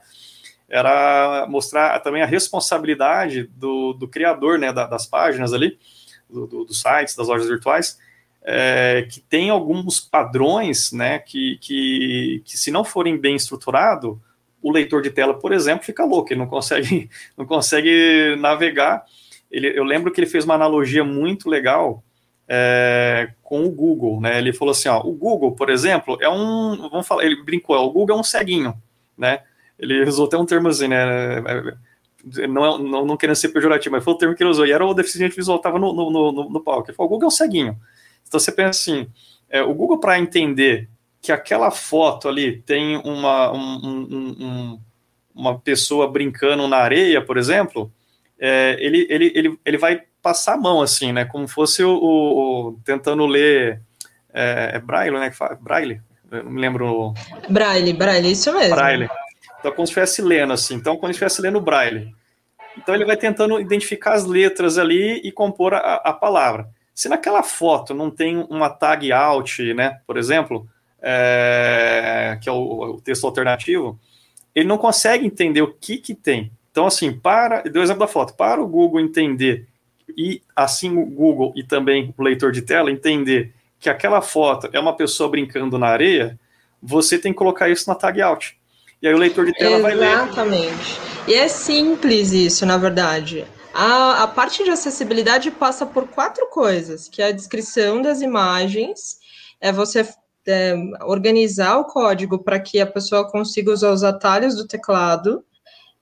Era 0.68 1.46
mostrar 1.48 2.00
também 2.00 2.24
a 2.24 2.26
responsabilidade 2.26 3.44
do, 3.56 3.94
do 3.94 4.08
criador 4.08 4.58
né, 4.58 4.74
das 4.74 5.06
páginas 5.06 5.54
ali, 5.54 5.78
do, 6.28 6.48
do, 6.48 6.66
dos 6.66 6.82
sites, 6.82 7.16
das 7.16 7.28
lojas 7.28 7.48
virtuais, 7.48 8.00
é, 8.44 9.08
que 9.12 9.20
tem 9.20 9.52
alguns 9.52 10.00
padrões 10.00 10.92
né, 10.92 11.20
que, 11.20 11.60
que, 11.62 12.42
que, 12.44 12.58
se 12.58 12.72
não 12.72 12.84
forem 12.84 13.16
bem 13.16 13.36
estruturados, 13.36 14.18
o 14.68 14.72
leitor 14.72 15.02
de 15.02 15.10
tela, 15.10 15.34
por 15.34 15.54
exemplo, 15.54 15.86
fica 15.86 16.04
louco, 16.04 16.32
ele 16.32 16.40
não 16.40 16.48
consegue, 16.48 17.10
não 17.38 17.46
consegue 17.46 18.36
navegar 18.40 19.06
ele, 19.56 19.78
eu 19.78 19.84
lembro 19.84 20.12
que 20.12 20.20
ele 20.20 20.28
fez 20.28 20.44
uma 20.44 20.56
analogia 20.56 21.04
muito 21.04 21.50
legal 21.50 22.04
é, 22.48 23.32
com 23.42 23.66
o 23.66 23.72
Google, 23.72 24.20
né? 24.20 24.38
Ele 24.38 24.52
falou 24.52 24.72
assim, 24.72 24.90
ó, 24.90 25.00
o 25.00 25.14
Google, 25.14 25.54
por 25.54 25.70
exemplo, 25.70 26.18
é 26.22 26.30
um, 26.30 26.90
vamos 26.90 27.08
falar, 27.08 27.24
ele 27.24 27.42
brincou, 27.44 27.78
o 27.78 27.92
Google 27.92 28.18
é 28.18 28.20
um 28.20 28.24
ceguinho, 28.24 28.76
né? 29.18 29.44
Ele 29.80 30.04
usou 30.08 30.28
até 30.28 30.38
um 30.38 30.46
termo 30.46 30.68
assim, 30.68 30.88
né? 30.88 31.42
Não, 32.50 32.66
é, 32.66 32.80
não, 32.80 33.06
não 33.06 33.18
querendo 33.18 33.36
ser 33.36 33.50
pejorativo, 33.50 33.96
mas 33.96 34.04
foi 34.04 34.14
o 34.14 34.18
termo 34.18 34.36
que 34.36 34.44
ele 34.44 34.50
usou, 34.50 34.66
e 34.66 34.72
era 34.72 34.86
o 34.86 34.94
deficiente 34.94 35.36
visual, 35.36 35.58
estava 35.58 35.80
no, 35.80 35.94
no, 35.94 36.12
no, 36.12 36.50
no 36.50 36.60
palco. 36.60 36.90
Ele 36.90 36.96
falou, 36.98 37.12
o 37.12 37.14
Google 37.14 37.28
é 37.28 37.28
um 37.28 37.32
ceguinho. 37.32 37.78
Então 38.28 38.40
você 38.40 38.52
pensa 38.52 38.72
assim, 38.72 39.08
é, 39.50 39.62
o 39.62 39.74
Google 39.74 40.00
para 40.00 40.20
entender 40.20 40.90
que 41.26 41.32
aquela 41.32 41.72
foto 41.72 42.30
ali 42.30 42.62
tem 42.62 42.98
uma, 42.98 43.52
um, 43.52 43.58
um, 43.58 44.36
um, 44.40 44.80
uma 45.34 45.60
pessoa 45.60 46.08
brincando 46.08 46.68
na 46.68 46.78
areia, 46.78 47.20
por 47.20 47.36
exemplo, 47.36 47.92
é, 48.40 48.78
ele, 48.80 49.08
ele, 49.10 49.32
ele, 49.34 49.60
ele 49.66 49.78
vai 49.78 50.04
passar 50.22 50.54
a 50.54 50.58
mão, 50.58 50.84
assim, 50.84 51.12
né? 51.12 51.26
Como 51.26 51.48
fosse 51.48 51.84
o, 51.84 51.90
o, 51.90 52.68
o 52.68 52.80
tentando 52.86 53.26
ler. 53.26 53.82
É, 54.32 54.74
é, 54.76 54.80
Braille, 54.80 55.18
né? 55.18 55.32
Que 55.32 55.36
fala, 55.36 55.56
Braille? 55.56 56.00
Eu 56.32 56.44
não 56.44 56.52
me 56.52 56.62
lembro. 56.62 57.14
Braille, 57.50 57.94
Braille, 57.94 58.32
isso 58.32 58.54
mesmo. 58.54 58.76
Braille. 58.76 59.10
Então, 59.60 59.72
como 59.72 59.88
se 59.88 59.92
estivesse 59.92 60.22
lendo, 60.22 60.54
assim. 60.54 60.76
Então, 60.76 60.96
quando 60.96 61.12
estivesse 61.12 61.42
lendo 61.42 61.60
Braille. 61.60 62.14
Então, 62.78 62.94
ele 62.94 63.06
vai 63.06 63.18
tentando 63.18 63.60
identificar 63.60 64.14
as 64.14 64.26
letras 64.26 64.78
ali 64.78 65.22
e 65.24 65.32
compor 65.32 65.74
a, 65.74 65.96
a 65.96 66.14
palavra. 66.14 66.70
Se 66.94 67.10
naquela 67.10 67.42
foto 67.42 67.96
não 67.96 68.12
tem 68.12 68.46
uma 68.50 68.70
tag 68.70 69.12
out, 69.12 69.74
né? 69.74 70.00
Por 70.06 70.18
exemplo, 70.18 70.68
é, 71.08 72.40
que 72.42 72.50
é 72.50 72.52
o, 72.52 72.96
o 72.96 73.02
texto 73.02 73.26
alternativo, 73.26 74.00
ele 74.56 74.68
não 74.68 74.78
consegue 74.78 75.26
entender 75.26 75.62
o 75.62 75.72
que 75.72 75.98
que 75.98 76.16
tem. 76.16 76.52
Então, 76.72 76.88
assim, 76.88 77.14
para. 77.14 77.62
Deu 77.62 77.84
exemplo 77.84 78.00
da 78.00 78.08
foto. 78.08 78.34
Para 78.34 78.62
o 78.62 78.68
Google 78.68 79.00
entender, 79.00 79.68
e 80.18 80.42
assim 80.56 80.98
o 80.98 81.06
Google 81.06 81.54
e 81.56 81.64
também 81.64 82.14
o 82.18 82.24
leitor 82.24 82.52
de 82.52 82.64
tela 82.64 82.92
entender 82.92 83.54
que 83.80 83.90
aquela 83.90 84.22
foto 84.22 84.68
é 84.74 84.80
uma 84.80 84.96
pessoa 84.96 85.30
brincando 85.30 85.78
na 85.78 85.88
areia, 85.88 86.40
você 86.82 87.20
tem 87.20 87.32
que 87.32 87.38
colocar 87.38 87.70
isso 87.70 87.88
na 87.88 87.96
tag 87.96 88.20
out. 88.22 88.58
E 89.02 89.08
aí 89.08 89.14
o 89.14 89.18
leitor 89.18 89.46
de 89.46 89.54
tela 89.54 89.78
Exatamente. 89.78 90.00
vai 90.00 90.10
ler. 90.10 90.24
Exatamente. 90.24 91.00
E 91.28 91.34
é 91.34 91.48
simples 91.48 92.32
isso, 92.32 92.66
na 92.66 92.78
verdade. 92.78 93.46
A, 93.74 94.24
a 94.24 94.28
parte 94.28 94.64
de 94.64 94.72
acessibilidade 94.72 95.52
passa 95.52 95.86
por 95.86 96.08
quatro 96.08 96.48
coisas, 96.48 97.08
que 97.08 97.22
é 97.22 97.28
a 97.28 97.32
descrição 97.32 98.02
das 98.02 98.22
imagens, 98.22 99.18
é 99.60 99.72
você 99.72 100.08
é, 100.48 100.76
organizar 101.04 101.78
o 101.78 101.86
código 101.86 102.44
para 102.44 102.60
que 102.60 102.80
a 102.80 102.86
pessoa 102.86 103.30
consiga 103.30 103.72
usar 103.72 103.92
os 103.92 104.04
atalhos 104.04 104.56
do 104.56 104.68
teclado, 104.68 105.44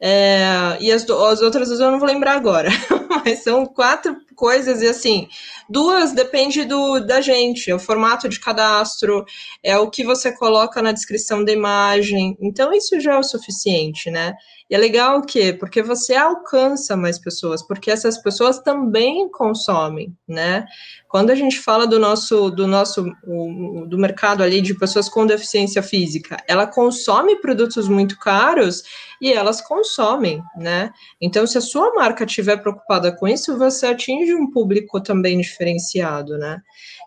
é, 0.05 0.77
e 0.81 0.91
as, 0.91 1.09
as, 1.09 1.41
outras 1.41 1.69
eu 1.69 1.89
não 1.89 1.97
vou 1.97 2.07
lembrar 2.07 2.35
agora, 2.35 2.69
mas 3.23 3.41
são 3.41 3.65
quatro 3.65 4.17
coisas, 4.35 4.81
e 4.81 4.87
assim, 4.87 5.29
duas 5.69 6.11
depende 6.11 6.65
do, 6.65 6.99
da 6.99 7.21
gente, 7.21 7.71
é 7.71 7.75
o 7.75 7.79
formato 7.79 8.27
de 8.27 8.37
cadastro, 8.37 9.23
é 9.63 9.77
o 9.77 9.89
que 9.89 10.03
você 10.03 10.35
coloca 10.35 10.81
na 10.81 10.91
descrição 10.91 11.45
da 11.45 11.53
imagem, 11.53 12.37
então 12.41 12.73
isso 12.73 12.99
já 12.99 13.13
é 13.13 13.17
o 13.17 13.23
suficiente, 13.23 14.11
né? 14.11 14.33
E 14.73 14.75
é 14.75 14.79
legal 14.79 15.19
o 15.19 15.21
quê? 15.21 15.53
Porque 15.53 15.83
você 15.83 16.15
alcança 16.15 16.97
mais 16.97 17.19
pessoas, 17.19 17.61
porque 17.61 17.91
essas 17.91 18.17
pessoas 18.17 18.57
também 18.57 19.29
consomem, 19.29 20.17
né? 20.27 20.65
Quando 21.07 21.29
a 21.29 21.35
gente 21.35 21.59
fala 21.59 21.85
do 21.85 21.99
nosso, 21.99 22.49
do 22.49 22.65
nosso, 22.65 23.05
do 23.87 23.99
mercado 23.99 24.41
ali 24.41 24.61
de 24.61 24.73
pessoas 24.73 25.07
com 25.07 25.27
deficiência 25.27 25.83
física, 25.83 26.37
ela 26.47 26.65
consome 26.65 27.35
produtos 27.35 27.87
muito 27.87 28.17
caros 28.17 28.81
e 29.21 29.31
elas 29.31 29.61
consomem, 29.61 30.41
né? 30.57 30.91
Então, 31.21 31.45
se 31.45 31.59
a 31.59 31.61
sua 31.61 31.93
marca 31.93 32.23
estiver 32.23 32.57
preocupada 32.57 33.15
com 33.15 33.27
isso, 33.27 33.55
você 33.59 33.85
atinge 33.85 34.33
um 34.33 34.49
público 34.49 34.99
também 34.99 35.39
diferenciado, 35.39 36.35
né? 36.35 36.59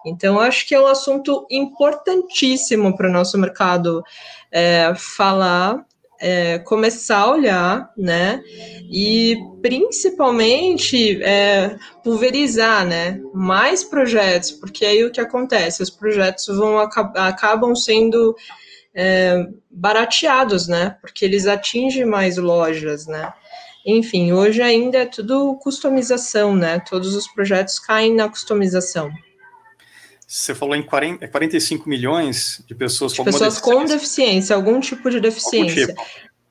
Então, 0.06 0.38
acho 0.38 0.68
que 0.68 0.74
é 0.76 0.80
um 0.80 0.86
assunto 0.86 1.44
importantíssimo 1.50 2.96
para 2.96 3.08
o 3.08 3.12
nosso 3.12 3.36
mercado 3.36 4.04
é, 4.52 4.94
falar 4.94 5.84
é, 6.20 6.58
começar 6.60 7.18
a 7.18 7.30
olhar, 7.30 7.92
né? 7.96 8.42
E 8.90 9.36
principalmente 9.62 11.22
é, 11.22 11.76
pulverizar, 12.02 12.86
né? 12.86 13.20
Mais 13.34 13.84
projetos, 13.84 14.52
porque 14.52 14.84
aí 14.84 15.04
o 15.04 15.10
que 15.10 15.20
acontece? 15.20 15.82
Os 15.82 15.90
projetos 15.90 16.46
vão 16.46 16.78
acabam 16.78 17.74
sendo 17.74 18.34
é, 18.94 19.46
barateados, 19.70 20.68
né? 20.68 20.96
Porque 21.00 21.24
eles 21.24 21.46
atingem 21.46 22.04
mais 22.04 22.36
lojas, 22.36 23.06
né? 23.06 23.32
Enfim, 23.84 24.32
hoje 24.32 24.60
ainda 24.62 24.98
é 24.98 25.06
tudo 25.06 25.54
customização, 25.62 26.56
né? 26.56 26.80
Todos 26.80 27.14
os 27.14 27.28
projetos 27.28 27.78
caem 27.78 28.14
na 28.14 28.28
customização. 28.28 29.10
Você 30.26 30.54
falou 30.54 30.74
em 30.74 30.82
40, 30.82 31.28
45 31.28 31.88
milhões 31.88 32.60
de 32.66 32.74
pessoas 32.74 33.12
com 33.12 33.22
de 33.22 33.30
pessoas 33.30 33.54
deficiência. 33.54 33.80
com 33.80 33.84
deficiência, 33.84 34.56
algum 34.56 34.80
tipo 34.80 35.08
de 35.08 35.20
deficiência. 35.20 35.86
Tipo? 35.86 36.02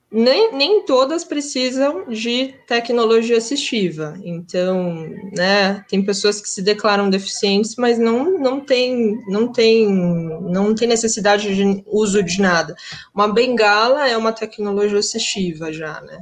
Nem, 0.10 0.54
nem 0.54 0.86
todas 0.86 1.26
precisam 1.26 2.06
de 2.08 2.56
tecnologia 2.66 3.38
assistiva. 3.38 4.18
Então, 4.24 5.10
né, 5.36 5.84
tem 5.90 6.06
pessoas 6.06 6.40
que 6.40 6.48
se 6.48 6.62
declaram 6.62 7.10
deficientes, 7.10 7.76
mas 7.76 8.00
não, 8.00 8.40
não, 8.40 8.62
tem, 8.62 9.20
não, 9.28 9.52
tem, 9.52 9.90
não 9.90 10.74
tem 10.74 10.88
necessidade 10.88 11.54
de 11.54 11.84
uso 11.86 12.24
de 12.24 12.40
nada. 12.40 12.76
Uma 13.14 13.28
bengala 13.28 14.08
é 14.08 14.16
uma 14.16 14.32
tecnologia 14.32 15.00
assistiva 15.00 15.74
já, 15.74 16.00
né? 16.00 16.20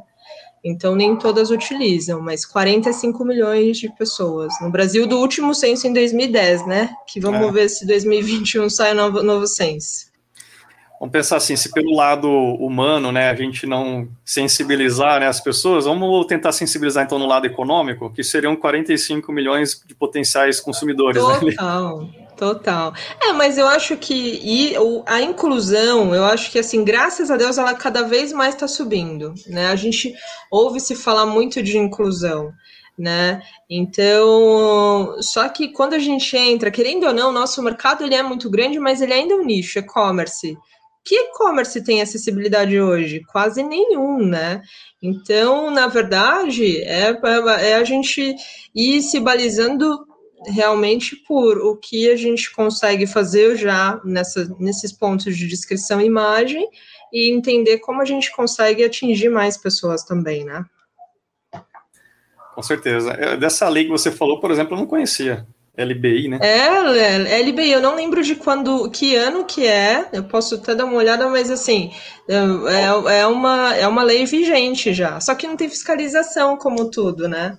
Então, 0.63 0.95
nem 0.95 1.17
todas 1.17 1.51
utilizam, 1.51 2.21
mas 2.21 2.45
45 2.45 3.25
milhões 3.25 3.77
de 3.77 3.89
pessoas. 3.95 4.53
No 4.61 4.71
Brasil, 4.71 5.05
do 5.05 5.17
último 5.17 5.53
censo 5.53 5.87
em 5.87 5.93
2010, 5.93 6.65
né? 6.65 6.89
Que 7.07 7.19
vamos 7.19 7.49
é. 7.49 7.51
ver 7.51 7.69
se 7.69 7.85
2021 7.85 8.69
sai 8.69 8.93
novo, 8.93 9.21
novo 9.21 9.45
censo. 9.45 10.13
Vamos 11.03 11.11
pensar 11.11 11.35
assim, 11.35 11.57
se 11.57 11.69
pelo 11.69 11.93
lado 11.93 12.29
humano, 12.29 13.11
né, 13.11 13.29
a 13.29 13.35
gente 13.35 13.67
não 13.67 14.07
sensibilizar 14.23 15.19
né, 15.19 15.27
as 15.27 15.41
pessoas, 15.41 15.83
vamos 15.83 16.25
tentar 16.27 16.53
sensibilizar 16.53 17.03
então 17.03 17.19
no 17.19 17.25
lado 17.25 17.45
econômico, 17.45 18.09
que 18.09 18.23
seriam 18.23 18.55
45 18.55 19.29
milhões 19.33 19.83
de 19.85 19.93
potenciais 19.93 20.61
consumidores. 20.61 21.21
Total. 21.21 22.03
Né? 22.03 22.22
Total. 22.43 22.93
É, 23.21 23.31
mas 23.31 23.57
eu 23.57 23.65
acho 23.65 23.95
que 23.95 24.13
e, 24.13 24.75
a 25.05 25.21
inclusão, 25.21 26.13
eu 26.13 26.25
acho 26.25 26.51
que 26.51 26.59
assim, 26.59 26.83
graças 26.83 27.31
a 27.31 27.37
Deus, 27.37 27.57
ela 27.57 27.73
cada 27.73 28.01
vez 28.03 28.33
mais 28.33 28.53
está 28.53 28.67
subindo, 28.67 29.33
né? 29.47 29.67
A 29.67 29.77
gente 29.77 30.13
ouve 30.51 30.81
se 30.81 30.93
falar 30.93 31.25
muito 31.25 31.63
de 31.63 31.77
inclusão, 31.77 32.51
né? 32.99 33.41
Então, 33.69 35.15
só 35.21 35.47
que 35.47 35.69
quando 35.69 35.93
a 35.93 35.99
gente 35.99 36.35
entra, 36.35 36.69
querendo 36.69 37.07
ou 37.07 37.13
não, 37.13 37.31
nosso 37.31 37.63
mercado 37.63 38.03
ele 38.03 38.13
é 38.13 38.21
muito 38.21 38.49
grande, 38.49 38.77
mas 38.77 39.01
ele 39.01 39.13
ainda 39.13 39.35
é 39.35 39.37
um 39.37 39.45
nicho, 39.45 39.79
e-commerce. 39.79 40.57
Que 41.05 41.15
e-commerce 41.15 41.81
tem 41.81 42.01
acessibilidade 42.01 42.77
hoje? 42.77 43.21
Quase 43.31 43.63
nenhum, 43.63 44.17
né? 44.17 44.61
Então, 45.01 45.71
na 45.71 45.87
verdade, 45.87 46.81
é, 46.81 47.11
é, 47.11 47.69
é 47.69 47.75
a 47.75 47.85
gente 47.85 48.35
ir 48.75 49.01
se 49.01 49.17
balizando 49.21 50.05
realmente 50.47 51.15
por 51.15 51.57
o 51.57 51.77
que 51.77 52.09
a 52.09 52.15
gente 52.15 52.51
consegue 52.51 53.07
fazer 53.07 53.55
já 53.55 53.99
nessa, 54.03 54.53
nesses 54.59 54.91
pontos 54.91 55.37
de 55.37 55.47
descrição 55.47 56.01
e 56.01 56.05
imagem 56.05 56.67
e 57.11 57.31
entender 57.31 57.79
como 57.79 58.01
a 58.01 58.05
gente 58.05 58.31
consegue 58.35 58.83
atingir 58.83 59.29
mais 59.29 59.57
pessoas 59.57 60.03
também, 60.03 60.43
né? 60.43 60.65
Com 62.55 62.61
certeza. 62.61 63.11
É, 63.11 63.37
dessa 63.37 63.67
lei 63.67 63.85
que 63.85 63.91
você 63.91 64.11
falou, 64.11 64.39
por 64.39 64.51
exemplo, 64.51 64.75
eu 64.75 64.79
não 64.79 64.87
conhecia. 64.87 65.47
LBI, 65.75 66.27
né? 66.27 66.39
É, 66.39 67.39
LBI, 67.41 67.71
eu 67.71 67.81
não 67.81 67.95
lembro 67.95 68.21
de 68.21 68.35
quando, 68.35 68.91
que 68.91 69.15
ano 69.15 69.43
que 69.43 69.65
é, 69.65 70.07
eu 70.13 70.23
posso 70.23 70.55
até 70.55 70.75
dar 70.75 70.85
uma 70.85 70.97
olhada, 70.97 71.27
mas 71.27 71.49
assim, 71.49 71.91
é, 72.29 72.35
é, 72.35 73.21
é 73.21 73.27
uma, 73.27 73.73
é 73.73 73.87
uma 73.87 74.03
lei 74.03 74.23
vigente 74.23 74.93
já, 74.93 75.19
só 75.19 75.33
que 75.33 75.47
não 75.47 75.57
tem 75.57 75.67
fiscalização 75.67 76.57
como 76.57 76.91
tudo, 76.91 77.27
né? 77.27 77.57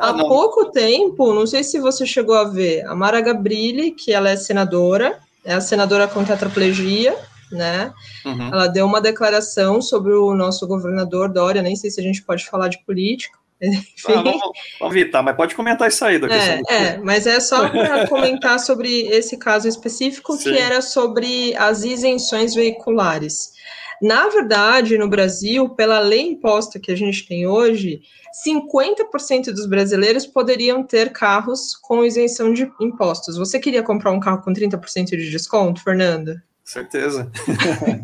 Ah, 0.00 0.08
Há 0.08 0.12
não. 0.14 0.28
pouco 0.28 0.70
tempo, 0.70 1.34
não 1.34 1.46
sei 1.46 1.62
se 1.62 1.78
você 1.78 2.06
chegou 2.06 2.34
a 2.34 2.44
ver, 2.44 2.86
a 2.86 2.94
Mara 2.94 3.20
Gabrilli, 3.20 3.90
que 3.90 4.12
ela 4.12 4.30
é 4.30 4.36
senadora, 4.36 5.18
é 5.44 5.54
a 5.54 5.60
senadora 5.60 6.08
com 6.08 6.24
tetraplegia, 6.24 7.14
né? 7.52 7.92
Uhum. 8.24 8.48
Ela 8.52 8.66
deu 8.66 8.86
uma 8.86 9.00
declaração 9.00 9.82
sobre 9.82 10.12
o 10.12 10.34
nosso 10.34 10.66
governador 10.66 11.28
Dória, 11.28 11.62
nem 11.62 11.76
sei 11.76 11.90
se 11.90 12.00
a 12.00 12.02
gente 12.02 12.22
pode 12.22 12.46
falar 12.46 12.68
de 12.68 12.78
política, 12.84 13.38
enfim. 13.60 13.84
Ah, 14.08 14.22
vamos, 14.22 14.40
vamos 14.80 14.96
evitar, 14.96 15.22
mas 15.22 15.36
pode 15.36 15.54
comentar 15.54 15.88
isso 15.88 16.04
aí 16.04 16.18
da 16.18 16.28
é, 16.28 16.62
é, 16.68 16.96
mas 16.98 17.26
é 17.26 17.38
só 17.40 17.68
para 17.68 18.06
comentar 18.08 18.58
sobre 18.58 19.02
esse 19.08 19.36
caso 19.36 19.68
específico, 19.68 20.32
Sim. 20.34 20.52
que 20.52 20.58
era 20.58 20.80
sobre 20.80 21.54
as 21.56 21.84
isenções 21.84 22.54
veiculares. 22.54 23.59
Na 24.00 24.28
verdade, 24.28 24.96
no 24.96 25.08
Brasil, 25.08 25.68
pela 25.70 26.00
lei 26.00 26.22
imposta 26.22 26.80
que 26.80 26.90
a 26.90 26.96
gente 26.96 27.26
tem 27.26 27.46
hoje, 27.46 28.00
50% 28.46 29.52
dos 29.52 29.66
brasileiros 29.66 30.26
poderiam 30.26 30.82
ter 30.82 31.12
carros 31.12 31.76
com 31.76 32.04
isenção 32.04 32.52
de 32.52 32.70
impostos. 32.80 33.36
Você 33.36 33.58
queria 33.58 33.82
comprar 33.82 34.10
um 34.10 34.20
carro 34.20 34.42
com 34.42 34.52
30% 34.52 35.10
de 35.10 35.30
desconto, 35.30 35.82
Fernanda? 35.82 36.42
Certeza. 36.70 37.28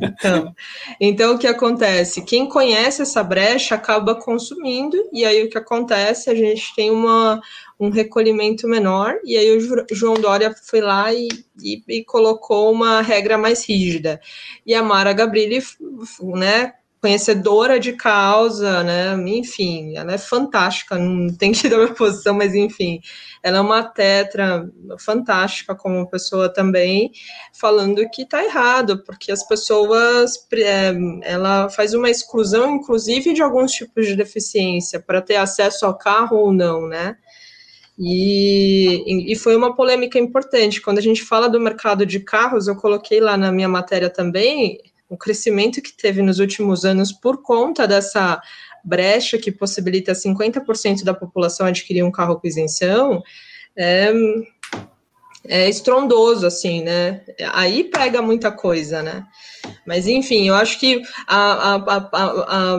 então, 0.02 0.54
então, 1.00 1.34
o 1.36 1.38
que 1.38 1.46
acontece? 1.46 2.22
Quem 2.22 2.48
conhece 2.48 3.00
essa 3.00 3.22
brecha 3.22 3.76
acaba 3.76 4.16
consumindo, 4.16 4.96
e 5.12 5.24
aí 5.24 5.44
o 5.44 5.48
que 5.48 5.56
acontece? 5.56 6.28
A 6.28 6.34
gente 6.34 6.74
tem 6.74 6.90
uma, 6.90 7.40
um 7.78 7.90
recolhimento 7.90 8.66
menor, 8.66 9.20
e 9.24 9.36
aí 9.36 9.56
o 9.56 9.94
João 9.94 10.14
Dória 10.14 10.52
foi 10.64 10.80
lá 10.80 11.14
e, 11.14 11.28
e, 11.62 11.80
e 11.86 12.04
colocou 12.04 12.72
uma 12.72 13.00
regra 13.02 13.38
mais 13.38 13.64
rígida. 13.64 14.20
E 14.66 14.74
a 14.74 14.82
Mara 14.82 15.12
Gabrilli, 15.12 15.62
né, 16.34 16.72
conhecedora 17.00 17.78
de 17.78 17.92
causa, 17.92 18.82
né? 18.82 19.14
Enfim, 19.28 19.96
ela 19.96 20.12
é 20.12 20.18
fantástica, 20.18 20.98
não 20.98 21.32
tem 21.34 21.52
que 21.52 21.68
dar 21.68 21.76
minha 21.76 21.94
posição, 21.94 22.34
mas 22.34 22.54
enfim, 22.54 23.00
ela 23.42 23.58
é 23.58 23.60
uma 23.60 23.82
tetra 23.84 24.68
fantástica 24.98 25.74
como 25.74 26.08
pessoa 26.08 26.48
também, 26.52 27.12
falando 27.52 28.08
que 28.10 28.22
está 28.22 28.42
errado, 28.42 29.02
porque 29.04 29.30
as 29.30 29.46
pessoas, 29.46 30.46
é, 30.54 30.92
ela 31.22 31.68
faz 31.68 31.94
uma 31.94 32.10
exclusão, 32.10 32.76
inclusive, 32.76 33.32
de 33.32 33.42
alguns 33.42 33.72
tipos 33.72 34.06
de 34.06 34.16
deficiência, 34.16 35.00
para 35.00 35.22
ter 35.22 35.36
acesso 35.36 35.86
ao 35.86 35.96
carro 35.96 36.36
ou 36.38 36.52
não, 36.52 36.88
né? 36.88 37.16
E, 37.98 39.32
e, 39.32 39.36
foi 39.36 39.56
uma 39.56 39.74
polêmica 39.74 40.18
importante. 40.18 40.82
Quando 40.82 40.98
a 40.98 41.02
gente 41.02 41.22
fala 41.22 41.48
do 41.48 41.58
mercado 41.58 42.04
de 42.04 42.20
carros, 42.20 42.68
eu 42.68 42.76
coloquei 42.76 43.20
lá 43.20 43.38
na 43.38 43.50
minha 43.50 43.68
matéria 43.68 44.10
também, 44.10 44.78
o 45.08 45.16
crescimento 45.16 45.80
que 45.80 45.92
teve 45.92 46.22
nos 46.22 46.38
últimos 46.38 46.84
anos 46.84 47.12
por 47.12 47.42
conta 47.42 47.86
dessa 47.86 48.40
brecha 48.84 49.38
que 49.38 49.50
possibilita 49.50 50.12
50% 50.12 51.04
da 51.04 51.14
população 51.14 51.66
adquirir 51.66 52.04
um 52.04 52.10
carro 52.10 52.40
com 52.40 52.46
isenção, 52.46 53.22
é, 53.76 54.12
é 55.48 55.68
estrondoso, 55.68 56.46
assim, 56.46 56.82
né? 56.82 57.22
Aí 57.52 57.84
pega 57.84 58.22
muita 58.22 58.50
coisa, 58.50 59.02
né? 59.02 59.24
Mas, 59.86 60.06
enfim, 60.06 60.48
eu 60.48 60.54
acho 60.54 60.78
que 60.78 61.02
a, 61.26 61.74
a, 61.74 61.74
a, 61.74 62.74
a 62.74 62.78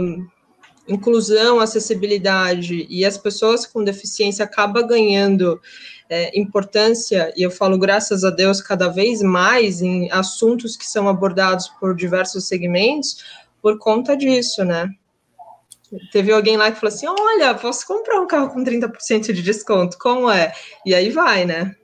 inclusão, 0.88 1.60
acessibilidade 1.60 2.88
e 2.90 3.06
as 3.06 3.18
pessoas 3.18 3.66
com 3.66 3.84
deficiência 3.84 4.46
acaba 4.46 4.82
ganhando 4.82 5.60
é, 6.10 6.38
importância, 6.40 7.34
e 7.36 7.44
eu 7.44 7.52
falo 7.52 7.78
graças 7.78 8.24
a 8.24 8.30
Deus 8.30 8.62
cada 8.62 8.88
vez 8.88 9.22
mais 9.22 9.82
em 9.82 10.12
assuntos 10.12 10.76
que 10.76 10.86
são 10.86 11.08
abordados 11.08 11.68
por 11.80 11.96
diversos 11.96 12.48
segmentos 12.48 13.24
por 13.62 13.78
conta 13.78 14.16
disso, 14.16 14.64
né? 14.64 14.90
Teve 16.12 16.32
alguém 16.32 16.58
lá 16.58 16.72
que 16.72 16.80
falou 16.80 16.94
assim: 16.94 17.08
olha, 17.08 17.56
posso 17.56 17.86
comprar 17.88 18.20
um 18.20 18.28
carro 18.28 18.50
com 18.50 18.64
30% 18.64 19.34
de 19.34 19.42
desconto, 19.42 19.98
como 19.98 20.30
é? 20.30 20.54
E 20.86 20.94
aí 20.94 21.10
vai, 21.10 21.46
né? 21.46 21.76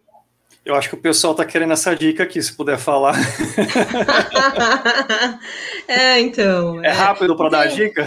Eu 0.66 0.76
acho 0.76 0.88
que 0.88 0.96
o 0.96 1.00
pessoal 1.00 1.34
está 1.34 1.44
querendo 1.44 1.74
essa 1.74 1.94
dica 1.94 2.24
aqui, 2.24 2.42
se 2.42 2.54
puder 2.54 2.78
falar. 2.78 3.16
é, 5.90 6.22
então. 6.22 6.82
É, 6.82 6.88
é 6.88 6.92
rápido 6.92 7.36
para 7.36 7.50
dar 7.50 7.62
a 7.62 7.66
dica? 7.66 8.06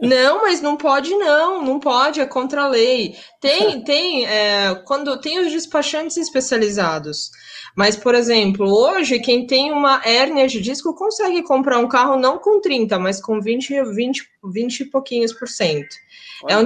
Não, 0.00 0.42
mas 0.42 0.60
não 0.60 0.76
pode, 0.76 1.10
não, 1.10 1.64
não 1.64 1.80
pode, 1.80 2.20
é 2.20 2.26
contra 2.26 2.62
a 2.62 2.68
lei. 2.68 3.16
Tem, 3.40 3.82
tem, 3.82 4.24
é, 4.26 4.76
quando 4.86 5.20
tem 5.20 5.40
os 5.40 5.50
despachantes 5.50 6.16
especializados. 6.16 7.32
Mas, 7.74 7.96
por 7.96 8.14
exemplo, 8.14 8.70
hoje, 8.70 9.18
quem 9.18 9.44
tem 9.44 9.72
uma 9.72 10.00
hérnia 10.04 10.46
de 10.46 10.60
disco 10.60 10.94
consegue 10.94 11.42
comprar 11.42 11.78
um 11.78 11.88
carro 11.88 12.16
não 12.16 12.38
com 12.38 12.60
30, 12.60 12.96
mas 13.00 13.20
com 13.20 13.40
20, 13.40 13.82
20, 13.92 14.28
20 14.44 14.80
e 14.80 14.84
pouquinhos 14.84 15.32
por 15.32 15.48
cento. 15.48 15.96
É 16.48 16.56
um. 16.56 16.64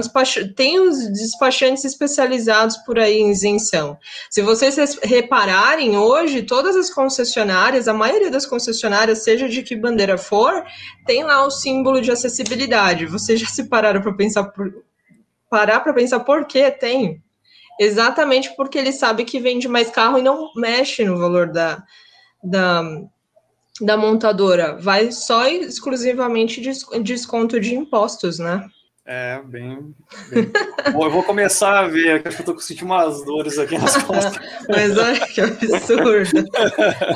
Tem 0.55 0.79
os 0.79 1.11
despachantes 1.11 1.85
especializados 1.85 2.77
por 2.77 2.97
aí 2.97 3.19
em 3.19 3.31
isenção. 3.31 3.97
Se 4.29 4.41
vocês 4.41 4.97
repararem, 5.03 5.97
hoje, 5.97 6.41
todas 6.43 6.75
as 6.75 6.89
concessionárias, 6.89 7.87
a 7.87 7.93
maioria 7.93 8.31
das 8.31 8.45
concessionárias, 8.45 9.23
seja 9.23 9.47
de 9.47 9.61
que 9.63 9.75
bandeira 9.75 10.17
for, 10.17 10.63
tem 11.05 11.23
lá 11.23 11.45
o 11.45 11.51
símbolo 11.51 12.01
de 12.01 12.11
acessibilidade. 12.11 13.05
Vocês 13.05 13.39
já 13.39 13.47
se 13.47 13.65
pararam 13.65 14.01
para 14.01 14.13
pensar 14.13 14.45
por... 14.45 14.83
parar 15.49 15.81
para 15.81 15.93
pensar 15.93 16.21
por 16.21 16.45
que 16.45 16.69
tem? 16.71 17.21
Exatamente 17.79 18.55
porque 18.55 18.77
ele 18.77 18.91
sabe 18.91 19.23
que 19.23 19.39
vende 19.39 19.67
mais 19.67 19.91
carro 19.91 20.17
e 20.17 20.23
não 20.23 20.51
mexe 20.55 21.05
no 21.05 21.17
valor 21.17 21.51
da, 21.51 21.83
da, 22.43 22.83
da 23.79 23.95
montadora. 23.95 24.75
Vai 24.77 25.11
só 25.11 25.47
exclusivamente 25.47 26.59
desconto 27.03 27.59
de 27.59 27.75
impostos, 27.75 28.39
né? 28.39 28.67
É, 29.09 29.39
bem. 29.45 29.95
bem... 30.29 30.51
Bom, 30.91 31.05
eu 31.05 31.11
vou 31.11 31.23
começar 31.23 31.79
a 31.79 31.87
ver, 31.87 32.21
que 32.21 32.27
acho 32.27 32.43
que 32.43 32.49
eu 32.49 32.53
tô 32.53 32.59
sentindo 32.59 32.87
umas 32.87 33.23
dores 33.23 33.57
aqui 33.57 33.77
nas 33.77 33.95
costas. 34.03 34.37
Mas 34.67 34.97
olha 34.97 35.19
que 35.27 35.39
absurdo. 35.39 36.43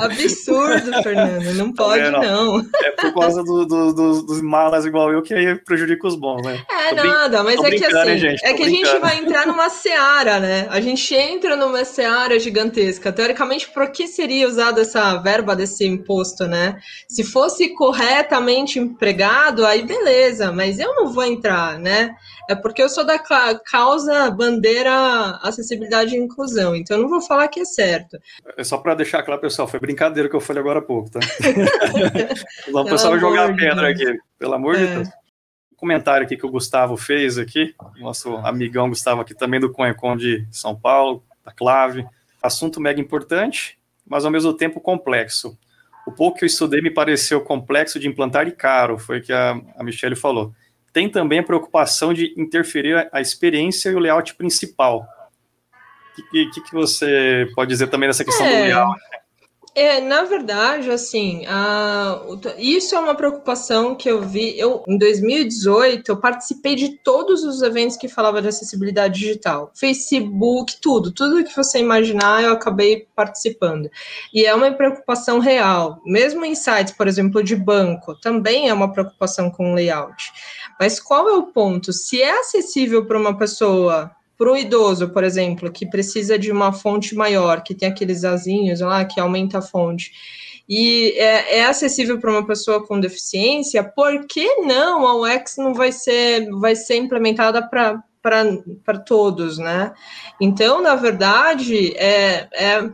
Absurdo, 0.00 1.02
Fernando. 1.02 1.54
Não 1.54 1.70
pode, 1.70 2.02
é, 2.02 2.10
não. 2.10 2.22
não. 2.22 2.66
É 2.82 2.90
por 2.92 3.12
causa 3.12 3.42
do, 3.42 3.66
do, 3.66 3.92
do, 3.92 4.22
dos 4.22 4.40
malas 4.40 4.86
igual 4.86 5.12
eu 5.12 5.20
que 5.20 5.34
aí 5.34 5.54
prejudica 5.54 6.06
os 6.06 6.16
bons, 6.16 6.40
né? 6.42 6.62
É, 6.70 6.94
tô 6.94 7.04
nada, 7.04 7.42
mas 7.42 7.62
é 7.62 7.70
que 7.70 7.84
assim, 7.84 8.10
hein, 8.10 8.18
gente? 8.18 8.46
é 8.46 8.54
que 8.54 8.62
a 8.62 8.68
gente 8.70 8.98
vai 8.98 9.18
entrar 9.18 9.46
numa 9.46 9.68
seara, 9.68 10.40
né? 10.40 10.66
A 10.70 10.80
gente 10.80 11.14
entra 11.14 11.56
numa 11.56 11.84
seara 11.84 12.38
gigantesca. 12.38 13.12
Teoricamente, 13.12 13.68
por 13.68 13.90
que 13.90 14.06
seria 14.06 14.48
usada 14.48 14.80
essa 14.80 15.18
verba 15.18 15.54
desse 15.54 15.84
imposto, 15.84 16.46
né? 16.46 16.78
Se 17.06 17.22
fosse 17.22 17.68
corretamente 17.74 18.78
empregado, 18.78 19.66
aí 19.66 19.84
beleza, 19.84 20.50
mas 20.50 20.78
eu 20.78 20.94
não 20.94 21.12
vou 21.12 21.24
entrar 21.24 21.81
né? 21.82 22.14
É 22.48 22.54
porque 22.54 22.82
eu 22.82 22.88
sou 22.88 23.04
da 23.04 23.18
causa 23.18 24.30
bandeira 24.30 25.38
acessibilidade 25.42 26.14
e 26.14 26.18
inclusão, 26.18 26.74
então 26.74 26.96
eu 26.96 27.02
não 27.02 27.10
vou 27.10 27.20
falar 27.20 27.48
que 27.48 27.60
é 27.60 27.64
certo. 27.64 28.16
É 28.56 28.64
só 28.64 28.78
para 28.78 28.94
deixar 28.94 29.22
claro, 29.22 29.40
pessoal, 29.40 29.68
foi 29.68 29.80
brincadeira 29.80 30.28
que 30.28 30.36
eu 30.36 30.40
falei 30.40 30.60
agora 30.60 30.78
há 30.78 30.82
pouco, 30.82 31.10
tá? 31.10 31.20
o 32.72 32.84
pessoal 32.84 33.18
jogar 33.18 33.54
pedra 33.54 33.90
aqui, 33.90 34.18
pelo 34.38 34.54
amor 34.54 34.76
é. 34.76 34.78
de 34.78 34.86
Deus. 34.86 35.08
Um 35.72 35.76
comentário 35.76 36.24
aqui 36.24 36.36
que 36.36 36.46
o 36.46 36.50
Gustavo 36.50 36.96
fez 36.96 37.36
aqui, 37.36 37.74
nosso 37.98 38.36
amigão 38.36 38.88
Gustavo 38.88 39.20
aqui 39.20 39.34
também 39.34 39.58
do 39.58 39.72
Conecon 39.72 40.16
de 40.16 40.46
São 40.50 40.76
Paulo, 40.76 41.24
da 41.44 41.50
Clave. 41.50 42.06
Assunto 42.40 42.80
mega 42.80 43.00
importante, 43.00 43.78
mas 44.06 44.24
ao 44.24 44.30
mesmo 44.30 44.54
tempo 44.54 44.80
complexo. 44.80 45.58
O 46.06 46.12
pouco 46.12 46.38
que 46.38 46.44
eu 46.44 46.48
estudei 46.48 46.80
me 46.80 46.90
pareceu 46.90 47.40
complexo 47.40 47.98
de 47.98 48.08
implantar 48.08 48.48
e 48.48 48.52
caro, 48.52 48.98
foi 48.98 49.18
o 49.18 49.22
que 49.22 49.32
a, 49.32 49.60
a 49.76 49.84
Michelle 49.84 50.16
falou 50.16 50.52
tem 50.92 51.08
também 51.08 51.38
a 51.38 51.42
preocupação 51.42 52.12
de 52.12 52.34
interferir 52.36 53.08
a 53.12 53.20
experiência 53.20 53.90
e 53.90 53.94
o 53.94 53.98
layout 53.98 54.34
principal. 54.34 55.06
O 56.12 56.30
que, 56.30 56.50
que, 56.50 56.60
que, 56.60 56.72
você 56.72 57.48
pode 57.54 57.70
dizer 57.70 57.88
também 57.88 58.08
nessa 58.08 58.24
questão 58.24 58.46
é, 58.46 58.50
do 58.50 58.62
layout? 58.64 59.00
É, 59.74 60.02
na 60.02 60.24
verdade, 60.24 60.90
assim, 60.90 61.46
a, 61.46 62.20
isso 62.58 62.94
é 62.94 62.98
uma 62.98 63.14
preocupação 63.14 63.94
que 63.94 64.06
eu 64.06 64.20
vi. 64.20 64.58
Eu, 64.58 64.84
em 64.86 64.98
2018, 64.98 66.12
eu 66.12 66.16
participei 66.18 66.74
de 66.74 66.98
todos 66.98 67.42
os 67.42 67.62
eventos 67.62 67.96
que 67.96 68.06
falavam 68.06 68.42
de 68.42 68.48
acessibilidade 68.48 69.18
digital. 69.18 69.72
Facebook, 69.74 70.78
tudo, 70.78 71.10
tudo 71.10 71.42
que 71.42 71.56
você 71.56 71.78
imaginar, 71.78 72.42
eu 72.42 72.52
acabei 72.52 73.06
participando. 73.16 73.90
E 74.34 74.44
é 74.44 74.54
uma 74.54 74.70
preocupação 74.72 75.38
real. 75.38 76.02
Mesmo 76.04 76.44
em 76.44 76.54
sites, 76.54 76.92
por 76.92 77.08
exemplo, 77.08 77.42
de 77.42 77.56
banco, 77.56 78.14
também 78.20 78.68
é 78.68 78.74
uma 78.74 78.92
preocupação 78.92 79.50
com 79.50 79.72
layout. 79.72 80.30
Mas 80.78 81.00
qual 81.00 81.28
é 81.28 81.32
o 81.32 81.44
ponto? 81.44 81.92
Se 81.92 82.20
é 82.20 82.40
acessível 82.40 83.06
para 83.06 83.18
uma 83.18 83.36
pessoa 83.36 84.10
para 84.36 84.50
um 84.50 84.56
idoso, 84.56 85.08
por 85.10 85.22
exemplo, 85.22 85.70
que 85.70 85.88
precisa 85.88 86.36
de 86.36 86.50
uma 86.50 86.72
fonte 86.72 87.14
maior, 87.14 87.62
que 87.62 87.74
tem 87.74 87.88
aqueles 87.88 88.24
azinhos 88.24 88.80
lá 88.80 89.04
que 89.04 89.20
aumenta 89.20 89.58
a 89.58 89.62
fonte, 89.62 90.10
e 90.68 91.14
é, 91.16 91.58
é 91.58 91.64
acessível 91.66 92.18
para 92.18 92.30
uma 92.30 92.46
pessoa 92.46 92.84
com 92.84 92.98
deficiência, 92.98 93.84
por 93.84 94.26
que 94.26 94.56
não 94.62 95.06
a 95.06 95.14
UX 95.14 95.56
não 95.58 95.74
vai 95.74 95.92
ser, 95.92 96.48
vai 96.50 96.74
ser 96.74 96.96
implementada 96.96 97.62
para 97.68 98.02
para 98.22 98.98
todos, 98.98 99.58
né? 99.58 99.92
Então, 100.40 100.80
na 100.80 100.94
verdade, 100.94 101.92
é, 101.96 102.48
é, 102.52 102.90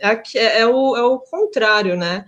é, 0.00 0.60
é, 0.60 0.66
o, 0.66 0.94
é 0.94 1.02
o 1.02 1.18
contrário, 1.18 1.96
né? 1.96 2.26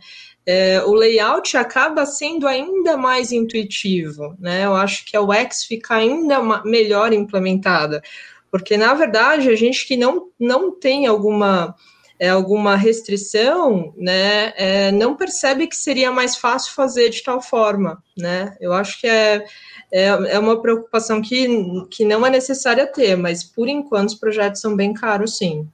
É, 0.51 0.83
o 0.83 0.95
layout 0.95 1.59
acaba 1.59 2.07
sendo 2.07 2.49
ainda 2.49 2.97
mais 2.97 3.33
intuitivo, 3.33 4.35
né? 4.39 4.65
Eu 4.65 4.75
acho 4.75 5.05
que 5.05 5.15
a 5.15 5.21
UX 5.21 5.65
fica 5.65 5.95
ainda 5.95 6.41
melhor 6.65 7.13
implementada, 7.13 8.03
porque 8.51 8.75
na 8.79 8.95
verdade 8.95 9.51
a 9.51 9.55
gente 9.55 9.87
que 9.87 9.95
não, 9.95 10.31
não 10.41 10.71
tem 10.71 11.07
alguma 11.07 11.75
é, 12.19 12.31
alguma 12.31 12.77
restrição, 12.77 13.93
né, 13.97 14.55
é, 14.57 14.91
não 14.91 15.15
percebe 15.15 15.67
que 15.67 15.77
seria 15.77 16.11
mais 16.11 16.37
fácil 16.37 16.73
fazer 16.73 17.11
de 17.11 17.23
tal 17.23 17.43
forma, 17.43 18.03
né? 18.17 18.57
Eu 18.59 18.73
acho 18.73 18.99
que 19.01 19.07
é, 19.07 19.45
é, 19.93 20.07
é, 20.07 20.39
uma 20.39 20.63
preocupação 20.63 21.21
que, 21.21 21.47
que 21.91 22.07
não 22.07 22.27
é 22.27 22.31
necessária 22.31 22.87
ter, 22.87 23.17
mas 23.17 23.45
por 23.45 23.69
enquanto 23.69 24.09
os 24.09 24.15
projetos 24.15 24.63
são 24.63 24.75
bem 24.75 24.95
caros, 24.95 25.37
sim. 25.37 25.69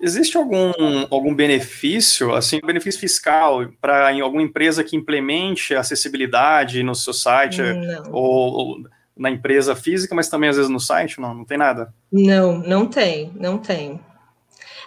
Existe 0.00 0.36
algum, 0.36 0.72
algum 1.10 1.34
benefício, 1.34 2.34
assim, 2.34 2.60
benefício 2.64 3.00
fiscal 3.00 3.66
para 3.80 4.10
alguma 4.20 4.42
empresa 4.42 4.84
que 4.84 4.94
implemente 4.94 5.74
acessibilidade 5.74 6.82
no 6.82 6.94
seu 6.94 7.14
site 7.14 7.62
ou, 8.10 8.52
ou, 8.52 8.76
na 9.16 9.30
empresa 9.30 9.74
física, 9.74 10.14
mas 10.14 10.28
também 10.28 10.50
às 10.50 10.56
vezes 10.56 10.70
no 10.70 10.78
site? 10.78 11.18
Não, 11.18 11.34
não 11.34 11.44
tem 11.44 11.56
nada? 11.56 11.94
Não, 12.12 12.58
não 12.58 12.86
tem, 12.86 13.32
não 13.36 13.56
tem. 13.56 13.98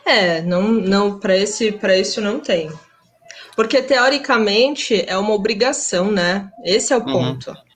É, 0.05 0.41
não, 0.41 0.63
não 0.71 1.19
para 1.19 1.35
esse, 1.35 1.71
para 1.71 1.97
isso 1.97 2.21
não 2.21 2.39
tem. 2.39 2.71
Porque 3.55 3.81
teoricamente 3.81 5.03
é 5.07 5.17
uma 5.17 5.33
obrigação, 5.33 6.11
né? 6.11 6.49
Esse 6.63 6.93
é 6.93 6.97
o 6.97 7.01
uhum. 7.01 7.11
ponto. 7.11 7.49
Uhum. 7.49 7.68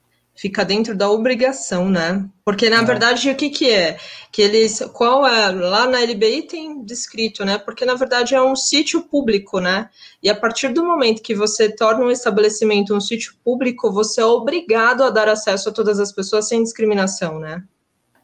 Fica 0.43 0.65
dentro 0.65 0.93
da 0.93 1.09
obrigação, 1.09 1.89
né? 1.89 2.25
Porque 2.43 2.69
na 2.69 2.81
é. 2.81 2.83
verdade 2.83 3.29
o 3.29 3.35
que 3.35 3.49
que 3.49 3.71
é? 3.71 3.95
Que 4.29 4.41
eles 4.41 4.81
qual 4.91 5.25
é 5.25 5.49
lá 5.49 5.87
na 5.87 6.01
LBI 6.01 6.41
tem 6.41 6.83
descrito, 6.83 7.45
né? 7.45 7.57
Porque 7.57 7.85
na 7.85 7.95
verdade 7.95 8.35
é 8.35 8.41
um 8.41 8.53
sítio 8.53 9.03
público, 9.03 9.61
né? 9.61 9.89
E 10.21 10.29
a 10.29 10.35
partir 10.35 10.67
do 10.67 10.83
momento 10.83 11.21
que 11.21 11.33
você 11.33 11.73
torna 11.73 12.03
um 12.03 12.11
estabelecimento 12.11 12.93
um 12.93 12.99
sítio 12.99 13.35
público, 13.41 13.89
você 13.89 14.19
é 14.19 14.25
obrigado 14.25 15.03
a 15.03 15.09
dar 15.09 15.29
acesso 15.29 15.69
a 15.69 15.71
todas 15.71 15.97
as 15.97 16.11
pessoas 16.11 16.49
sem 16.49 16.61
discriminação, 16.61 17.39
né? 17.39 17.63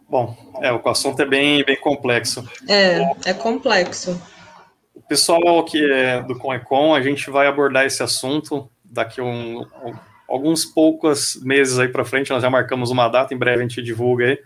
Bom, 0.09 0.35
é, 0.59 0.73
o 0.73 0.89
assunto 0.89 1.21
é 1.21 1.25
bem, 1.25 1.63
bem 1.63 1.79
complexo. 1.79 2.43
É, 2.67 2.99
é 3.27 3.33
complexo. 3.33 4.21
O 4.93 5.01
pessoal 5.03 5.63
que 5.63 5.89
é 5.89 6.21
do 6.21 6.37
Conecon, 6.37 6.93
a 6.93 7.01
gente 7.01 7.31
vai 7.31 7.47
abordar 7.47 7.85
esse 7.85 8.03
assunto 8.03 8.69
daqui 8.83 9.21
um, 9.21 9.61
um 9.61 10.08
alguns 10.29 10.65
poucos 10.65 11.39
meses 11.43 11.79
aí 11.79 11.87
para 11.87 12.05
frente, 12.05 12.29
nós 12.29 12.41
já 12.41 12.49
marcamos 12.49 12.91
uma 12.91 13.07
data, 13.07 13.33
em 13.33 13.37
breve 13.37 13.59
a 13.59 13.67
gente 13.67 13.81
divulga 13.81 14.25
aí. 14.25 14.39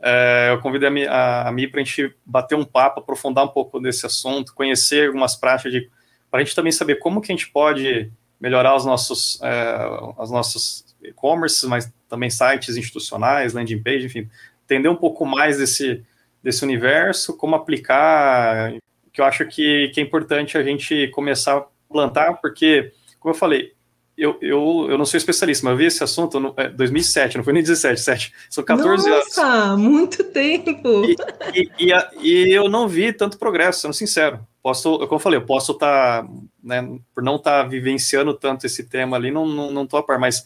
É, 0.00 0.50
eu 0.50 0.60
convido 0.60 0.86
a 0.86 0.90
Mi, 0.90 1.06
a, 1.06 1.48
a 1.48 1.52
Mi 1.52 1.66
para 1.66 1.80
a 1.80 1.84
gente 1.84 2.14
bater 2.24 2.54
um 2.54 2.64
papo, 2.64 3.00
aprofundar 3.00 3.44
um 3.44 3.48
pouco 3.48 3.80
desse 3.80 4.04
assunto, 4.06 4.54
conhecer 4.54 5.06
algumas 5.06 5.36
práticas, 5.36 5.82
para 6.30 6.40
a 6.40 6.44
gente 6.44 6.54
também 6.54 6.72
saber 6.72 6.96
como 6.96 7.20
que 7.20 7.32
a 7.32 7.34
gente 7.34 7.50
pode 7.50 8.10
melhorar 8.40 8.74
os 8.76 8.84
nossos, 8.84 9.40
é, 9.42 9.76
os 10.18 10.30
nossos 10.30 10.94
e-commerces, 11.02 11.64
mas 11.64 11.92
também 12.08 12.30
sites 12.30 12.76
institucionais, 12.76 13.52
landing 13.52 13.82
page, 13.82 14.06
enfim, 14.06 14.28
entender 14.64 14.88
um 14.88 14.96
pouco 14.96 15.24
mais 15.24 15.58
desse, 15.58 16.04
desse 16.42 16.64
universo, 16.64 17.36
como 17.36 17.54
aplicar, 17.54 18.72
que 19.12 19.20
eu 19.20 19.24
acho 19.24 19.46
que, 19.46 19.90
que 19.94 20.00
é 20.00 20.02
importante 20.02 20.58
a 20.58 20.62
gente 20.62 21.08
começar 21.08 21.56
a 21.56 21.64
plantar, 21.88 22.34
porque, 22.34 22.92
como 23.20 23.34
eu 23.34 23.38
falei, 23.38 23.73
eu, 24.16 24.38
eu, 24.40 24.86
eu 24.90 24.98
não 24.98 25.04
sou 25.04 25.18
especialista, 25.18 25.64
mas 25.64 25.72
eu 25.72 25.78
vi 25.78 25.84
esse 25.86 26.04
assunto 26.04 26.38
em 26.38 26.62
é, 26.62 26.68
2007, 26.68 27.36
não 27.36 27.44
foi 27.44 27.52
nem 27.52 27.62
17, 27.62 28.00
7, 28.00 28.32
são 28.48 28.62
14 28.62 29.08
Nossa, 29.08 29.42
anos. 29.42 29.80
Muito 29.80 30.22
tempo! 30.24 31.04
E, 31.04 31.16
e, 31.54 31.86
e, 31.86 31.92
a, 31.92 32.10
e, 32.20 32.52
eu 32.52 32.68
não 32.68 32.86
vi 32.86 33.12
tanto 33.12 33.38
progresso, 33.38 33.80
sendo 33.80 33.94
sincero. 33.94 34.40
Posso, 34.62 34.98
como 35.00 35.14
eu 35.14 35.18
falei, 35.18 35.38
eu 35.38 35.44
posso 35.44 35.72
estar, 35.72 36.22
tá, 36.22 36.28
né, 36.62 36.98
por 37.14 37.22
não 37.22 37.36
estar 37.36 37.64
tá 37.64 37.68
vivenciando 37.68 38.32
tanto 38.34 38.66
esse 38.66 38.84
tema 38.84 39.16
ali, 39.16 39.30
não, 39.30 39.46
não, 39.46 39.70
não 39.70 39.86
tô 39.86 39.96
a 39.96 40.02
par, 40.02 40.18
mas, 40.18 40.44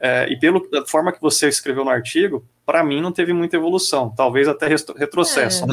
é, 0.00 0.28
e 0.30 0.38
pela 0.38 0.60
forma 0.86 1.12
que 1.12 1.20
você 1.20 1.48
escreveu 1.48 1.84
no 1.84 1.90
artigo, 1.90 2.46
para 2.64 2.84
mim 2.84 3.00
não 3.00 3.10
teve 3.10 3.32
muita 3.32 3.56
evolução, 3.56 4.14
talvez 4.16 4.46
até 4.46 4.68
retrocesso. 4.68 5.64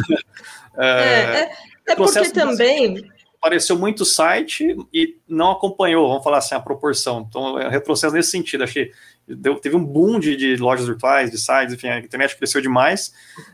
É, 0.77 0.85
é, 0.85 1.39
é, 1.41 1.51
é 1.89 1.95
porque 1.95 2.31
também 2.31 3.09
apareceu 3.45 3.77
muito 3.77 4.03
site 4.03 4.75
e 4.91 5.17
não 5.27 5.51
acompanhou, 5.51 6.07
vamos 6.07 6.23
falar 6.23 6.39
assim, 6.39 6.55
a 6.55 6.59
proporção. 6.59 7.25
Então, 7.29 7.59
é 7.59 7.69
retrocesso 7.69 8.15
nesse 8.15 8.31
sentido. 8.31 8.63
Achei 8.63 8.91
deu, 9.27 9.55
teve 9.59 9.75
um 9.75 9.83
boom 9.83 10.19
de, 10.19 10.35
de, 10.35 10.55
lojas 10.57 10.87
virtuais, 10.87 11.29
de 11.29 11.37
sites, 11.37 11.73
enfim, 11.73 11.87
a 11.87 11.99
internet 11.99 12.35
cresceu 12.35 12.61
demais, 12.61 13.13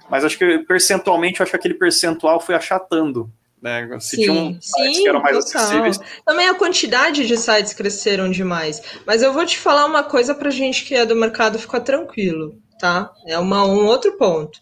mas 0.10 0.24
acho 0.26 0.38
que 0.38 0.60
percentualmente, 0.60 1.42
acho 1.42 1.52
que 1.52 1.58
aquele 1.58 1.74
percentual 1.74 2.40
foi 2.40 2.56
achatando. 2.56 3.30
Né? 3.62 3.88
Se 4.00 4.16
sim, 4.16 4.30
um 4.30 4.58
sim, 4.60 5.04
que 5.04 5.08
eram 5.08 5.22
mais 5.22 5.38
total. 5.38 5.62
acessíveis. 5.62 6.00
Também 6.26 6.50
a 6.50 6.56
quantidade 6.56 7.28
de 7.28 7.38
sites 7.38 7.74
cresceram 7.74 8.32
demais. 8.32 8.82
Mas 9.06 9.22
eu 9.22 9.32
vou 9.32 9.46
te 9.46 9.60
falar 9.60 9.86
uma 9.86 10.04
coisa 10.04 10.34
para 10.34 10.50
gente 10.50 10.84
que 10.84 10.96
é 10.96 11.06
do 11.06 11.16
mercado 11.16 11.60
ficar 11.60 11.82
tranquilo, 11.82 12.56
tá? 12.80 13.12
É 13.28 13.38
uma, 13.38 13.64
um 13.66 13.86
outro 13.86 14.18
ponto. 14.18 14.58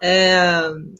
É, 0.00 0.38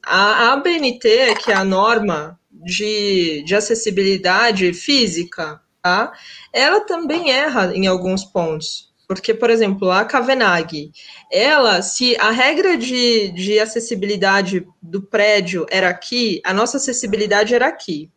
a, 0.05 0.51
a 0.51 0.53
ABNT, 0.55 1.37
que 1.43 1.51
é 1.51 1.55
a 1.55 1.65
norma 1.65 2.38
de, 2.65 3.43
de 3.45 3.55
acessibilidade 3.55 4.73
física, 4.73 5.61
tá? 5.83 6.13
Ela 6.53 6.81
também 6.81 7.31
erra 7.31 7.73
em 7.75 7.87
alguns 7.87 8.25
pontos. 8.25 8.89
Porque, 9.09 9.33
por 9.33 9.49
exemplo, 9.49 9.91
a 9.91 10.05
Kavenag, 10.05 10.93
ela, 11.33 11.81
se 11.81 12.15
a 12.19 12.31
regra 12.31 12.77
de, 12.77 13.31
de 13.31 13.59
acessibilidade 13.59 14.67
do 14.83 15.01
prédio 15.01 15.65
era 15.71 15.89
aqui, 15.89 16.43
a 16.45 16.53
nossa 16.53 16.77
acessibilidade 16.77 17.55
era 17.55 17.67
aqui. 17.67 18.11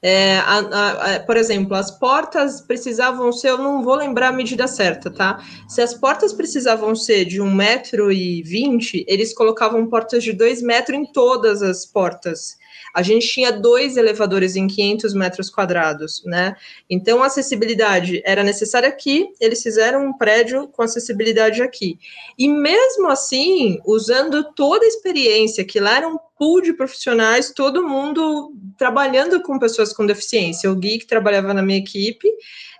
É, 0.00 0.38
a, 0.38 0.58
a, 0.58 1.14
a, 1.14 1.20
por 1.20 1.36
exemplo, 1.36 1.74
as 1.74 1.90
portas 1.90 2.60
precisavam 2.60 3.32
ser, 3.32 3.48
eu 3.48 3.58
não 3.58 3.82
vou 3.82 3.94
lembrar 3.96 4.28
a 4.28 4.32
medida 4.32 4.68
certa, 4.68 5.10
tá? 5.10 5.42
Se 5.66 5.80
as 5.80 5.94
portas 5.94 6.32
precisavam 6.32 6.94
ser 6.94 7.24
de 7.24 7.40
1,20m, 7.40 9.04
eles 9.08 9.34
colocavam 9.34 9.88
portas 9.88 10.22
de 10.22 10.32
2 10.32 10.62
metros 10.62 10.98
em 10.98 11.10
todas 11.10 11.62
as 11.62 11.84
portas. 11.84 12.58
A 12.94 13.02
gente 13.02 13.28
tinha 13.28 13.52
dois 13.52 13.96
elevadores 13.96 14.56
em 14.56 14.66
500 14.66 15.14
metros 15.14 15.50
quadrados, 15.50 16.22
né? 16.24 16.56
Então, 16.88 17.22
a 17.22 17.26
acessibilidade 17.26 18.22
era 18.24 18.42
necessária 18.42 18.88
aqui, 18.88 19.28
eles 19.40 19.62
fizeram 19.62 20.06
um 20.06 20.16
prédio 20.16 20.68
com 20.68 20.82
acessibilidade 20.82 21.62
aqui. 21.62 21.98
E 22.38 22.48
mesmo 22.48 23.08
assim, 23.08 23.78
usando 23.86 24.52
toda 24.54 24.84
a 24.84 24.88
experiência, 24.88 25.64
que 25.64 25.80
lá 25.80 25.96
era 25.96 26.08
um 26.08 26.18
pool 26.38 26.60
de 26.60 26.72
profissionais, 26.72 27.52
todo 27.52 27.86
mundo 27.86 28.52
trabalhando 28.76 29.42
com 29.42 29.58
pessoas 29.58 29.92
com 29.92 30.06
deficiência. 30.06 30.70
O 30.70 30.76
Gui, 30.76 30.98
que 30.98 31.06
trabalhava 31.06 31.52
na 31.52 31.62
minha 31.62 31.78
equipe, 31.78 32.28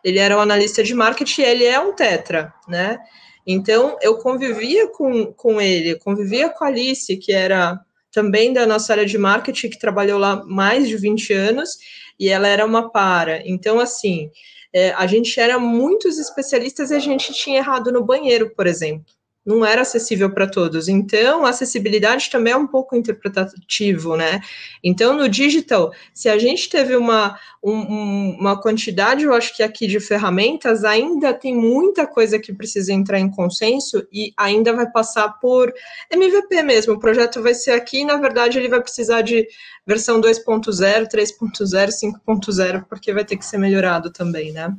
ele 0.05 0.19
era 0.19 0.37
um 0.37 0.41
analista 0.41 0.83
de 0.83 0.95
marketing, 0.95 1.43
ele 1.43 1.65
é 1.65 1.79
um 1.79 1.93
tetra, 1.93 2.53
né? 2.69 2.99
Então, 3.47 3.97
eu 4.03 4.19
convivia 4.19 4.89
com, 4.89 5.33
com 5.33 5.61
ele, 5.61 5.99
convivia 5.99 6.51
com 6.51 6.65
a 6.65 6.69
Alice, 6.69 7.17
que 7.17 7.33
era 7.33 7.81
também 8.13 8.53
da 8.53 8.67
nossa 8.67 8.93
área 8.93 9.07
de 9.07 9.19
marketing, 9.19 9.71
que 9.71 9.79
trabalhou 9.79 10.19
lá 10.19 10.45
mais 10.45 10.89
de 10.89 10.97
20 10.97 11.33
anos, 11.33 11.71
e 12.19 12.29
ela 12.29 12.49
era 12.49 12.65
uma 12.65 12.91
para. 12.91 13.43
Então, 13.47 13.79
assim, 13.79 14.31
é, 14.73 14.93
a 14.93 15.07
gente 15.07 15.39
era 15.39 15.59
muitos 15.59 16.19
especialistas 16.19 16.91
e 16.91 16.95
a 16.95 16.99
gente 16.99 17.33
tinha 17.33 17.59
errado 17.59 17.93
no 17.93 18.05
banheiro, 18.05 18.55
por 18.55 18.67
exemplo 18.67 19.18
não 19.49 19.65
era 19.65 19.81
acessível 19.81 20.31
para 20.31 20.47
todos. 20.47 20.89
Então, 20.89 21.47
a 21.47 21.49
acessibilidade 21.49 22.29
também 22.29 22.53
é 22.53 22.57
um 22.57 22.67
pouco 22.67 22.95
interpretativo, 22.95 24.15
né? 24.15 24.43
Então, 24.85 25.17
no 25.17 25.27
digital, 25.27 25.91
se 26.13 26.29
a 26.29 26.37
gente 26.37 26.69
teve 26.69 26.95
uma, 26.95 27.39
um, 27.63 28.37
uma 28.39 28.61
quantidade, 28.61 29.25
eu 29.25 29.33
acho 29.33 29.57
que 29.57 29.63
aqui 29.63 29.87
de 29.87 30.01
ferramentas, 30.01 30.85
ainda 30.85 31.33
tem 31.33 31.57
muita 31.57 32.07
coisa 32.07 32.39
que 32.39 32.53
precisa 32.53 32.93
entrar 32.93 33.19
em 33.19 33.31
consenso 33.31 34.07
e 34.13 34.35
ainda 34.37 34.75
vai 34.75 34.91
passar 34.91 35.31
por 35.41 35.73
MVP 36.11 36.63
mesmo. 36.63 36.93
O 36.93 37.01
projeto 37.01 37.43
vai 37.43 37.55
ser 37.55 37.71
aqui, 37.71 38.05
na 38.05 38.19
verdade, 38.19 38.59
ele 38.59 38.69
vai 38.69 38.83
precisar 38.83 39.23
de 39.23 39.49
versão 39.87 40.21
2.0, 40.21 41.09
3.0, 41.09 41.89
5.0, 42.27 42.85
porque 42.87 43.15
vai 43.15 43.25
ter 43.25 43.39
que 43.39 43.47
ser 43.47 43.57
melhorado 43.57 44.13
também, 44.13 44.53
né? 44.53 44.77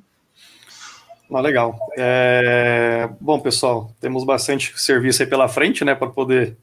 Ah, 1.32 1.42
legal. 1.42 1.78
É, 1.96 3.08
bom, 3.22 3.40
pessoal, 3.40 3.92
temos 4.00 4.24
bastante 4.24 4.74
serviço 4.82 5.22
aí 5.22 5.30
pela 5.30 5.48
frente, 5.48 5.86
né, 5.86 5.94
para 5.94 6.10
poder 6.10 6.58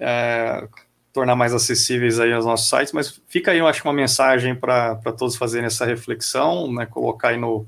é, 0.00 0.66
tornar 1.12 1.36
mais 1.36 1.52
acessíveis 1.52 2.18
aí 2.18 2.32
os 2.32 2.46
nossos 2.46 2.68
sites, 2.68 2.92
mas 2.94 3.20
fica 3.28 3.50
aí, 3.50 3.58
eu 3.58 3.66
acho, 3.66 3.84
uma 3.84 3.92
mensagem 3.92 4.54
para 4.54 4.96
todos 5.16 5.36
fazerem 5.36 5.66
essa 5.66 5.84
reflexão, 5.84 6.72
né, 6.72 6.86
colocar 6.86 7.28
aí 7.28 7.36
no, 7.36 7.66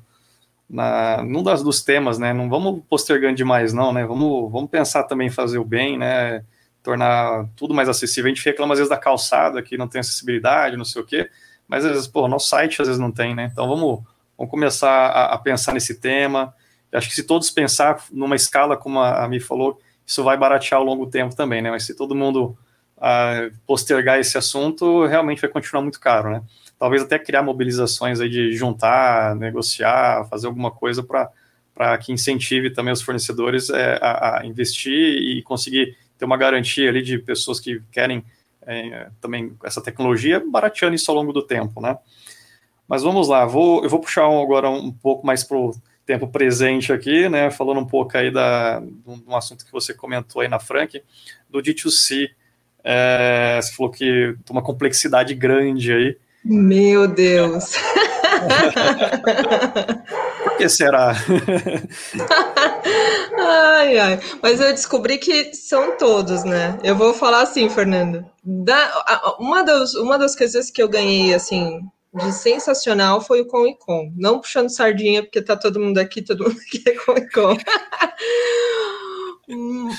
na, 0.68 1.22
num 1.22 1.42
das, 1.42 1.62
dos 1.62 1.82
temas, 1.82 2.18
né, 2.18 2.32
não 2.32 2.48
vamos 2.48 2.82
postergando 2.88 3.34
demais, 3.36 3.74
não, 3.74 3.92
né, 3.92 4.06
vamos, 4.06 4.50
vamos 4.50 4.70
pensar 4.70 5.04
também 5.04 5.28
em 5.28 5.30
fazer 5.30 5.58
o 5.58 5.64
bem, 5.64 5.98
né, 5.98 6.42
tornar 6.82 7.46
tudo 7.56 7.74
mais 7.74 7.88
acessível. 7.88 8.30
A 8.30 8.34
gente 8.34 8.44
reclama 8.44 8.72
às 8.72 8.78
vezes 8.78 8.90
da 8.90 8.96
calçada, 8.96 9.62
que 9.62 9.76
não 9.76 9.86
tem 9.86 10.00
acessibilidade, 10.00 10.78
não 10.78 10.84
sei 10.84 11.02
o 11.02 11.04
quê, 11.04 11.28
mas 11.68 11.84
às 11.84 11.92
vezes, 11.92 12.06
pô, 12.08 12.26
nosso 12.26 12.48
site 12.48 12.80
às 12.80 12.88
vezes 12.88 13.00
não 13.00 13.12
tem, 13.12 13.34
né, 13.34 13.50
então 13.52 13.68
vamos 13.68 14.02
Vamos 14.36 14.50
começar 14.50 14.90
a, 14.90 15.34
a 15.34 15.38
pensar 15.38 15.72
nesse 15.72 16.00
tema. 16.00 16.54
Eu 16.90 16.98
acho 16.98 17.08
que 17.08 17.14
se 17.14 17.24
todos 17.24 17.50
pensar 17.50 18.04
numa 18.12 18.36
escala, 18.36 18.76
como 18.76 19.00
a, 19.00 19.24
a 19.24 19.28
Mi 19.28 19.40
falou, 19.40 19.80
isso 20.06 20.22
vai 20.22 20.36
baratear 20.36 20.80
ao 20.80 20.86
longo 20.86 21.06
tempo 21.06 21.34
também, 21.34 21.60
né? 21.60 21.70
Mas 21.70 21.84
se 21.84 21.94
todo 21.94 22.14
mundo 22.14 22.56
uh, 22.96 23.54
postergar 23.66 24.18
esse 24.18 24.38
assunto, 24.38 25.04
realmente 25.06 25.40
vai 25.40 25.50
continuar 25.50 25.82
muito 25.82 25.98
caro, 25.98 26.30
né? 26.30 26.42
Talvez 26.78 27.02
até 27.02 27.18
criar 27.18 27.42
mobilizações 27.42 28.20
aí 28.20 28.28
de 28.28 28.52
juntar, 28.52 29.34
negociar, 29.34 30.26
fazer 30.28 30.46
alguma 30.46 30.70
coisa 30.70 31.02
para 31.02 31.98
que 31.98 32.12
incentive 32.12 32.70
também 32.70 32.92
os 32.92 33.02
fornecedores 33.02 33.70
é, 33.70 33.98
a, 34.00 34.40
a, 34.40 34.46
investir 34.46 34.92
e 34.92 35.42
conseguir 35.42 35.96
ter 36.18 36.24
uma 36.24 36.36
garantia 36.36 36.88
ali 36.88 37.02
de 37.02 37.18
pessoas 37.18 37.58
que 37.58 37.80
querem 37.90 38.22
é, 38.66 39.08
também 39.20 39.56
essa 39.64 39.80
tecnologia, 39.80 40.42
barateando 40.46 40.94
isso 40.94 41.10
ao 41.10 41.16
longo 41.16 41.32
do 41.32 41.42
tempo, 41.42 41.80
né? 41.80 41.96
Mas 42.88 43.02
vamos 43.02 43.28
lá, 43.28 43.44
vou, 43.44 43.82
eu 43.82 43.90
vou 43.90 44.00
puxar 44.00 44.24
agora 44.24 44.70
um 44.70 44.92
pouco 44.92 45.26
mais 45.26 45.42
para 45.42 45.56
o 45.56 45.74
tempo 46.06 46.28
presente 46.28 46.92
aqui, 46.92 47.28
né? 47.28 47.50
Falando 47.50 47.80
um 47.80 47.86
pouco 47.86 48.16
aí 48.16 48.30
da, 48.30 48.80
de 48.80 49.24
um 49.26 49.36
assunto 49.36 49.66
que 49.66 49.72
você 49.72 49.92
comentou 49.92 50.40
aí 50.40 50.48
na 50.48 50.60
Frank, 50.60 51.02
do 51.50 51.60
D2C. 51.60 52.30
É, 52.84 53.58
você 53.60 53.72
falou 53.72 53.90
que 53.90 54.36
tem 54.44 54.54
uma 54.54 54.62
complexidade 54.62 55.34
grande 55.34 55.92
aí. 55.92 56.16
Meu 56.44 57.08
Deus! 57.08 57.72
Por 60.44 60.56
que 60.56 60.68
será? 60.68 61.12
ai, 63.36 63.98
ai. 63.98 64.20
Mas 64.40 64.60
eu 64.60 64.72
descobri 64.72 65.18
que 65.18 65.52
são 65.52 65.96
todos, 65.96 66.44
né? 66.44 66.78
Eu 66.84 66.94
vou 66.94 67.12
falar 67.12 67.42
assim, 67.42 67.68
Fernando. 67.68 68.24
Da, 68.44 69.36
uma, 69.40 69.64
das, 69.64 69.94
uma 69.94 70.16
das 70.16 70.36
coisas 70.36 70.70
que 70.70 70.80
eu 70.80 70.88
ganhei, 70.88 71.34
assim, 71.34 71.80
de 72.16 72.32
sensacional 72.32 73.20
foi 73.20 73.42
o 73.42 73.46
Com 73.46 73.66
e 73.66 73.76
Com. 73.76 74.12
Não 74.16 74.40
puxando 74.40 74.70
sardinha, 74.70 75.22
porque 75.22 75.42
tá 75.42 75.56
todo 75.56 75.80
mundo 75.80 75.98
aqui, 75.98 76.22
todo 76.22 76.44
mundo 76.44 76.58
aqui 76.60 76.82
é 76.86 76.94
Com 76.94 77.12
e 77.16 77.30
Com. 77.30 77.56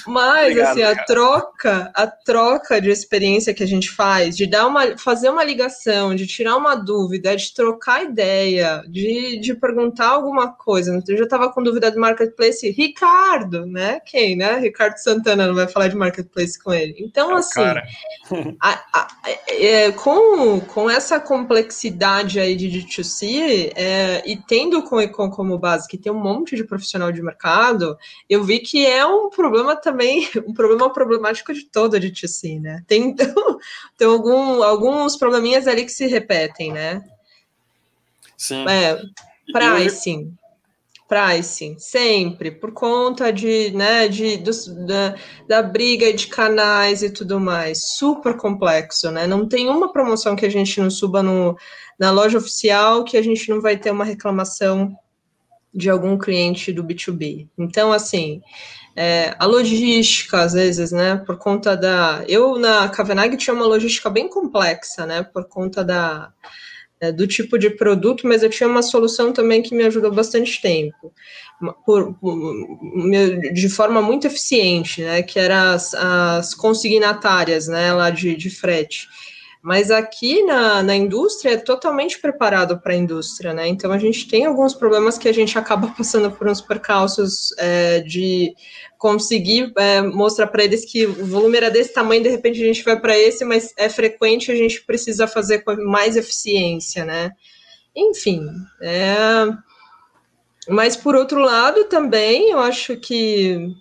Mas 0.06 0.42
Obrigado, 0.42 0.72
assim, 0.72 0.84
a 0.84 0.94
cara. 0.94 1.06
troca, 1.06 1.92
a 1.94 2.06
troca 2.06 2.82
de 2.82 2.90
experiência 2.90 3.54
que 3.54 3.64
a 3.64 3.68
gente 3.68 3.90
faz, 3.90 4.36
de 4.36 4.46
dar 4.46 4.68
uma, 4.68 4.98
fazer 4.98 5.30
uma 5.30 5.44
ligação, 5.44 6.14
de 6.14 6.28
tirar 6.28 6.58
uma 6.58 6.76
dúvida, 6.76 7.34
de 7.36 7.54
trocar 7.54 8.04
ideia, 8.04 8.84
de, 8.90 9.40
de 9.40 9.54
perguntar 9.54 10.10
alguma 10.10 10.52
coisa. 10.52 11.02
Eu 11.08 11.18
já 11.18 11.24
estava 11.24 11.50
com 11.50 11.64
dúvida 11.64 11.90
do 11.90 11.98
marketplace, 12.00 12.70
Ricardo, 12.72 13.66
né? 13.66 14.02
Quem, 14.06 14.36
né? 14.36 14.60
Ricardo 14.60 14.98
Santana 14.98 15.48
não 15.48 15.56
vai 15.56 15.68
falar 15.68 15.88
de 15.88 15.96
marketplace 15.96 16.62
com 16.62 16.74
ele. 16.74 16.96
Então, 17.00 17.32
é 17.32 17.40
assim, 17.40 17.62
a, 18.62 18.84
a, 18.94 19.08
é, 19.48 19.94
com, 19.94 20.60
com 20.60 20.90
essa 20.90 21.22
complexidade 21.22 22.38
aí 22.38 22.54
de 22.54 22.68
D2C, 22.68 23.72
é, 23.76 24.24
e 24.26 24.36
tendo 24.36 24.80
o 24.80 24.84
Coecon 24.84 25.30
como 25.30 25.58
base, 25.58 25.88
que 25.88 25.98
tem 25.98 26.12
um 26.12 26.22
monte 26.22 26.54
de 26.58 26.66
profissional 26.66 27.14
de 27.14 27.22
mercado, 27.22 27.98
eu 28.30 28.44
vi 28.44 28.60
que 28.60 28.86
é 28.86 29.06
um 29.06 29.30
problema 29.38 29.76
também, 29.76 30.28
um 30.46 30.54
problema 30.54 30.92
problemático 30.92 31.54
de 31.54 31.66
todo 31.66 31.96
a 31.96 32.00
DTC, 32.00 32.60
né? 32.60 32.84
Tem, 32.90 33.16
tem 33.16 34.08
algum, 34.08 34.64
alguns 34.64 35.16
probleminhas 35.16 35.68
ali 35.68 35.86
que 35.86 35.92
se 35.92 36.08
repetem, 36.08 36.74
né? 36.74 37.04
Sim. 38.36 38.68
É, 38.68 39.00
pricing. 39.52 40.34
Pricing, 41.08 41.80
sempre, 41.80 42.52
por 42.52 42.74
conta 42.74 43.32
de, 43.32 43.72
né, 43.72 44.10
de, 44.10 44.36
do, 44.36 44.52
da, 44.86 45.16
da 45.48 45.64
briga 45.64 46.12
de 46.12 46.28
canais 46.28 47.02
e 47.02 47.10
tudo 47.10 47.40
mais. 47.40 47.96
Super 47.96 48.36
complexo, 48.36 49.10
né? 49.10 49.26
Não 49.26 49.48
tem 49.48 49.70
uma 49.70 49.94
promoção 49.94 50.36
que 50.36 50.46
a 50.46 50.50
gente 50.50 50.82
não 50.82 50.90
suba 50.90 51.24
no, 51.24 51.58
na 51.98 52.12
loja 52.12 52.38
oficial 52.38 53.06
que 53.06 53.16
a 53.16 53.22
gente 53.22 53.50
não 53.50 53.62
vai 53.62 53.78
ter 53.78 53.90
uma 53.90 54.04
reclamação 54.04 54.94
de 55.74 55.90
algum 55.90 56.18
cliente 56.18 56.74
do 56.74 56.84
B2B. 56.84 57.48
Então, 57.58 57.94
assim, 57.94 58.42
é, 59.00 59.36
a 59.38 59.46
logística, 59.46 60.42
às 60.42 60.54
vezes, 60.54 60.92
né, 60.92 61.18
por 61.18 61.38
conta 61.38 61.78
da... 61.78 62.24
Eu, 62.28 62.58
na 62.58 62.90
Kavenag, 62.90 63.38
tinha 63.38 63.54
uma 63.54 63.68
logística 63.68 64.10
bem 64.10 64.28
complexa, 64.28 65.06
né, 65.06 65.22
por 65.22 65.48
conta 65.48 65.84
da, 65.84 66.34
é, 67.00 67.12
do 67.12 67.28
tipo 67.28 67.60
de 67.60 67.70
produto, 67.70 68.26
mas 68.26 68.42
eu 68.42 68.50
tinha 68.50 68.68
uma 68.68 68.82
solução 68.82 69.32
também 69.32 69.62
que 69.62 69.76
me 69.76 69.84
ajudou 69.84 70.12
bastante 70.12 70.60
tempo, 70.60 71.14
por, 71.86 72.16
por, 72.16 72.36
de 73.54 73.70
forma 73.70 74.02
muito 74.02 74.26
eficiente, 74.26 75.04
né, 75.04 75.22
que 75.22 75.40
eram 75.40 75.76
as, 75.76 75.94
as 75.94 76.56
consignatárias, 76.56 77.68
né, 77.68 77.94
lá 77.94 78.10
de, 78.10 78.36
de 78.36 78.50
frete. 78.50 79.08
Mas 79.62 79.92
aqui 79.92 80.44
na, 80.44 80.82
na 80.82 80.96
indústria 80.96 81.52
é 81.52 81.58
totalmente 81.58 82.20
preparado 82.20 82.80
para 82.80 82.94
a 82.94 82.96
indústria, 82.96 83.54
né? 83.54 83.68
Então 83.68 83.92
a 83.92 83.98
gente 83.98 84.26
tem 84.26 84.46
alguns 84.46 84.74
problemas 84.74 85.18
que 85.18 85.28
a 85.28 85.34
gente 85.34 85.58
acaba 85.58 85.88
passando 85.98 86.32
por 86.32 86.48
uns 86.48 86.62
percalços 86.62 87.54
é, 87.58 88.00
de 88.00 88.56
conseguir 88.98 89.72
é, 89.78 90.02
mostrar 90.02 90.48
para 90.48 90.64
eles 90.64 90.84
que 90.86 91.06
o 91.06 91.26
volume 91.26 91.58
era 91.58 91.70
desse 91.70 91.94
tamanho, 91.94 92.24
de 92.24 92.30
repente 92.30 92.62
a 92.62 92.66
gente 92.66 92.84
vai 92.84 93.00
para 93.00 93.18
esse, 93.18 93.46
mas 93.46 93.74
é 93.78 93.88
frequente, 93.90 94.52
a 94.52 94.56
gente 94.56 94.84
precisa 94.84 95.28
fazer 95.28 95.60
com 95.60 95.76
mais 95.86 96.16
eficiência, 96.16 97.06
né? 97.06 97.32
Enfim, 97.96 98.48
é... 98.82 99.48
mas 100.68 100.96
por 100.96 101.16
outro 101.16 101.40
lado 101.40 101.86
também, 101.86 102.52
eu 102.52 102.60
acho 102.60 102.98
que 102.98 103.76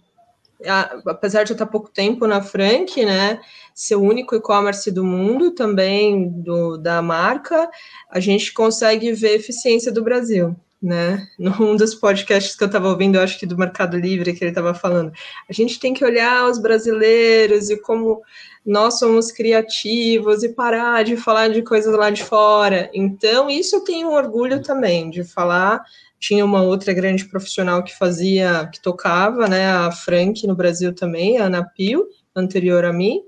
apesar 1.04 1.44
de 1.44 1.52
eu 1.52 1.54
estar 1.54 1.66
pouco 1.66 1.90
tempo 1.90 2.26
na 2.26 2.40
Frank, 2.40 3.04
né, 3.04 3.38
ser 3.74 3.96
o 3.96 4.02
único 4.02 4.34
e-commerce 4.34 4.90
do 4.90 5.04
mundo 5.04 5.50
também 5.50 6.30
do, 6.30 6.78
da 6.78 7.02
marca, 7.02 7.68
a 8.10 8.18
gente 8.20 8.54
consegue 8.54 9.12
ver 9.12 9.28
a 9.28 9.34
eficiência 9.34 9.92
do 9.92 10.02
Brasil 10.02 10.56
né? 10.82 11.26
Num 11.38 11.76
dos 11.76 11.94
podcasts 11.94 12.54
que 12.56 12.62
eu 12.62 12.66
estava 12.66 12.88
ouvindo, 12.88 13.16
eu 13.16 13.22
acho 13.22 13.38
que 13.38 13.46
do 13.46 13.58
Mercado 13.58 13.98
Livre, 13.98 14.32
que 14.32 14.44
ele 14.44 14.50
estava 14.50 14.74
falando, 14.74 15.12
a 15.48 15.52
gente 15.52 15.78
tem 15.78 15.94
que 15.94 16.04
olhar 16.04 16.48
os 16.48 16.58
brasileiros 16.58 17.70
e 17.70 17.76
como 17.80 18.22
nós 18.64 18.98
somos 18.98 19.30
criativos 19.30 20.42
e 20.42 20.48
parar 20.48 21.04
de 21.04 21.16
falar 21.16 21.48
de 21.48 21.62
coisas 21.62 21.96
lá 21.96 22.10
de 22.10 22.24
fora. 22.24 22.90
Então, 22.92 23.48
isso 23.48 23.76
eu 23.76 23.84
tenho 23.84 24.10
orgulho 24.10 24.60
também 24.60 25.08
de 25.08 25.22
falar. 25.22 25.84
Tinha 26.18 26.44
uma 26.44 26.62
outra 26.62 26.92
grande 26.92 27.24
profissional 27.26 27.84
que 27.84 27.96
fazia, 27.96 28.68
que 28.72 28.80
tocava, 28.80 29.46
né? 29.46 29.68
A 29.70 29.92
Frank 29.92 30.44
no 30.46 30.56
Brasil 30.56 30.92
também, 30.92 31.38
a 31.38 31.44
Ana 31.44 31.64
Pio, 31.64 32.06
anterior 32.34 32.84
a 32.84 32.92
mim. 32.92 33.22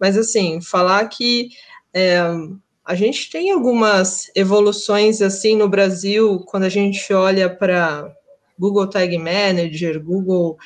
Mas, 0.00 0.16
assim, 0.16 0.60
falar 0.62 1.06
que. 1.08 1.50
É, 1.92 2.22
a 2.88 2.94
gente 2.94 3.30
tem 3.30 3.50
algumas 3.50 4.30
evoluções 4.34 5.20
assim 5.20 5.54
no 5.54 5.68
Brasil, 5.68 6.42
quando 6.46 6.62
a 6.62 6.70
gente 6.70 7.12
olha 7.12 7.54
para 7.54 8.10
Google 8.58 8.88
Tag 8.88 9.14
Manager, 9.18 10.02
Google 10.02 10.56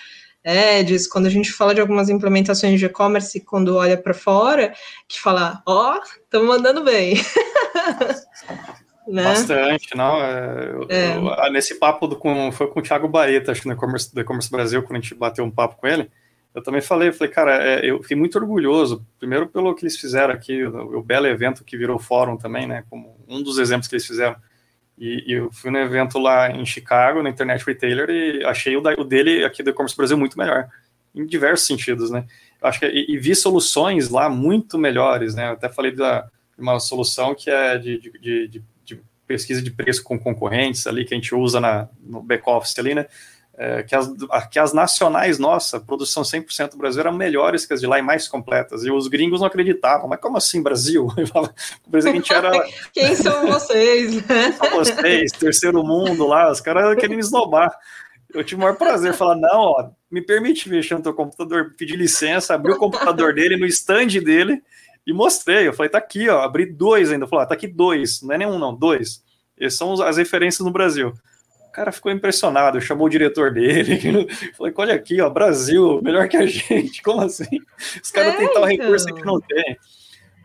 Ads, 0.46 1.08
quando 1.08 1.26
a 1.26 1.30
gente 1.30 1.50
fala 1.50 1.74
de 1.74 1.80
algumas 1.80 2.08
implementações 2.08 2.78
de 2.78 2.86
e-commerce, 2.86 3.40
quando 3.40 3.74
olha 3.74 3.96
para 3.96 4.14
fora, 4.14 4.72
que 5.08 5.20
fala, 5.20 5.60
ó, 5.66 5.96
oh, 5.96 6.02
estamos 6.22 6.46
mandando 6.46 6.84
bem. 6.84 7.14
né? 9.08 9.24
Bastante, 9.24 9.96
não. 9.96 10.22
É, 10.22 10.70
eu, 10.70 10.86
é. 10.88 11.16
Eu, 11.16 11.28
ah, 11.28 11.50
nesse 11.50 11.74
papo 11.74 12.06
do, 12.06 12.14
com, 12.14 12.52
foi 12.52 12.68
com 12.68 12.78
o 12.78 12.82
Thiago 12.84 13.08
Baeta, 13.08 13.50
acho 13.50 13.62
que 13.62 13.66
no 13.66 13.74
e-commerce, 13.74 14.14
do 14.14 14.20
e-commerce 14.20 14.48
Brasil, 14.48 14.80
quando 14.84 14.98
a 14.98 15.00
gente 15.00 15.16
bateu 15.16 15.44
um 15.44 15.50
papo 15.50 15.74
com 15.76 15.88
ele 15.88 16.08
eu 16.54 16.62
também 16.62 16.82
falei, 16.82 17.10
falei, 17.12 17.32
cara, 17.32 17.64
é, 17.64 17.90
eu 17.90 18.02
fiquei 18.02 18.16
muito 18.16 18.38
orgulhoso, 18.38 19.06
primeiro 19.18 19.48
pelo 19.48 19.74
que 19.74 19.84
eles 19.84 19.96
fizeram 19.96 20.34
aqui, 20.34 20.62
o, 20.62 20.98
o, 20.98 21.02
belo 21.02 21.26
evento 21.26 21.64
que 21.64 21.78
virou 21.78 21.98
fórum 21.98 22.36
também, 22.36 22.66
né, 22.66 22.84
como 22.90 23.16
um 23.26 23.42
dos 23.42 23.58
exemplos 23.58 23.88
que 23.88 23.94
eles 23.94 24.06
fizeram. 24.06 24.36
E, 24.98 25.24
e 25.26 25.32
eu 25.32 25.50
fui 25.50 25.70
no 25.70 25.78
evento 25.78 26.18
lá 26.18 26.50
em 26.50 26.64
Chicago, 26.66 27.22
na 27.22 27.30
Internet 27.30 27.64
Retailer, 27.64 28.10
e 28.10 28.44
achei 28.44 28.76
o, 28.76 28.82
da, 28.82 28.92
o 28.92 29.04
dele 29.04 29.44
aqui 29.44 29.62
do 29.62 29.70
E-Commerce 29.70 29.96
Brasil 29.96 30.18
muito 30.18 30.38
melhor, 30.38 30.68
em 31.14 31.24
diversos 31.24 31.66
sentidos, 31.66 32.10
né. 32.10 32.26
Eu 32.60 32.68
acho 32.68 32.78
que, 32.78 32.86
e, 32.86 33.14
e, 33.14 33.18
vi 33.18 33.34
soluções 33.34 34.10
lá 34.10 34.28
muito 34.28 34.78
melhores, 34.78 35.34
né, 35.34 35.48
eu 35.48 35.52
até 35.52 35.70
falei 35.70 35.92
da 35.92 36.28
uma 36.58 36.78
solução 36.78 37.34
que 37.34 37.50
é 37.50 37.78
de, 37.78 37.98
de, 37.98 38.48
de, 38.48 38.62
de 38.84 39.00
pesquisa 39.26 39.62
de 39.62 39.70
preço 39.70 40.04
com 40.04 40.18
concorrentes 40.18 40.86
ali, 40.86 41.04
que 41.04 41.14
a 41.14 41.16
gente 41.16 41.34
usa 41.34 41.58
na, 41.58 41.88
no 41.98 42.22
back-office 42.22 42.78
ali, 42.78 42.94
né, 42.94 43.06
é, 43.62 43.84
que, 43.84 43.94
as, 43.94 44.10
que 44.50 44.58
as 44.58 44.72
nacionais, 44.72 45.38
nossa, 45.38 45.78
produção 45.78 46.24
100% 46.24 46.72
do 46.72 46.76
Brasil 46.76 47.00
eram 47.00 47.12
melhores 47.12 47.64
que 47.64 47.72
as 47.72 47.80
de 47.80 47.86
lá 47.86 47.96
e 47.96 48.02
mais 48.02 48.26
completas. 48.26 48.82
E 48.82 48.90
os 48.90 49.06
gringos 49.06 49.38
não 49.38 49.46
acreditavam. 49.46 50.08
Mas 50.08 50.20
como 50.20 50.36
assim, 50.36 50.60
Brasil? 50.60 51.06
O 51.86 52.00
gente 52.00 52.32
era... 52.32 52.50
Quem 52.92 53.14
são 53.14 53.46
vocês? 53.46 54.20
Quem 54.22 54.50
são 54.52 54.70
vocês? 54.70 55.30
Terceiro 55.30 55.84
mundo 55.84 56.26
lá, 56.26 56.50
os 56.50 56.60
caras 56.60 56.96
querem 56.98 57.14
me 57.14 57.22
esnobar. 57.22 57.70
Eu 58.34 58.42
tive 58.42 58.60
o 58.60 58.64
maior 58.64 58.76
prazer 58.76 59.14
falar, 59.14 59.36
não, 59.36 59.60
ó, 59.60 59.90
me 60.10 60.20
permite 60.20 60.68
mexer 60.68 60.94
no 60.94 61.02
teu 61.02 61.14
computador, 61.14 61.74
pedir 61.78 61.94
licença, 61.94 62.54
abrir 62.54 62.72
o 62.72 62.78
computador 62.78 63.32
dele 63.32 63.56
no 63.56 63.66
stand 63.66 64.08
dele 64.24 64.60
e 65.06 65.12
mostrei. 65.12 65.68
Eu 65.68 65.72
falei, 65.72 65.90
tá 65.90 65.98
aqui, 65.98 66.28
ó, 66.28 66.42
abri 66.42 66.66
dois 66.66 67.12
ainda. 67.12 67.28
Falei, 67.28 67.44
ah, 67.44 67.48
tá 67.48 67.54
aqui 67.54 67.68
dois, 67.68 68.22
não 68.22 68.34
é 68.34 68.38
nenhum, 68.38 68.58
não, 68.58 68.74
dois. 68.74 69.22
Essas 69.56 69.78
são 69.78 70.02
as 70.02 70.16
referências 70.16 70.66
no 70.66 70.72
Brasil. 70.72 71.12
O 71.72 71.74
cara 71.74 71.90
ficou 71.90 72.12
impressionado, 72.12 72.82
chamou 72.82 73.06
o 73.06 73.10
diretor 73.10 73.50
dele. 73.50 74.28
Falei, 74.58 74.74
olha 74.76 74.94
aqui, 74.94 75.22
ó, 75.22 75.30
Brasil, 75.30 76.02
melhor 76.02 76.28
que 76.28 76.36
a 76.36 76.44
gente. 76.44 77.00
Como 77.02 77.22
assim? 77.22 77.60
Os 78.02 78.10
caras 78.10 78.34
é, 78.34 78.36
têm 78.36 78.52
tal 78.52 78.70
então. 78.70 78.84
recurso 78.84 79.06
que 79.06 79.24
não 79.24 79.40
tem. 79.40 79.78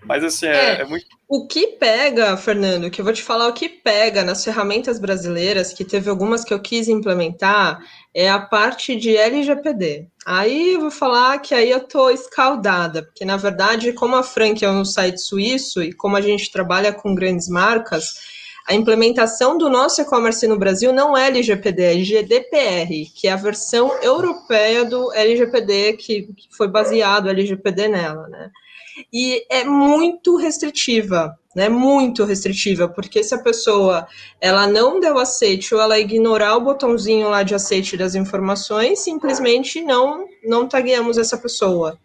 Mas 0.06 0.24
assim, 0.24 0.46
é, 0.46 0.52
é, 0.52 0.82
é, 0.84 0.86
muito. 0.86 1.06
O 1.28 1.46
que 1.46 1.68
pega, 1.68 2.38
Fernando, 2.38 2.90
que 2.90 3.02
eu 3.02 3.04
vou 3.04 3.14
te 3.14 3.22
falar 3.22 3.50
o 3.50 3.54
que 3.54 3.68
pega 3.68 4.24
nas 4.24 4.42
ferramentas 4.42 5.00
brasileiras, 5.00 5.74
que 5.74 5.84
teve 5.84 6.10
algumas 6.10 6.46
que 6.46 6.54
eu 6.54 6.62
quis 6.62 6.88
implementar, 6.88 7.78
é 8.14 8.30
a 8.30 8.40
parte 8.40 8.96
de 8.96 9.18
LGPD. 9.18 10.08
Aí 10.26 10.76
eu 10.76 10.80
vou 10.80 10.92
falar 10.92 11.40
que 11.40 11.54
aí 11.54 11.70
eu 11.70 11.82
tô 11.82 12.10
escaldada, 12.10 13.04
porque 13.04 13.26
na 13.26 13.36
verdade, 13.36 13.92
como 13.92 14.16
a 14.16 14.24
Frank 14.24 14.64
é 14.64 14.72
um 14.72 14.86
site 14.86 15.20
suíço 15.20 15.84
e 15.84 15.92
como 15.92 16.16
a 16.16 16.22
gente 16.22 16.50
trabalha 16.54 16.94
com 16.94 17.14
grandes 17.14 17.50
marcas, 17.50 18.37
a 18.68 18.74
implementação 18.74 19.58
do 19.58 19.70
nosso 19.70 20.02
e-commerce 20.02 20.46
no 20.48 20.58
Brasil 20.58 20.92
não 20.92 21.16
é 21.18 21.28
LGPD, 21.28 21.84
é 21.84 22.04
GDPR, 22.04 23.12
que 23.16 23.28
é 23.28 23.32
a 23.32 23.38
versão 23.38 23.92
europeia 24.02 24.84
do 24.84 25.12
LGPD, 25.14 25.94
que, 25.94 26.24
que 26.24 26.48
foi 26.56 26.68
baseado 26.68 27.30
LGPD 27.30 27.88
nela, 27.88 28.28
né? 28.28 28.52
e 29.12 29.46
é 29.50 29.64
muito 29.64 30.38
restritiva, 30.38 31.38
né? 31.56 31.70
Muito 31.70 32.24
restritiva, 32.24 32.88
porque 32.88 33.24
se 33.24 33.34
a 33.34 33.42
pessoa 33.42 34.08
ela 34.42 34.68
não 34.68 35.00
deu 35.00 35.18
aceite 35.18 35.74
ou 35.74 35.82
ela 35.82 36.00
ignorar 36.00 36.56
o 36.56 36.62
botãozinho 36.62 37.30
lá 37.30 37.44
de 37.44 37.56
aceite 37.56 37.96
das 37.96 38.16
informações, 38.16 39.00
simplesmente 39.00 39.82
não 39.82 40.26
não 40.44 40.68
tagueamos 40.68 41.18
essa 41.18 41.38
pessoa. 41.38 41.98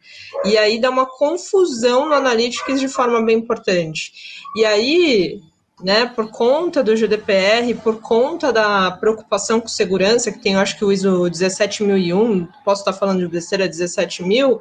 E 0.45 0.59
aí 0.59 0.81
dá 0.81 0.91
uma 0.91 1.07
confusão 1.07 2.09
no 2.09 2.15
Analytics 2.15 2.81
de 2.81 2.89
forma 2.89 3.23
bem 3.23 3.39
importante. 3.39 4.13
E 4.57 4.65
aí 4.65 5.41
né, 5.83 6.07
por 6.07 6.31
conta 6.31 6.83
do 6.83 6.97
GDPR, 6.97 7.75
por 7.83 8.01
conta 8.01 8.53
da 8.53 8.91
preocupação 8.93 9.61
com 9.61 9.69
segurança, 9.69 10.31
que 10.31 10.39
tem, 10.39 10.55
eu 10.55 10.61
acho 10.61 10.79
que 10.79 10.85
o 10.85 10.93
ISO 10.93 11.29
17001, 11.29 12.47
posso 12.65 12.83
estar 12.83 12.93
falando 12.93 13.21
de 13.21 13.29
besteira, 13.29 13.69
17000, 13.69 14.61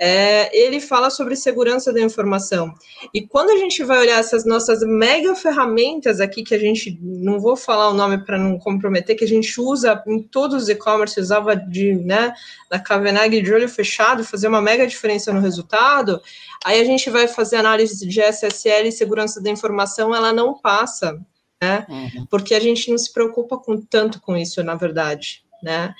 é, 0.00 0.56
ele 0.56 0.80
fala 0.80 1.10
sobre 1.10 1.34
segurança 1.34 1.92
da 1.92 2.00
informação. 2.00 2.72
E 3.12 3.26
quando 3.26 3.50
a 3.50 3.56
gente 3.56 3.82
vai 3.82 3.98
olhar 3.98 4.20
essas 4.20 4.44
nossas 4.44 4.80
mega 4.82 5.34
ferramentas 5.34 6.20
aqui, 6.20 6.44
que 6.44 6.54
a 6.54 6.58
gente, 6.58 6.96
não 7.02 7.40
vou 7.40 7.56
falar 7.56 7.88
o 7.90 7.94
nome 7.94 8.18
para 8.18 8.38
não 8.38 8.58
comprometer, 8.58 9.16
que 9.16 9.24
a 9.24 9.28
gente 9.28 9.60
usa 9.60 10.00
em 10.06 10.22
todos 10.22 10.64
os 10.64 10.68
e-commerce, 10.68 11.18
usava 11.18 11.56
de, 11.56 11.94
né, 11.94 12.32
da 12.70 12.78
Kavenag 12.78 13.42
de 13.42 13.52
olho 13.52 13.68
fechado, 13.68 14.22
fazer 14.22 14.46
uma 14.46 14.62
mega 14.62 14.86
diferença 14.86 15.32
no 15.32 15.40
resultado, 15.40 16.22
aí 16.64 16.80
a 16.80 16.84
gente 16.84 17.10
vai 17.10 17.26
fazer 17.26 17.56
análise 17.56 18.06
de 18.06 18.20
SSL 18.20 18.86
e 18.86 18.92
segurança 18.92 19.42
da 19.42 19.50
informação, 19.50 20.14
ela 20.14 20.32
não 20.32 20.54
passa, 20.54 21.18
né? 21.60 21.84
Uhum. 21.88 22.26
Porque 22.30 22.54
a 22.54 22.60
gente 22.60 22.88
não 22.88 22.98
se 22.98 23.12
preocupa 23.12 23.58
com 23.58 23.80
tanto 23.80 24.20
com 24.20 24.36
isso, 24.36 24.62
na 24.62 24.76
verdade 24.76 25.42
né? 25.62 25.92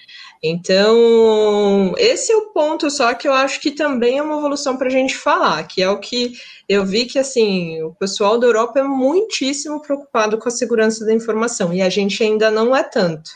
Então, 0.43 1.93
esse 1.97 2.33
é 2.33 2.37
o 2.37 2.53
ponto, 2.53 2.91
só 2.91 3.13
que 3.15 3.27
eu 3.27 3.33
acho 3.33 3.61
que 3.61 3.71
também 3.71 4.19
é 4.19 4.23
uma 4.23 4.39
evolução 4.39 4.77
para 4.77 4.87
a 4.87 4.91
gente 4.91 5.17
falar, 5.17 5.63
que 5.67 5.83
é 5.83 5.91
o 5.91 5.99
que 5.99 6.33
eu 6.69 6.85
vi 6.85 7.07
que, 7.07 7.19
assim, 7.19 7.83
o 7.83 7.93
pessoal 7.95 8.39
da 8.39 8.47
Europa 8.47 8.79
é 8.79 8.83
muitíssimo 8.83 9.83
preocupado 9.83 10.39
com 10.39 10.49
a 10.49 10.53
segurança 10.53 11.05
da 11.05 11.13
informação, 11.13 11.73
e 11.73 11.83
a 11.83 11.89
gente 11.89 12.23
ainda 12.23 12.51
não 12.51 12.75
é 12.75 12.83
tanto, 12.83 13.31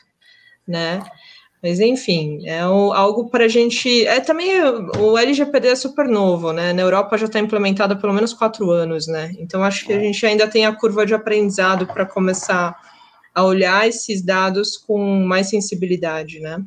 né? 0.67 1.03
Mas, 1.63 1.79
enfim, 1.79 2.45
é 2.45 2.59
algo 2.59 3.31
para 3.31 3.45
a 3.45 3.49
gente... 3.49 4.05
É 4.07 4.19
também, 4.19 4.51
o 4.99 5.17
LGPD 5.17 5.69
é 5.69 5.77
super 5.77 6.09
novo, 6.09 6.53
né? 6.53 6.73
Na 6.73 6.83
Europa 6.83 7.17
já 7.17 7.27
está 7.27 7.39
implementado 7.39 7.95
há 7.95 7.97
pelo 7.97 8.13
menos 8.13 8.33
quatro 8.33 8.69
anos, 8.73 9.07
né? 9.07 9.33
Então, 9.39 9.63
acho 9.63 9.87
que 9.87 9.93
a 9.93 9.99
gente 10.01 10.27
ainda 10.27 10.49
tem 10.49 10.67
a 10.67 10.75
curva 10.75 11.07
de 11.07 11.15
aprendizado 11.15 11.87
para 11.87 12.05
começar 12.05 12.77
a 13.35 13.45
olhar 13.45 13.89
esses 13.89 14.23
dados 14.23 14.77
com 14.77 15.25
mais 15.25 15.49
sensibilidade, 15.49 16.41
né? 16.41 16.65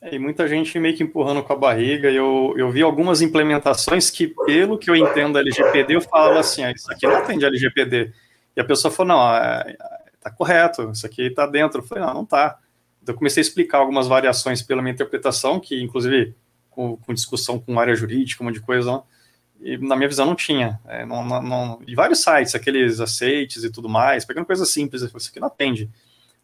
É, 0.00 0.14
e 0.14 0.18
muita 0.18 0.46
gente 0.46 0.78
meio 0.78 0.96
que 0.96 1.02
empurrando 1.02 1.42
com 1.42 1.52
a 1.52 1.56
barriga. 1.56 2.10
Eu, 2.10 2.54
eu 2.56 2.70
vi 2.70 2.82
algumas 2.82 3.20
implementações 3.20 4.10
que, 4.10 4.28
pelo 4.46 4.78
que 4.78 4.88
eu 4.88 4.96
entendo 4.96 5.34
da 5.34 5.40
LGPD, 5.40 5.96
eu 5.96 6.00
falo 6.00 6.38
assim: 6.38 6.62
ah, 6.62 6.70
isso 6.70 6.90
aqui 6.90 7.06
não 7.06 7.16
atende 7.16 7.44
a 7.44 7.48
LGPD. 7.48 8.12
E 8.56 8.60
a 8.60 8.64
pessoa 8.64 8.92
falou: 8.92 9.16
não, 9.16 9.36
é, 9.36 9.76
tá 10.20 10.30
correto, 10.30 10.90
isso 10.92 11.04
aqui 11.04 11.30
tá 11.30 11.46
dentro. 11.46 11.80
Eu 11.80 11.84
falei: 11.84 12.04
não, 12.04 12.14
não 12.14 12.24
tá. 12.24 12.58
Então, 13.02 13.14
eu 13.14 13.18
comecei 13.18 13.40
a 13.40 13.46
explicar 13.46 13.78
algumas 13.78 14.06
variações 14.06 14.62
pela 14.62 14.80
minha 14.80 14.94
interpretação, 14.94 15.58
que 15.58 15.82
inclusive 15.82 16.34
com, 16.70 16.96
com 16.96 17.12
discussão 17.12 17.58
com 17.58 17.78
área 17.80 17.94
jurídica, 17.94 18.42
um 18.42 18.46
monte 18.46 18.56
de 18.56 18.62
coisa. 18.62 18.90
Não 18.90 19.17
e 19.60 19.76
na 19.78 19.96
minha 19.96 20.08
visão 20.08 20.26
não 20.26 20.34
tinha. 20.34 20.80
É, 20.86 21.04
não, 21.04 21.24
não, 21.24 21.42
não, 21.42 21.80
e 21.86 21.94
vários 21.94 22.22
sites, 22.22 22.54
aqueles 22.54 23.00
aceites 23.00 23.64
e 23.64 23.70
tudo 23.70 23.88
mais, 23.88 24.24
pegando 24.24 24.46
coisas 24.46 24.68
simples, 24.70 25.02
isso 25.02 25.30
aqui 25.30 25.40
não 25.40 25.48
atende. 25.48 25.90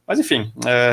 Mas 0.07 0.19
enfim, 0.19 0.53
é, 0.67 0.93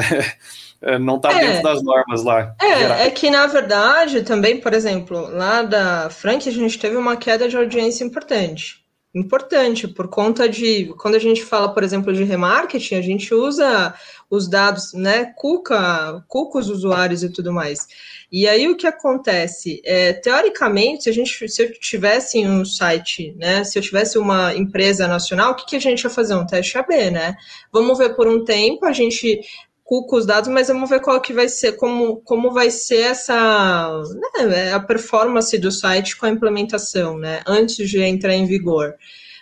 é 0.93 0.99
não 0.99 1.17
está 1.17 1.31
é, 1.33 1.39
dentro 1.39 1.63
das 1.63 1.83
normas 1.83 2.23
lá. 2.23 2.55
É, 2.61 3.07
é 3.07 3.09
que 3.09 3.29
na 3.29 3.47
verdade 3.47 4.23
também, 4.23 4.59
por 4.59 4.73
exemplo, 4.73 5.29
lá 5.29 5.63
da 5.63 6.09
Frank 6.09 6.47
a 6.47 6.51
gente 6.51 6.79
teve 6.79 6.95
uma 6.95 7.17
queda 7.17 7.47
de 7.47 7.57
audiência 7.57 8.03
importante 8.03 8.80
importante 9.13 9.87
por 9.87 10.07
conta 10.07 10.47
de 10.47 10.93
quando 10.97 11.15
a 11.15 11.19
gente 11.19 11.43
fala, 11.43 11.73
por 11.73 11.83
exemplo, 11.83 12.13
de 12.13 12.23
remarketing, 12.23 12.95
a 12.95 13.01
gente 13.01 13.33
usa 13.33 13.93
os 14.29 14.47
dados, 14.47 14.93
né, 14.93 15.33
cuca, 15.35 16.23
cuca 16.27 16.59
os 16.59 16.69
usuários 16.69 17.21
e 17.21 17.29
tudo 17.29 17.51
mais. 17.51 17.87
E 18.31 18.47
aí 18.47 18.69
o 18.69 18.77
que 18.77 18.87
acontece? 18.87 19.81
É, 19.83 20.13
teoricamente, 20.13 21.03
se 21.03 21.09
a 21.09 21.13
gente 21.13 21.49
se 21.49 21.61
eu 21.61 21.73
tivesse 21.73 22.39
um 22.47 22.63
site, 22.63 23.35
né, 23.37 23.65
se 23.65 23.77
eu 23.77 23.83
tivesse 23.83 24.17
uma 24.17 24.55
empresa 24.55 25.05
nacional, 25.07 25.51
o 25.51 25.55
que, 25.55 25.65
que 25.65 25.75
a 25.75 25.81
gente 25.81 26.01
ia 26.01 26.09
fazer? 26.09 26.35
Um 26.35 26.45
teste 26.45 26.77
AB, 26.77 27.11
né? 27.11 27.35
Vamos 27.73 27.97
ver 27.97 28.15
por 28.15 28.27
um 28.29 28.45
tempo, 28.45 28.85
a 28.85 28.93
gente 28.93 29.41
com 29.91 30.15
os 30.15 30.25
dados, 30.25 30.49
mas 30.49 30.69
vamos 30.69 30.89
ver 30.89 31.01
qual 31.01 31.19
que 31.19 31.33
vai 31.33 31.49
ser, 31.49 31.73
como, 31.73 32.21
como 32.21 32.53
vai 32.53 32.71
ser 32.71 33.01
essa 33.01 34.01
né, 34.47 34.71
a 34.71 34.79
performance 34.79 35.57
do 35.57 35.69
site 35.69 36.15
com 36.15 36.25
a 36.25 36.29
implementação, 36.29 37.17
né? 37.17 37.41
Antes 37.45 37.89
de 37.89 38.01
entrar 38.01 38.33
em 38.33 38.45
vigor. 38.45 38.95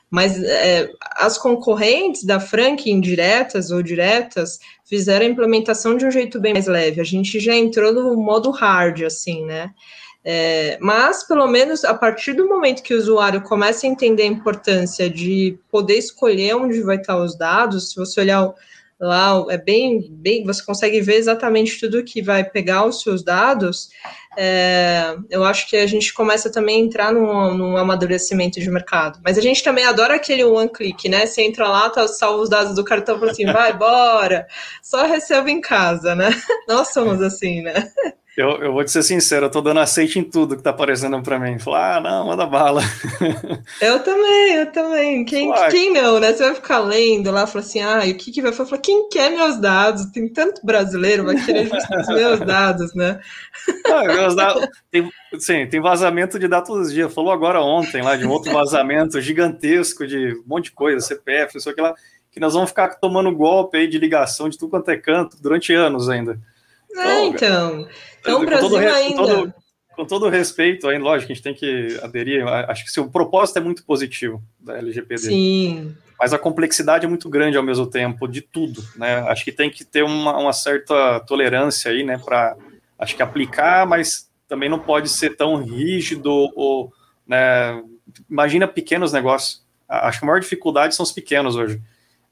Mas 0.10 0.42
é, 0.44 0.90
as 1.18 1.38
concorrentes 1.38 2.24
da 2.24 2.40
Frank, 2.40 2.90
indiretas 2.90 3.70
ou 3.70 3.84
diretas, 3.84 4.60
fizeram 4.84 5.24
a 5.24 5.30
implementação 5.30 5.96
de 5.96 6.04
um 6.04 6.10
jeito 6.10 6.40
bem 6.40 6.54
mais 6.54 6.66
leve. 6.66 7.00
A 7.00 7.04
gente 7.04 7.40
já 7.40 7.54
entrou 7.54 7.94
no 7.94 8.18
modo 8.18 8.50
hard, 8.50 9.04
assim, 9.04 9.46
né? 9.46 9.70
É, 10.26 10.80
mas, 10.82 11.24
pelo 11.28 11.48
menos, 11.48 11.86
a 11.86 11.94
partir 11.94 12.34
do 12.34 12.50
momento 12.50 12.82
que 12.82 12.94
o 12.94 12.98
usuário 12.98 13.42
começa 13.42 13.86
a 13.86 13.90
entender 13.90 14.24
a 14.24 14.28
importância 14.28 15.08
de 15.08 15.60
poder 15.72 15.98
escolher 15.98 16.56
onde 16.56 16.82
vai 16.82 16.98
estar 16.98 17.18
os 17.18 17.38
dados, 17.38 17.92
se 17.92 17.96
você 17.96 18.22
olhar 18.22 18.52
lá 19.00 19.46
é 19.50 19.58
bem, 19.58 20.08
bem, 20.12 20.44
você 20.44 20.64
consegue 20.64 21.00
ver 21.00 21.16
exatamente 21.16 21.80
tudo 21.80 22.04
que 22.04 22.22
vai 22.22 22.44
pegar 22.44 22.86
os 22.86 23.02
seus 23.02 23.24
dados. 23.24 23.90
É, 24.38 25.16
eu 25.30 25.44
acho 25.44 25.68
que 25.70 25.78
a 25.78 25.88
gente 25.88 26.14
começa 26.14 26.52
também 26.52 26.82
a 26.82 26.86
entrar 26.86 27.14
num, 27.14 27.54
num, 27.58 27.78
amadurecimento 27.78 28.60
de 28.60 28.70
mercado. 28.70 29.20
Mas 29.24 29.38
a 29.38 29.42
gente 29.42 29.64
também 29.64 29.86
adora 29.86 30.16
aquele 30.16 30.44
one 30.44 30.70
click, 30.70 31.08
né? 31.10 31.26
Você 31.26 31.42
entra 31.42 31.68
lá, 31.68 31.90
tá 31.90 32.08
salvo 32.08 32.44
os 32.44 32.50
dados 32.50 32.76
do 32.76 32.84
cartão 32.84 33.20
para 33.20 33.32
assim, 33.32 33.46
vai, 33.46 33.74
bora, 33.74 34.48
só 34.82 35.06
recebe 35.06 35.52
em 35.52 35.62
casa, 35.62 36.16
né? 36.16 36.30
Nós 36.68 36.94
somos 36.94 37.22
assim, 37.22 37.62
né? 37.62 37.92
Eu, 38.38 38.62
eu 38.62 38.72
vou 38.72 38.84
te 38.86 38.92
ser 38.92 39.04
sincero, 39.04 39.48
eu 39.48 39.50
tô 39.50 39.60
dando 39.60 39.80
aceite 39.80 40.18
em 40.18 40.24
tudo 40.24 40.56
que 40.56 40.64
tá 40.64 40.70
aparecendo 40.70 41.22
para 41.22 41.40
mim. 41.40 41.60
Falar, 41.60 41.98
ah, 41.98 42.02
não, 42.02 42.28
manda 42.28 42.46
bala. 42.46 42.82
Eu 43.82 44.00
também, 44.04 44.54
eu 44.56 44.72
também. 44.72 45.26
Quem, 45.26 45.52
quem 45.70 45.94
não, 45.94 46.20
né? 46.20 46.34
Você 46.34 46.44
vai 46.44 46.56
ficar 46.56 46.80
lendo 46.80 47.32
lá, 47.32 47.46
fala 47.48 47.64
assim, 47.64 47.82
ah, 47.82 48.00
o 48.00 48.16
que 48.16 48.32
que 48.32 48.42
vai 48.42 48.52
falar? 48.52 48.78
Quem 48.78 49.10
quer 49.10 49.32
meus 49.32 49.60
dados? 49.60 50.06
Tem 50.08 50.28
tanto 50.28 50.66
brasileiro, 50.66 51.26
vai 51.26 51.36
querer 51.36 51.70
os 52.00 52.08
meus 52.08 52.40
dados, 52.40 52.94
né? 52.94 53.20
Ah, 53.86 54.04
meus 54.04 54.36
dados, 54.36 54.68
tem, 54.92 55.10
sim, 55.38 55.68
tem 55.68 55.82
vazamento 55.82 56.40
de 56.40 56.48
dados 56.48 56.70
todos 56.70 56.88
os 56.88 56.94
dias. 56.94 57.14
Falou 57.14 57.32
agora 57.32 57.62
ontem 57.62 58.02
lá 58.02 58.16
de 58.16 58.26
um 58.26 58.30
outro 58.30 58.52
vazamento 58.52 59.20
gigantesco 59.22 60.06
de 60.08 60.34
um 60.34 60.44
monte 60.46 60.66
de 60.66 60.72
coisa, 60.72 61.06
CPF, 61.06 61.58
isso 61.58 61.70
aqui 61.70 61.82
lá, 61.82 61.94
que 62.32 62.40
nós 62.40 62.54
vamos 62.54 62.70
ficar 62.70 62.96
tomando 62.96 63.36
golpe 63.36 63.78
aí 63.78 63.88
de 63.88 63.98
ligação 63.98 64.50
de 64.50 64.58
tudo 64.58 64.72
quanto 64.72 64.90
é 64.90 64.98
canto 64.98 65.38
durante 65.42 65.74
anos 65.74 66.10
ainda. 66.10 66.40
É, 66.96 67.26
então. 67.26 67.88
Então, 68.20 68.42
o 68.42 68.46
Brasil 68.46 68.70
todo, 68.70 68.78
ainda. 68.78 69.16
Com 69.16 69.26
todo, 69.26 69.54
com 69.96 70.06
todo 70.06 70.30
respeito, 70.30 70.88
aí, 70.88 70.98
lógico, 70.98 71.32
a 71.32 71.36
gente 71.36 71.44
tem 71.44 71.54
que 71.54 72.00
aderir. 72.02 72.48
Acho 72.48 72.86
que 72.86 72.92
se 72.92 73.00
o 73.00 73.10
propósito 73.10 73.58
é 73.58 73.62
muito 73.62 73.84
positivo 73.84 74.42
da 74.60 74.78
LGPD. 74.78 75.22
Sim. 75.22 75.96
Mas 76.20 76.34
a 76.34 76.40
complexidade 76.40 77.06
é 77.06 77.10
muito 77.10 77.30
grande 77.30 77.58
ao 77.58 77.64
mesmo 77.64 77.88
tempo 77.88 78.28
de 78.28 78.42
tudo, 78.42 78.84
né? 78.96 79.20
Acho 79.30 79.44
que 79.44 79.52
tem 79.52 79.70
que 79.70 79.86
ter 79.86 80.04
uma, 80.04 80.38
uma 80.38 80.54
certa 80.54 81.20
tolerância 81.22 81.92
aí, 81.92 82.04
né? 82.04 82.18
Para 82.18 82.58
acho 82.98 83.16
que 83.16 83.24
aplicar, 83.24 83.88
mas 83.88 84.30
também 84.48 84.68
não 84.68 84.80
pode 84.80 85.08
ser 85.08 85.38
tão 85.38 85.56
rígido 85.64 86.30
ou, 86.56 86.92
né? 87.26 87.82
Imagina 88.30 88.68
pequenos 88.68 89.14
negócios. 89.14 89.64
Acho 89.88 90.20
que 90.20 90.26
a 90.26 90.28
maior 90.28 90.40
dificuldade 90.40 90.94
são 90.94 91.04
os 91.04 91.12
pequenos 91.12 91.56
hoje. 91.56 91.82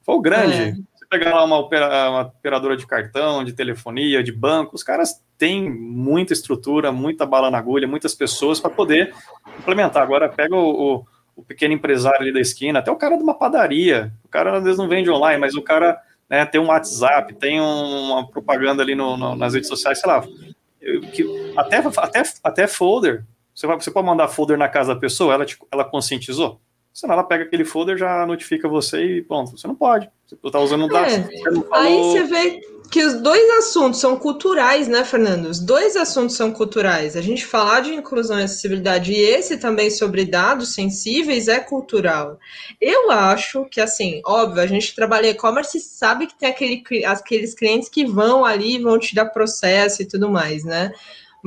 Foi 0.01 0.15
o 0.15 0.21
grande. 0.21 0.61
É 0.61 0.75
pegar 1.09 1.33
lá 1.33 1.43
uma, 1.43 1.57
uma, 1.59 2.21
operadora 2.21 2.75
de 2.75 2.85
cartão, 2.85 3.43
de 3.43 3.53
telefonia, 3.53 4.23
de 4.23 4.31
banco, 4.31 4.75
os 4.75 4.83
caras 4.83 5.21
têm 5.37 5.69
muita 5.69 6.33
estrutura, 6.33 6.91
muita 6.91 7.25
bala 7.25 7.49
na 7.49 7.57
agulha, 7.57 7.87
muitas 7.87 8.13
pessoas 8.13 8.59
para 8.59 8.69
poder 8.69 9.13
implementar. 9.59 10.03
Agora 10.03 10.29
pega 10.29 10.55
o, 10.55 10.97
o, 10.97 11.05
o, 11.35 11.43
pequeno 11.43 11.73
empresário 11.73 12.21
ali 12.21 12.33
da 12.33 12.39
esquina, 12.39 12.79
até 12.79 12.91
o 12.91 12.95
cara 12.95 13.15
de 13.15 13.23
uma 13.23 13.37
padaria. 13.37 14.11
O 14.23 14.27
cara 14.27 14.57
às 14.57 14.63
vezes 14.63 14.77
não 14.77 14.87
vende 14.87 15.09
online, 15.09 15.39
mas 15.39 15.55
o 15.55 15.61
cara 15.61 15.99
né, 16.29 16.45
tem 16.45 16.59
um 16.59 16.67
WhatsApp, 16.67 17.33
tem 17.35 17.61
um, 17.61 18.11
uma 18.11 18.27
propaganda 18.27 18.83
ali 18.83 18.95
no, 18.95 19.15
no, 19.15 19.35
nas 19.35 19.53
redes 19.53 19.69
sociais, 19.69 19.99
sei 19.99 20.09
lá. 20.09 20.23
Que, 21.13 21.53
até, 21.55 21.77
até, 21.77 22.23
até 22.43 22.67
folder. 22.67 23.25
Você, 23.53 23.65
vai, 23.65 23.75
você 23.77 23.89
pode 23.89 24.05
mandar 24.05 24.27
folder 24.27 24.57
na 24.57 24.69
casa 24.69 24.93
da 24.93 24.99
pessoa, 24.99 25.33
ela, 25.33 25.45
te, 25.45 25.57
ela 25.71 25.83
conscientizou? 25.83 26.61
Senão 26.97 27.13
ela 27.13 27.23
pega 27.23 27.43
aquele 27.43 27.63
folder, 27.63 27.95
já 27.95 28.25
notifica 28.25 28.67
você 28.67 29.17
e 29.17 29.21
pronto, 29.21 29.51
você 29.51 29.67
não 29.67 29.75
pode. 29.75 30.09
Você 30.25 30.35
está 30.43 30.59
usando 30.59 30.85
um 30.85 30.87
dado. 30.87 31.11
É, 31.11 31.29
aí 31.71 31.95
você 31.95 32.23
vê 32.23 32.59
que 32.89 33.03
os 33.03 33.21
dois 33.21 33.47
assuntos 33.59 33.99
são 33.99 34.17
culturais, 34.17 34.87
né, 34.87 35.03
Fernando? 35.03 35.45
Os 35.45 35.59
dois 35.59 35.95
assuntos 35.95 36.35
são 36.35 36.51
culturais. 36.51 37.15
A 37.15 37.21
gente 37.21 37.45
falar 37.45 37.81
de 37.81 37.93
inclusão 37.93 38.39
e 38.39 38.43
acessibilidade 38.43 39.13
e 39.13 39.19
esse 39.19 39.57
também 39.57 39.91
sobre 39.91 40.25
dados 40.25 40.73
sensíveis 40.73 41.47
é 41.47 41.59
cultural. 41.59 42.39
Eu 42.81 43.11
acho 43.11 43.65
que, 43.65 43.79
assim, 43.79 44.19
óbvio, 44.25 44.63
a 44.63 44.67
gente 44.67 44.95
trabalha 44.95 45.27
e-commerce 45.27 45.77
e 45.77 45.81
sabe 45.81 46.25
que 46.25 46.37
tem 46.37 46.49
aquele, 46.49 46.83
aqueles 47.05 47.53
clientes 47.53 47.89
que 47.89 48.05
vão 48.05 48.43
ali 48.43 48.77
e 48.77 48.81
vão 48.81 48.97
te 48.97 49.13
dar 49.13 49.25
processo 49.27 50.01
e 50.01 50.07
tudo 50.07 50.31
mais, 50.31 50.63
né? 50.63 50.91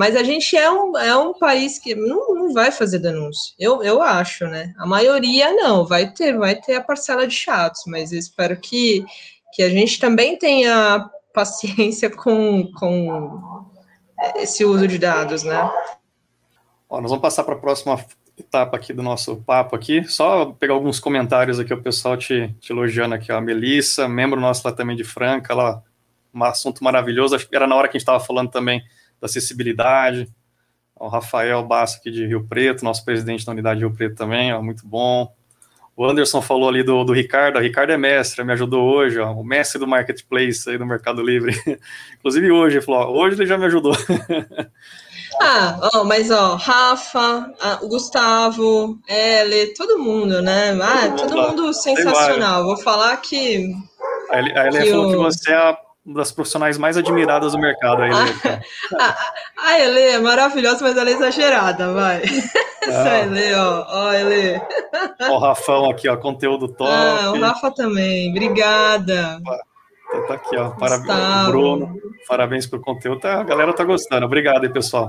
Mas 0.00 0.16
a 0.16 0.22
gente 0.22 0.56
é 0.56 0.70
um, 0.70 0.96
é 0.96 1.14
um 1.14 1.34
país 1.34 1.78
que 1.78 1.94
não, 1.94 2.34
não 2.34 2.54
vai 2.54 2.72
fazer 2.72 3.00
denúncia. 3.00 3.52
Eu, 3.58 3.82
eu 3.82 4.00
acho, 4.00 4.46
né? 4.46 4.72
A 4.78 4.86
maioria 4.86 5.52
não, 5.52 5.84
vai 5.84 6.10
ter, 6.10 6.38
vai 6.38 6.54
ter 6.54 6.76
a 6.76 6.82
parcela 6.82 7.26
de 7.26 7.34
chatos, 7.34 7.82
mas 7.86 8.10
eu 8.10 8.18
espero 8.18 8.56
que, 8.56 9.04
que 9.52 9.62
a 9.62 9.68
gente 9.68 10.00
também 10.00 10.38
tenha 10.38 11.06
paciência 11.34 12.08
com, 12.16 12.72
com 12.78 13.66
esse 14.36 14.64
uso 14.64 14.88
de 14.88 14.96
dados, 14.96 15.42
né? 15.42 15.70
Ó, 16.88 16.98
nós 17.02 17.10
vamos 17.10 17.20
passar 17.20 17.44
para 17.44 17.56
a 17.56 17.58
próxima 17.58 18.02
etapa 18.38 18.78
aqui 18.78 18.94
do 18.94 19.02
nosso 19.02 19.36
papo 19.36 19.76
aqui. 19.76 20.02
Só 20.04 20.46
pegar 20.46 20.72
alguns 20.72 20.98
comentários 20.98 21.60
aqui, 21.60 21.74
o 21.74 21.82
pessoal 21.82 22.16
te, 22.16 22.54
te 22.58 22.72
elogiando 22.72 23.16
aqui. 23.16 23.30
Ó. 23.30 23.36
A 23.36 23.40
Melissa, 23.42 24.08
membro 24.08 24.40
nosso 24.40 24.66
lá 24.66 24.72
também 24.72 24.96
de 24.96 25.04
Franca, 25.04 25.52
ela, 25.52 25.84
um 26.32 26.42
assunto 26.42 26.82
maravilhoso. 26.82 27.36
Acho 27.36 27.46
que 27.46 27.54
era 27.54 27.66
na 27.66 27.76
hora 27.76 27.86
que 27.86 27.98
a 27.98 27.98
gente 27.98 28.08
estava 28.08 28.24
falando 28.24 28.50
também 28.50 28.82
da 29.20 29.26
acessibilidade. 29.26 30.28
O 30.96 31.08
Rafael 31.08 31.62
Bassa 31.64 31.98
aqui 31.98 32.10
de 32.10 32.26
Rio 32.26 32.46
Preto, 32.46 32.84
nosso 32.84 33.04
presidente 33.04 33.44
da 33.44 33.52
unidade 33.52 33.80
de 33.80 33.86
Rio 33.86 33.94
Preto 33.94 34.16
também, 34.16 34.52
ó, 34.52 34.62
muito 34.62 34.86
bom. 34.86 35.32
O 35.96 36.06
Anderson 36.06 36.40
falou 36.40 36.68
ali 36.68 36.82
do, 36.82 37.04
do 37.04 37.12
Ricardo, 37.12 37.56
o 37.56 37.62
Ricardo 37.62 37.90
é 37.90 37.96
mestre, 37.96 38.42
me 38.42 38.52
ajudou 38.52 38.82
hoje, 38.82 39.18
ó, 39.18 39.32
o 39.32 39.44
mestre 39.44 39.78
do 39.78 39.86
Marketplace 39.86 40.68
aí 40.68 40.78
do 40.78 40.86
Mercado 40.86 41.22
Livre. 41.22 41.52
Inclusive 42.18 42.50
hoje, 42.50 42.76
ele 42.76 42.84
falou, 42.84 43.00
ó, 43.00 43.10
hoje 43.12 43.36
ele 43.36 43.46
já 43.46 43.58
me 43.58 43.66
ajudou. 43.66 43.92
ah, 45.42 45.90
ó, 45.94 46.04
mas 46.04 46.30
ó, 46.30 46.56
Rafa, 46.56 47.52
o 47.82 47.88
Gustavo, 47.88 48.98
Ele, 49.06 49.74
todo 49.74 49.98
mundo, 49.98 50.40
né? 50.40 50.72
Ah, 50.82 51.10
todo 51.10 51.36
mundo 51.36 51.72
sensacional. 51.74 52.64
Vou 52.64 52.76
falar 52.78 53.16
que. 53.18 53.74
A 54.30 54.38
Ele 54.38 54.90
falou 54.90 55.10
que 55.10 55.16
você 55.16 55.52
é 55.52 55.56
a 55.56 55.78
das 56.12 56.32
profissionais 56.32 56.76
mais 56.76 56.96
admiradas 56.96 57.52
do 57.52 57.58
mercado. 57.58 58.02
Aí, 58.02 58.10
né? 58.10 58.62
a, 59.58 59.78
Ele 59.78 60.00
é 60.00 60.18
maravilhosa, 60.18 60.82
mas 60.82 60.96
ela 60.96 61.08
é 61.10 61.12
exagerada, 61.12 61.92
vai. 61.92 62.22
Essa 62.82 63.10
ah. 63.10 63.18
Ele, 63.20 63.54
ó, 63.54 63.86
ó, 63.88 64.12
Ele. 64.12 64.60
Ó, 65.20 65.36
o 65.36 65.38
Rafão 65.38 65.90
aqui, 65.90 66.08
ó, 66.08 66.16
conteúdo 66.16 66.68
top. 66.72 66.90
Ah, 66.90 67.30
o 67.32 67.40
Rafa 67.40 67.70
também, 67.70 68.30
obrigada. 68.30 69.40
Tá, 70.10 70.20
tá 70.26 70.34
aqui, 70.34 70.56
ó, 70.56 70.70
parabéns, 70.70 71.46
Bruno, 71.48 72.00
parabéns 72.26 72.66
pelo 72.66 72.82
conteúdo, 72.82 73.20
tá, 73.20 73.40
a 73.40 73.44
galera 73.44 73.72
tá 73.72 73.84
gostando, 73.84 74.26
obrigado 74.26 74.64
aí, 74.64 74.68
pessoal. 74.68 75.08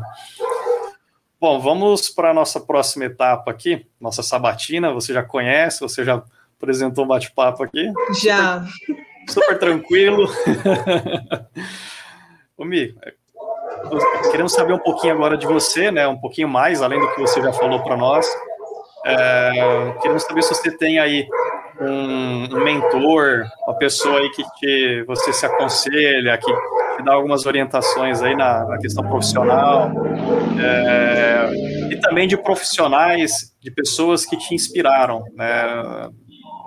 Bom, 1.40 1.60
vamos 1.60 2.08
para 2.08 2.30
a 2.30 2.34
nossa 2.36 2.60
próxima 2.60 3.06
etapa 3.06 3.50
aqui, 3.50 3.88
nossa 4.00 4.22
sabatina, 4.22 4.94
você 4.94 5.12
já 5.12 5.24
conhece, 5.24 5.80
você 5.80 6.06
já 6.06 6.22
apresentou 6.56 7.06
um 7.06 7.08
bate-papo 7.08 7.64
aqui? 7.64 7.92
Já. 8.22 8.64
Super 9.30 9.58
tranquilo. 9.58 10.28
Ô, 12.58 12.66
Mi, 12.66 12.94
queremos 14.32 14.54
saber 14.54 14.74
um 14.74 14.80
pouquinho 14.80 15.14
agora 15.14 15.38
de 15.38 15.46
você, 15.46 15.92
né? 15.92 16.08
Um 16.08 16.20
pouquinho 16.20 16.48
mais, 16.48 16.82
além 16.82 17.00
do 17.00 17.12
que 17.14 17.22
você 17.22 17.42
já 17.42 17.54
falou 17.54 17.82
para 17.84 17.98
nós. 17.98 18.28
É, 19.06 19.96
queremos 20.02 20.24
saber 20.24 20.44
se 20.44 20.54
você 20.54 20.78
tem 20.78 21.00
aí 21.00 21.28
um, 21.80 22.56
um, 22.56 22.64
mentor, 22.64 23.46
uma 23.66 23.76
pessoa 23.78 24.20
aí 24.20 24.30
que 24.30 24.44
te, 24.60 25.04
você 25.08 25.34
se 25.34 25.46
aconselha, 25.46 26.38
que 26.38 26.54
te 26.98 27.04
dá 27.04 27.14
algumas 27.14 27.48
orientações 27.48 28.22
aí 28.22 28.36
na, 28.36 28.64
na 28.66 28.78
questão 28.78 29.04
profissional, 29.10 29.92
é, 30.62 31.52
e 31.92 32.00
também 32.00 32.28
de 32.28 32.38
profissionais, 32.38 33.56
de 33.60 33.72
pessoas 33.72 34.24
que 34.24 34.38
te 34.38 34.54
inspiraram 34.54 35.24
né, 35.36 36.10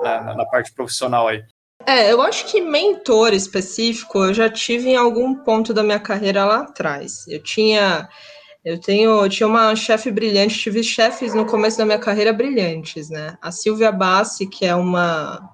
na, 0.03 0.35
na 0.35 0.45
parte 0.47 0.75
profissional 0.75 1.29
aí. 1.29 1.41
É, 1.87 2.11
eu 2.11 2.23
acho 2.23 2.47
que 2.47 2.61
mentor 2.61 3.35
específico 3.35 4.25
eu 4.25 4.35
já 4.35 4.49
tive 4.49 4.91
em 4.91 4.97
algum 4.97 5.35
ponto 5.35 5.75
da 5.75 5.83
minha 5.83 6.01
carreira 6.01 6.45
lá 6.45 6.61
atrás. 6.61 7.27
Eu 7.29 7.43
tinha, 7.43 8.09
eu 8.65 8.81
tenho, 8.81 9.11
eu 9.23 9.29
tinha 9.29 9.47
uma 9.47 9.77
chefe 9.77 10.11
brilhante, 10.11 10.59
tive 10.59 10.83
chefes 10.83 11.35
no 11.35 11.45
começo 11.45 11.77
da 11.77 11.85
minha 11.85 11.99
carreira 11.99 12.33
brilhantes, 12.33 13.11
né? 13.11 13.37
A 13.43 13.51
Silvia 13.53 13.93
Bassi, 13.93 14.47
que 14.47 14.65
é 14.65 14.75
uma 14.75 15.51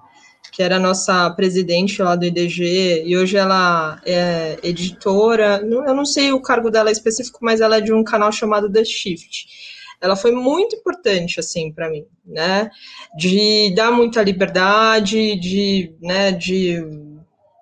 que 0.51 0.61
era 0.61 0.77
nossa 0.77 1.29
presidente 1.31 2.01
lá 2.01 2.13
do 2.13 2.25
IDG, 2.25 3.03
e 3.05 3.15
hoje 3.17 3.37
ela 3.37 4.01
é 4.05 4.59
editora, 4.61 5.61
eu 5.63 5.95
não 5.95 6.03
sei 6.03 6.33
o 6.33 6.41
cargo 6.41 6.69
dela 6.69 6.91
específico, 6.91 7.39
mas 7.41 7.61
ela 7.61 7.77
é 7.77 7.81
de 7.81 7.93
um 7.93 8.03
canal 8.03 8.33
chamado 8.33 8.69
The 8.69 8.83
Shift 8.83 9.60
ela 10.01 10.15
foi 10.15 10.31
muito 10.31 10.75
importante 10.75 11.39
assim 11.39 11.71
para 11.71 11.89
mim, 11.89 12.05
né? 12.25 12.69
De 13.17 13.73
dar 13.75 13.91
muita 13.91 14.23
liberdade, 14.23 15.35
de, 15.39 15.93
né, 16.01 16.31
de 16.31 16.83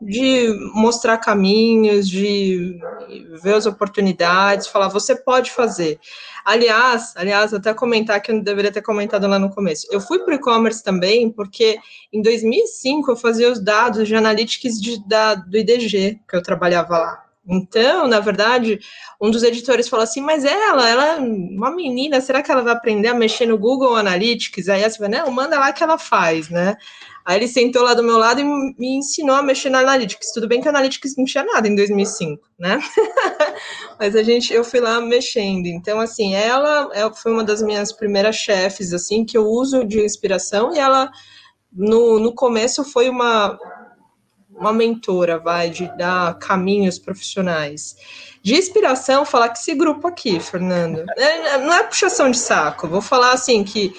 de 0.02 0.48
mostrar 0.74 1.18
caminhos, 1.18 2.08
de 2.08 2.80
ver 3.42 3.56
as 3.56 3.66
oportunidades, 3.66 4.68
falar 4.68 4.88
você 4.88 5.16
pode 5.16 5.52
fazer. 5.52 6.00
Aliás, 6.46 7.14
aliás, 7.18 7.54
até 7.54 7.74
comentar 7.74 8.22
que 8.22 8.32
eu 8.32 8.42
deveria 8.42 8.72
ter 8.72 8.82
comentado 8.82 9.28
lá 9.28 9.38
no 9.38 9.50
começo. 9.50 9.88
Eu 9.92 10.00
fui 10.00 10.20
para 10.20 10.32
o 10.32 10.36
e-commerce 10.36 10.84
também 10.84 11.30
porque 11.30 11.78
em 12.14 12.22
2005 12.22 13.12
eu 13.12 13.16
fazia 13.16 13.52
os 13.52 13.60
dados 13.60 14.08
de 14.08 14.16
analytics 14.16 14.80
de, 14.80 15.06
da, 15.06 15.36
do 15.36 15.58
IDG 15.58 16.20
que 16.28 16.36
eu 16.36 16.42
trabalhava 16.42 16.98
lá. 16.98 17.29
Então, 17.50 18.08
na 18.08 18.20
verdade, 18.20 18.80
um 19.20 19.32
dos 19.32 19.42
editores 19.42 19.90
falou 19.90 20.04
assim: 20.04 20.22
Mas 20.22 20.46
ela, 20.46 20.88
ela 20.88 21.06
é 21.06 21.16
uma 21.18 21.72
menina, 21.72 22.22
será 22.22 22.44
que 22.44 22.52
ela 22.52 22.62
vai 22.62 22.74
aprender 22.74 23.08
a 23.08 23.14
mexer 23.14 23.48
no 23.48 23.58
Google 23.58 23.96
Analytics? 23.96 24.70
Aí 24.70 24.84
essa 24.84 25.08
não, 25.10 25.32
manda 25.32 25.60
lá 25.60 25.74
que 25.74 25.84
ela 25.84 25.98
faz, 25.98 26.50
né? 26.50 26.78
Aí 27.26 27.38
ele 27.38 27.48
sentou 27.48 27.84
lá 27.84 27.96
do 27.96 28.04
meu 28.04 28.18
lado 28.18 28.40
e 28.40 28.44
me 28.44 28.98
ensinou 28.98 29.36
a 29.36 29.42
mexer 29.42 29.70
na 29.70 29.80
Analytics. 29.80 30.32
Tudo 30.32 30.48
bem 30.48 30.62
que 30.62 30.68
a 30.68 30.72
Analytics 30.72 31.16
não 31.18 31.26
tinha 31.26 31.44
nada 31.44 31.68
em 31.68 31.76
2005, 31.76 32.42
né? 32.60 32.80
Mas 34.00 34.16
a 34.16 34.22
gente, 34.22 34.54
eu 34.54 34.64
fui 34.64 34.80
lá 34.80 35.02
mexendo. 35.02 35.68
Então, 35.68 36.00
assim, 36.00 36.36
ela, 36.36 36.90
ela 36.94 37.14
foi 37.14 37.32
uma 37.32 37.44
das 37.44 37.62
minhas 37.62 37.92
primeiras 37.92 38.36
chefes, 38.36 38.94
assim, 38.94 39.26
que 39.26 39.38
eu 39.38 39.46
uso 39.46 39.84
de 39.84 40.04
inspiração 40.04 40.74
e 40.74 40.80
ela, 40.80 41.12
no, 41.72 42.20
no 42.20 42.34
começo, 42.34 42.84
foi 42.84 43.10
uma 43.10 43.60
uma 44.60 44.74
mentora, 44.74 45.40
vai, 45.40 45.70
de 45.70 45.88
dar 45.98 46.38
caminhos 46.38 47.00
profissionais. 47.00 47.96
De 48.42 48.56
inspiração, 48.56 49.26
falar 49.26 49.50
que 49.50 49.60
esse 49.60 49.74
grupo 49.74 50.08
aqui, 50.08 50.40
Fernando, 50.40 51.04
é, 51.18 51.58
não 51.58 51.74
é 51.74 51.84
puxação 51.84 52.30
de 52.30 52.38
saco. 52.38 52.88
Vou 52.88 53.02
falar 53.02 53.34
assim 53.34 53.64
que 53.64 53.94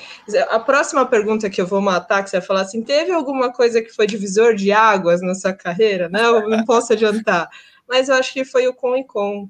a 0.49 0.59
próxima 0.59 1.05
pergunta 1.07 1.51
que 1.51 1.61
eu 1.61 1.67
vou 1.67 1.81
matar, 1.81 2.23
que 2.23 2.31
você 2.31 2.39
vai 2.39 2.47
falar 2.47 2.63
assim, 2.63 2.83
teve 2.83 3.13
alguma 3.13 3.53
coisa 3.53 3.83
que 3.83 3.91
foi 3.91 4.07
divisor 4.07 4.55
de 4.55 4.73
águas 4.73 5.21
na 5.21 5.35
sua 5.35 5.53
carreira? 5.53 6.09
Não 6.09 6.65
posso 6.65 6.93
adiantar. 6.93 7.49
Mas 7.89 8.09
eu 8.09 8.15
acho 8.15 8.33
que 8.33 8.45
foi 8.45 8.69
o 8.69 8.75
Com 8.75 8.97
e 8.97 9.05
Com. 9.05 9.49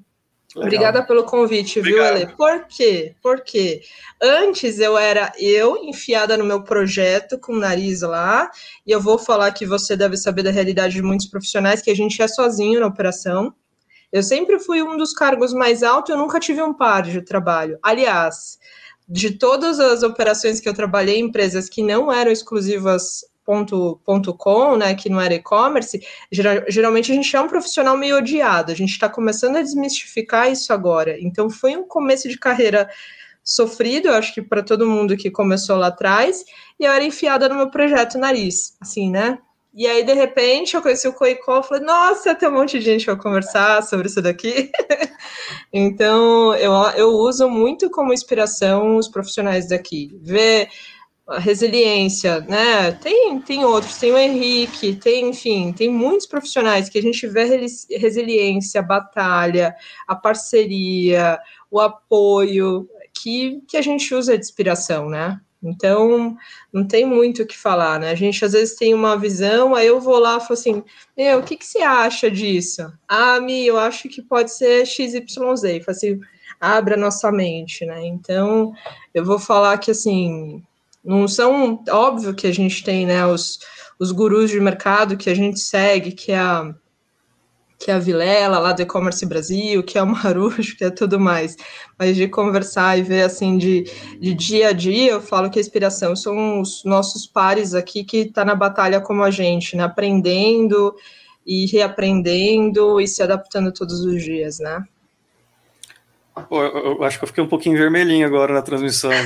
Legal. 0.55 0.67
Obrigada 0.67 1.03
pelo 1.03 1.23
convite, 1.23 1.79
Obrigado. 1.79 2.17
viu, 2.17 2.25
Ale? 2.25 2.35
Por 2.35 2.65
quê? 2.67 3.15
Porque 3.21 3.81
antes 4.21 4.79
eu 4.79 4.97
era 4.97 5.31
eu 5.39 5.77
enfiada 5.77 6.35
no 6.35 6.43
meu 6.43 6.61
projeto 6.63 7.39
com 7.39 7.53
o 7.53 7.59
nariz 7.59 8.01
lá, 8.01 8.49
e 8.85 8.91
eu 8.91 8.99
vou 8.99 9.17
falar 9.17 9.51
que 9.51 9.65
você 9.65 9.95
deve 9.95 10.17
saber 10.17 10.43
da 10.43 10.51
realidade 10.51 10.95
de 10.95 11.01
muitos 11.01 11.27
profissionais 11.27 11.81
que 11.81 11.89
a 11.89 11.95
gente 11.95 12.21
é 12.21 12.27
sozinho 12.27 12.81
na 12.81 12.87
operação. 12.87 13.53
Eu 14.11 14.21
sempre 14.21 14.59
fui 14.59 14.83
um 14.83 14.97
dos 14.97 15.13
cargos 15.13 15.53
mais 15.53 15.83
altos, 15.83 16.09
eu 16.09 16.17
nunca 16.17 16.39
tive 16.39 16.61
um 16.61 16.73
par 16.73 17.03
de 17.03 17.21
trabalho. 17.21 17.79
Aliás, 17.81 18.59
de 19.07 19.31
todas 19.31 19.79
as 19.79 20.03
operações 20.03 20.59
que 20.59 20.67
eu 20.67 20.73
trabalhei 20.73 21.17
em 21.17 21.25
empresas 21.25 21.69
que 21.69 21.81
não 21.81 22.11
eram 22.11 22.31
exclusivas 22.31 23.21
ponto, 23.51 23.99
ponto 24.05 24.33
com, 24.33 24.77
né, 24.77 24.95
que 24.95 25.09
não 25.09 25.19
era 25.19 25.33
e-commerce, 25.33 26.01
geral, 26.31 26.63
geralmente 26.69 27.11
a 27.11 27.15
gente 27.15 27.35
é 27.35 27.41
um 27.41 27.49
profissional 27.49 27.97
meio 27.97 28.15
odiado, 28.15 28.71
a 28.71 28.75
gente 28.75 28.91
está 28.91 29.09
começando 29.09 29.57
a 29.57 29.61
desmistificar 29.61 30.49
isso 30.49 30.71
agora. 30.71 31.17
Então 31.19 31.49
foi 31.49 31.75
um 31.75 31.85
começo 31.85 32.29
de 32.29 32.39
carreira 32.39 32.89
sofrido, 33.43 34.07
eu 34.07 34.13
acho 34.13 34.33
que 34.33 34.41
para 34.41 34.63
todo 34.63 34.89
mundo 34.89 35.17
que 35.17 35.29
começou 35.29 35.75
lá 35.75 35.87
atrás, 35.87 36.45
e 36.79 36.85
eu 36.85 36.93
era 36.93 37.03
enfiada 37.03 37.49
no 37.49 37.55
meu 37.55 37.69
projeto 37.69 38.17
nariz, 38.17 38.77
assim, 38.79 39.11
né? 39.11 39.37
E 39.73 39.85
aí, 39.85 40.03
de 40.03 40.13
repente, 40.13 40.75
eu 40.75 40.81
conheci 40.81 41.07
o 41.07 41.13
Coicó, 41.13 41.61
falei, 41.61 41.83
nossa, 41.83 42.35
tem 42.35 42.47
um 42.47 42.53
monte 42.53 42.79
de 42.79 42.85
gente 42.85 43.05
para 43.05 43.15
conversar 43.15 43.81
sobre 43.83 44.07
isso 44.07 44.21
daqui. 44.21 44.69
então, 45.71 46.53
eu, 46.55 46.73
eu 46.95 47.09
uso 47.09 47.49
muito 47.49 47.89
como 47.89 48.13
inspiração 48.13 48.97
os 48.97 49.07
profissionais 49.07 49.69
daqui. 49.69 50.17
Ver 50.21 50.67
a 51.27 51.39
resiliência, 51.39 52.41
né? 52.41 52.91
Tem, 52.93 53.39
tem 53.39 53.63
outros, 53.63 53.97
tem 53.97 54.11
o 54.11 54.17
Henrique, 54.17 54.95
tem, 54.95 55.29
enfim, 55.29 55.71
tem 55.71 55.89
muitos 55.89 56.27
profissionais 56.27 56.89
que 56.89 56.97
a 56.97 57.01
gente 57.01 57.25
vê 57.27 57.45
resiliência, 57.89 58.81
a 58.81 58.83
batalha, 58.83 59.75
a 60.07 60.15
parceria, 60.15 61.39
o 61.69 61.79
apoio, 61.79 62.89
que, 63.13 63.61
que 63.67 63.77
a 63.77 63.81
gente 63.81 64.13
usa 64.13 64.37
de 64.37 64.43
inspiração, 64.43 65.09
né? 65.09 65.39
Então, 65.63 66.35
não 66.73 66.87
tem 66.87 67.05
muito 67.05 67.43
o 67.43 67.45
que 67.45 67.55
falar, 67.55 67.99
né? 67.99 68.09
A 68.09 68.15
gente 68.15 68.43
às 68.43 68.53
vezes 68.53 68.75
tem 68.75 68.95
uma 68.95 69.15
visão, 69.15 69.75
aí 69.75 69.85
eu 69.85 70.01
vou 70.01 70.17
lá 70.17 70.37
e 70.37 70.39
falo 70.39 70.53
assim: 70.53 70.83
Meu, 71.15 71.39
o 71.39 71.43
que, 71.43 71.55
que 71.55 71.65
você 71.65 71.79
acha 71.79 72.31
disso? 72.31 72.91
Ah, 73.07 73.39
Mi, 73.39 73.67
eu 73.67 73.77
acho 73.77 74.09
que 74.09 74.23
pode 74.23 74.51
ser 74.51 74.87
XYZ. 74.87 75.21
Falo 75.31 75.61
assim, 75.87 76.19
abre 76.59 76.95
a 76.95 76.97
nossa 76.97 77.31
mente, 77.31 77.85
né? 77.85 78.03
Então, 78.05 78.73
eu 79.13 79.23
vou 79.23 79.37
falar 79.37 79.77
que 79.77 79.91
assim, 79.91 80.63
não 81.03 81.27
são. 81.27 81.83
Óbvio 81.89 82.33
que 82.33 82.47
a 82.47 82.53
gente 82.53 82.83
tem, 82.83 83.05
né, 83.05 83.25
os, 83.25 83.59
os 83.99 84.11
gurus 84.11 84.49
de 84.49 84.59
mercado 84.59 85.17
que 85.17 85.29
a 85.29 85.35
gente 85.35 85.59
segue, 85.59 86.11
que 86.11 86.31
é 86.31 86.39
a 86.39 86.73
que 87.81 87.89
é 87.89 87.95
a 87.95 87.99
Vilela, 87.99 88.59
lá 88.59 88.73
do 88.73 88.81
E-Commerce 88.83 89.25
Brasil, 89.25 89.81
que 89.81 89.97
é 89.97 90.03
o 90.03 90.05
Marujo, 90.05 90.77
que 90.77 90.83
é 90.83 90.91
tudo 90.91 91.19
mais. 91.19 91.57
Mas 91.97 92.15
de 92.15 92.27
conversar 92.27 92.97
e 92.97 93.01
ver, 93.01 93.23
assim, 93.23 93.57
de, 93.57 93.85
de 94.19 94.33
dia 94.35 94.69
a 94.69 94.71
dia, 94.71 95.11
eu 95.11 95.21
falo 95.21 95.49
que 95.49 95.57
a 95.57 95.61
inspiração 95.61 96.15
são 96.15 96.61
os 96.61 96.83
nossos 96.85 97.25
pares 97.25 97.73
aqui 97.73 98.03
que 98.03 98.25
tá 98.25 98.45
na 98.45 98.53
batalha 98.53 99.01
como 99.01 99.23
a 99.23 99.31
gente, 99.31 99.75
né? 99.75 99.83
Aprendendo 99.83 100.93
e 101.45 101.65
reaprendendo 101.65 103.01
e 103.01 103.07
se 103.07 103.23
adaptando 103.23 103.73
todos 103.73 103.99
os 104.01 104.23
dias, 104.23 104.59
né? 104.59 104.83
Pô, 106.47 106.63
eu, 106.63 106.95
eu, 106.95 107.03
acho 107.03 107.17
que 107.17 107.25
eu 107.25 107.27
fiquei 107.27 107.43
um 107.43 107.47
pouquinho 107.47 107.77
vermelhinho 107.77 108.25
agora 108.25 108.53
na 108.53 108.61
transmissão. 108.61 109.11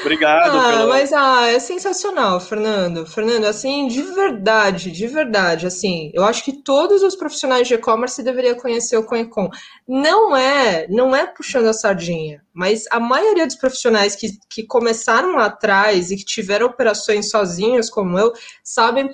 Obrigado. 0.00 0.56
Ah, 0.56 0.70
pela... 0.70 0.86
mas 0.86 1.12
ah, 1.12 1.46
é 1.46 1.58
sensacional, 1.58 2.40
Fernando. 2.40 3.06
Fernando, 3.06 3.44
assim, 3.44 3.88
de 3.88 4.02
verdade, 4.02 4.90
de 4.90 5.06
verdade, 5.06 5.66
assim, 5.66 6.10
eu 6.14 6.24
acho 6.24 6.44
que 6.44 6.62
todos 6.62 7.02
os 7.02 7.16
profissionais 7.16 7.66
de 7.66 7.74
e-commerce 7.74 8.22
deveriam 8.22 8.54
conhecer 8.56 8.96
o 8.96 9.04
Conecom. 9.04 9.48
Não 9.86 10.36
é, 10.36 10.86
não 10.88 11.14
é 11.14 11.26
puxando 11.26 11.66
a 11.66 11.72
sardinha, 11.72 12.42
mas 12.52 12.84
a 12.90 13.00
maioria 13.00 13.46
dos 13.46 13.56
profissionais 13.56 14.16
que, 14.16 14.38
que 14.48 14.62
começaram 14.64 15.32
lá 15.36 15.46
atrás 15.46 16.10
e 16.10 16.16
que 16.16 16.24
tiveram 16.24 16.66
operações 16.66 17.30
sozinhos, 17.30 17.88
como 17.88 18.18
eu, 18.18 18.32
sabem 18.62 19.08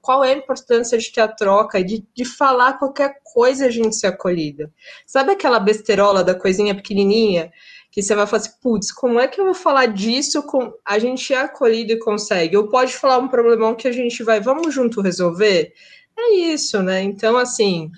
qual 0.00 0.24
é 0.24 0.32
a 0.32 0.36
importância 0.36 0.98
de 0.98 1.12
ter 1.12 1.20
a 1.20 1.28
troca 1.28 1.78
e 1.78 1.84
de, 1.84 2.06
de 2.14 2.24
falar 2.24 2.78
qualquer 2.78 3.16
coisa 3.34 3.66
a 3.66 3.70
gente 3.70 3.96
ser 3.96 4.08
acolhida. 4.08 4.70
Sabe 5.06 5.32
aquela 5.32 5.60
besterola 5.60 6.24
da 6.24 6.34
coisinha 6.34 6.74
pequenininha? 6.74 7.50
Que 7.90 8.02
você 8.02 8.14
vai 8.14 8.26
falar 8.26 8.42
assim, 8.42 8.52
putz, 8.62 8.92
como 8.92 9.18
é 9.18 9.26
que 9.26 9.40
eu 9.40 9.46
vou 9.46 9.54
falar 9.54 9.86
disso 9.86 10.42
com 10.42 10.72
a 10.84 10.98
gente 10.98 11.32
é 11.32 11.38
acolhido 11.38 11.92
e 11.92 11.98
consegue? 11.98 12.56
Ou 12.56 12.68
pode 12.68 12.94
falar 12.94 13.18
um 13.18 13.28
problemão 13.28 13.74
que 13.74 13.88
a 13.88 13.92
gente 13.92 14.22
vai, 14.22 14.40
vamos 14.40 14.74
junto 14.74 15.00
resolver? 15.00 15.72
É 16.16 16.34
isso, 16.34 16.82
né? 16.82 17.02
Então, 17.02 17.36
assim, 17.36 17.90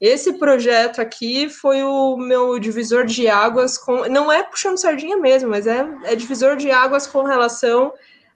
esse 0.00 0.32
projeto 0.32 1.00
aqui 1.00 1.48
foi 1.48 1.82
o 1.84 2.16
meu 2.16 2.58
divisor 2.58 3.06
de 3.06 3.28
águas 3.28 3.78
com. 3.78 4.08
Não 4.08 4.32
é 4.32 4.42
puxando 4.42 4.76
sardinha 4.76 5.16
mesmo, 5.16 5.48
mas 5.48 5.66
é, 5.66 5.86
é 6.04 6.16
divisor 6.16 6.56
de 6.56 6.72
águas 6.72 7.06
com 7.06 7.22
relação 7.22 7.92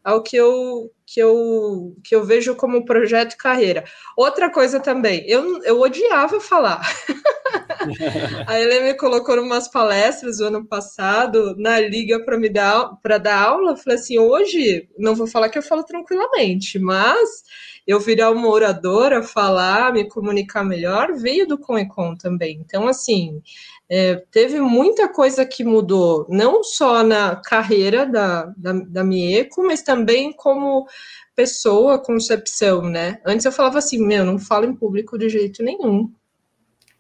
ao 0.07 0.23
que 0.23 0.37
eu, 0.37 0.89
que 1.05 1.19
eu, 1.19 1.97
que 2.05 2.15
eu 2.15 2.23
vejo 2.23 2.55
como 2.55 2.85
projeto 2.85 3.37
carreira. 3.37 3.83
Outra 4.17 4.49
coisa 4.49 4.79
também, 4.79 5.25
eu, 5.27 5.61
eu 5.65 5.81
odiava 5.81 6.39
falar. 6.39 6.81
a 8.47 8.61
Helena 8.61 8.87
me 8.87 8.95
colocou 8.95 9.37
em 9.37 9.41
umas 9.41 9.67
palestras 9.67 10.39
do 10.39 10.45
ano 10.45 10.65
passado 10.65 11.57
na 11.59 11.81
liga 11.81 12.25
para 12.25 12.39
me 12.39 12.49
dar 12.49 12.97
para 13.03 13.19
dar 13.19 13.43
aula. 13.49 13.73
Eu 13.73 13.77
falei 13.77 13.99
assim, 13.99 14.17
hoje 14.17 14.89
não 14.97 15.17
vou 15.17 15.27
falar 15.27 15.49
que 15.49 15.59
eu 15.59 15.63
falo 15.63 15.83
tranquilamente, 15.83 16.79
mas 16.79 17.43
eu 17.85 17.99
virar 17.99 18.31
uma 18.31 18.49
oradora, 18.49 19.25
falar, 19.25 19.93
me 19.93 20.09
comunicar 20.09 20.65
melhor, 20.65 21.15
veio 21.15 21.49
do 21.49 21.59
Com 21.59 22.17
também. 22.17 22.61
Então, 22.65 22.87
assim, 22.87 23.43
é, 23.89 24.17
teve 24.31 24.61
muita 24.61 25.09
coisa 25.09 25.47
que 25.47 25.65
mudou, 25.65 26.27
não 26.29 26.65
só 26.65 27.03
na 27.03 27.37
carreira 27.37 28.05
da, 28.05 28.53
da, 28.57 28.73
da 28.73 29.05
Mieco, 29.05 29.65
mas 29.65 29.83
também 29.83 30.33
como 30.33 30.87
pessoa, 31.35 32.03
concepção, 32.03 32.83
né? 32.83 33.21
Antes 33.25 33.45
eu 33.47 33.53
falava 33.53 33.79
assim, 33.79 34.05
meu, 34.05 34.25
não 34.25 34.39
falo 34.39 34.65
em 34.65 34.75
público 34.75 35.19
de 35.19 35.29
jeito 35.29 35.63
nenhum. 35.63 36.11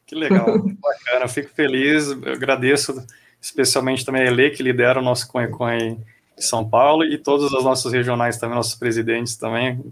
Que 0.06 0.14
legal, 0.14 0.46
bacana, 0.78 1.26
fico 1.26 1.50
feliz, 1.54 2.08
eu 2.08 2.32
agradeço 2.32 3.04
especialmente 3.40 4.04
também 4.04 4.22
a 4.22 4.26
Ele, 4.26 4.50
que 4.50 4.62
lidera 4.62 5.00
o 5.00 5.04
nosso 5.04 5.26
Conecon 5.28 5.70
em 5.70 6.04
São 6.36 6.68
Paulo, 6.68 7.04
e 7.04 7.18
todas 7.18 7.52
as 7.52 7.64
nossas 7.64 7.92
regionais 7.92 8.38
também, 8.38 8.56
nossos 8.56 8.74
presidentes 8.74 9.36
também. 9.36 9.84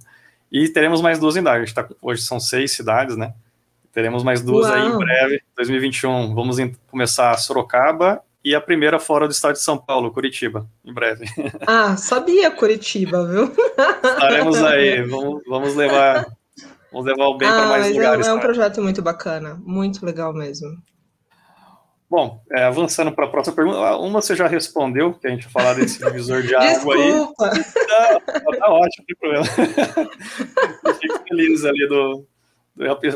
E 0.53 0.69
teremos 0.69 1.01
mais 1.01 1.19
duas 1.19 1.35
unidades, 1.35 1.73
tá, 1.73 1.89
hoje 2.01 2.23
são 2.23 2.39
seis 2.39 2.73
cidades, 2.73 3.17
né? 3.17 3.35
Teremos 3.95 4.25
mais 4.25 4.43
duas 4.43 4.67
Uau. 4.67 4.75
aí 4.75 4.89
em 4.89 4.99
breve, 4.99 5.43
2021. 5.57 6.35
Vamos 6.35 6.57
começar 6.89 7.39
Sorocaba 7.39 8.21
e 8.45 8.53
a 8.53 8.61
primeira 8.61 8.99
fora 8.99 9.29
do 9.29 9.31
estado 9.31 9.53
de 9.53 9.61
São 9.61 9.79
Paulo, 9.79 10.11
Curitiba, 10.11 10.69
em 10.85 10.93
breve. 10.93 11.27
Ah, 11.65 11.97
sabia 11.97 12.51
Curitiba, 12.51 13.25
viu? 13.25 13.55
Estaremos 14.03 14.61
aí, 14.65 15.01
vamos, 15.07 15.43
vamos 15.47 15.77
levar 15.77 16.27
vamos 16.93 17.07
levar 17.07 17.27
o 17.27 17.39
bem 17.39 17.49
ah, 17.49 17.53
para 17.53 17.67
mais 17.67 17.87
é 17.87 17.91
lugares. 17.91 18.27
É, 18.27 18.31
é 18.31 18.35
um 18.35 18.41
projeto 18.41 18.83
muito 18.83 19.01
bacana, 19.01 19.61
muito 19.65 20.05
legal 20.05 20.35
mesmo. 20.35 20.69
Bom, 22.11 22.43
é, 22.53 22.65
avançando 22.65 23.13
para 23.13 23.27
a 23.27 23.31
próxima 23.31 23.55
pergunta, 23.55 23.97
uma 23.97 24.21
você 24.21 24.35
já 24.35 24.49
respondeu, 24.49 25.15
que 25.15 25.27
a 25.27 25.31
gente 25.31 25.47
falar 25.47 25.75
desse 25.75 26.03
divisor 26.05 26.43
de 26.43 26.55
água 26.55 26.95
aí. 26.97 27.13
Desculpa! 27.13 27.51
Tá, 27.51 28.21
tá 28.21 28.73
ótimo, 28.73 28.91
não 28.99 29.07
tem 29.07 29.17
problema. 29.21 29.47
Eu 30.85 30.95
fico 30.95 31.25
feliz 31.29 31.65
ali 31.65 31.89
do, 31.89 32.27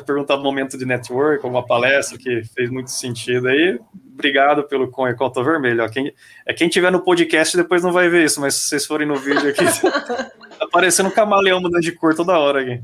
perguntar 0.06 0.36
do 0.36 0.42
momento 0.42 0.78
de 0.78 0.86
network, 0.86 1.44
uma 1.44 1.66
palestra 1.66 2.16
que 2.16 2.42
fez 2.54 2.70
muito 2.70 2.90
sentido 2.90 3.48
aí. 3.48 3.78
Obrigado 4.12 4.64
pelo 4.64 4.84
e 4.84 5.14
conta 5.14 5.42
vermelho. 5.42 5.84
Ó, 5.84 5.88
quem, 5.88 6.12
é 6.46 6.52
quem 6.52 6.68
tiver 6.68 6.90
no 6.90 7.02
podcast 7.02 7.56
depois 7.56 7.82
não 7.82 7.92
vai 7.92 8.09
ver 8.09 8.24
isso, 8.24 8.40
mas 8.40 8.54
se 8.54 8.68
vocês 8.68 8.86
forem 8.86 9.06
no 9.06 9.16
vídeo 9.16 9.48
aqui, 9.48 9.64
tá 9.80 10.30
aparecendo 10.61 11.09
um 11.09 11.12
camaleão 11.12 11.61
mudando 11.61 11.82
de 11.82 11.92
cor 11.92 12.14
toda 12.14 12.38
hora 12.38 12.62
aqui. 12.62 12.82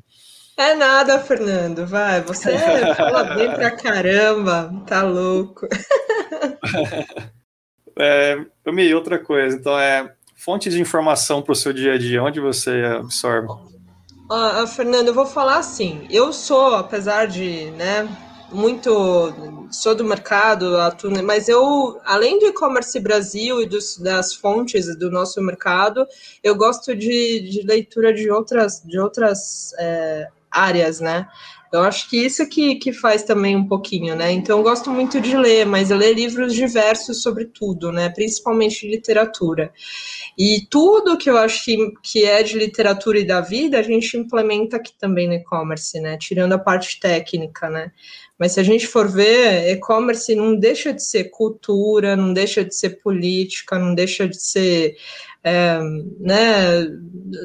É 0.57 0.75
nada, 0.75 1.18
Fernando. 1.18 1.87
Vai, 1.87 2.20
você 2.20 2.57
fala 2.97 3.35
bem 3.35 3.53
pra 3.53 3.72
caramba, 3.72 4.72
tá 4.87 5.03
louco. 5.03 5.66
é, 7.99 8.37
me 8.66 8.95
outra 8.95 9.18
coisa, 9.18 9.57
então 9.57 9.79
é 9.79 10.12
fonte 10.37 10.70
de 10.70 10.81
informação 10.81 11.43
para 11.43 11.53
o 11.53 11.57
seu 11.57 11.72
dia 11.72 11.95
a 11.95 11.99
dia, 11.99 12.22
onde 12.22 12.39
você 12.39 12.83
absorve? 12.99 13.49
Uh, 14.35 14.66
Fernando, 14.66 15.09
eu 15.09 15.14
vou 15.14 15.26
falar 15.26 15.59
assim. 15.59 16.09
Eu 16.11 16.32
sou, 16.32 16.74
apesar 16.74 17.26
de, 17.26 17.70
né, 17.70 18.09
muito 18.51 19.32
sou 19.70 19.95
do 19.95 20.05
mercado, 20.05 20.76
atuo, 20.80 21.22
mas 21.22 21.49
eu, 21.49 22.01
além 22.05 22.41
do 22.41 22.47
e-commerce 22.47 22.99
Brasil 22.99 23.62
e 23.62 23.66
dos, 23.66 23.97
das 23.97 24.35
fontes 24.35 24.99
do 24.99 25.09
nosso 25.09 25.41
mercado, 25.41 26.05
eu 26.43 26.57
gosto 26.57 26.97
de, 26.97 27.49
de 27.49 27.62
leitura 27.64 28.12
de 28.12 28.28
outras, 28.28 28.82
de 28.85 28.99
outras 28.99 29.72
é, 29.78 30.26
áreas, 30.51 30.99
né? 30.99 31.28
Eu 31.75 31.83
acho 31.83 32.09
que 32.09 32.16
isso 32.16 32.49
que, 32.49 32.77
que 32.77 32.93
faz 32.93 33.25
também 33.25 33.57
um 33.57 33.66
pouquinho, 33.66 34.14
né? 34.14 34.31
Então, 34.31 34.59
eu 34.59 34.62
gosto 34.62 34.91
muito 34.91 35.20
de 35.20 35.37
ler, 35.37 35.66
mas 35.66 35.91
eu 35.91 35.97
leio 35.97 36.14
livros 36.14 36.55
diversos 36.55 37.20
sobre 37.20 37.47
tudo, 37.47 37.91
né? 37.91 38.09
Principalmente 38.09 38.89
literatura. 38.89 39.72
E 40.39 40.66
tudo 40.70 41.18
que 41.18 41.29
eu 41.29 41.37
acho 41.37 41.64
que, 41.64 41.77
que 42.03 42.25
é 42.25 42.43
de 42.43 42.57
literatura 42.57 43.18
e 43.18 43.27
da 43.27 43.41
vida, 43.41 43.79
a 43.79 43.83
gente 43.83 44.16
implementa 44.16 44.77
aqui 44.77 44.93
também 44.97 45.27
no 45.27 45.35
e-commerce, 45.35 46.01
né? 46.01 46.16
Tirando 46.16 46.53
a 46.53 46.59
parte 46.59 47.01
técnica, 47.01 47.68
né? 47.68 47.91
Mas 48.39 48.53
se 48.53 48.61
a 48.61 48.62
gente 48.62 48.87
for 48.87 49.09
ver, 49.09 49.70
e-commerce 49.72 50.35
não 50.35 50.57
deixa 50.57 50.93
de 50.93 51.05
ser 51.05 51.25
cultura, 51.25 52.16
não 52.16 52.33
deixa 52.33 52.64
de 52.64 52.75
ser 52.75 53.01
política, 53.01 53.79
não 53.79 53.95
deixa 53.95 54.29
de 54.29 54.41
ser 54.41 54.97
é, 55.45 55.79
né, 56.21 56.89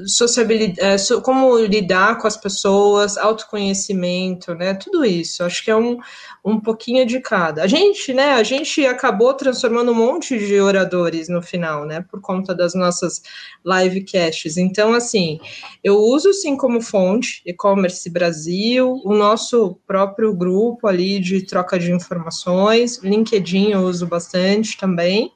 sociabilidade, 0.05 0.79
é, 0.79 1.21
como 1.21 1.57
lidar 1.59 2.17
com 2.17 2.27
as 2.27 2.37
pessoas, 2.37 3.17
autoconhecimento, 3.17 4.55
né, 4.55 4.73
tudo 4.73 5.03
isso. 5.03 5.43
Acho 5.43 5.63
que 5.63 5.69
é 5.69 5.75
um, 5.75 5.97
um 6.43 6.59
pouquinho 6.59 7.05
de 7.05 7.19
cada. 7.19 7.63
A 7.63 7.67
gente, 7.67 8.13
né, 8.13 8.31
a 8.31 8.43
gente 8.43 8.85
acabou 8.85 9.33
transformando 9.33 9.91
um 9.91 9.95
monte 9.95 10.37
de 10.37 10.61
oradores 10.61 11.27
no 11.27 11.41
final, 11.41 11.85
né, 11.85 12.05
por 12.09 12.21
conta 12.21 12.55
das 12.55 12.73
nossas 12.73 13.21
livecasts. 13.65 14.55
Então, 14.55 14.93
assim, 14.93 15.39
eu 15.83 15.97
uso 15.97 16.31
sim 16.31 16.55
como 16.55 16.81
fonte 16.81 17.41
e-commerce 17.45 18.09
Brasil, 18.09 19.01
o 19.03 19.13
nosso 19.13 19.77
próprio 19.85 20.33
grupo 20.33 20.87
ali 20.87 21.19
de 21.19 21.41
troca 21.45 21.77
de 21.77 21.91
informações, 21.91 23.03
LinkedIn 23.03 23.71
eu 23.71 23.81
uso 23.81 24.07
bastante 24.07 24.77
também 24.77 25.33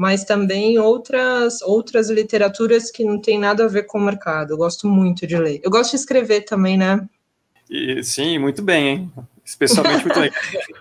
mas 0.00 0.24
também 0.24 0.78
outras 0.78 1.60
outras 1.60 2.08
literaturas 2.08 2.90
que 2.90 3.04
não 3.04 3.20
tem 3.20 3.38
nada 3.38 3.66
a 3.66 3.68
ver 3.68 3.82
com 3.82 3.98
o 3.98 4.00
mercado. 4.00 4.54
Eu 4.54 4.56
gosto 4.56 4.88
muito 4.88 5.26
de 5.26 5.36
ler. 5.36 5.60
Eu 5.62 5.70
gosto 5.70 5.90
de 5.90 5.96
escrever 5.96 6.40
também, 6.46 6.78
né? 6.78 7.06
E, 7.68 8.02
sim, 8.02 8.38
muito 8.38 8.62
bem, 8.62 8.88
hein? 8.88 9.12
Especialmente 9.44 10.06
muito 10.06 10.18
bem. 10.18 10.30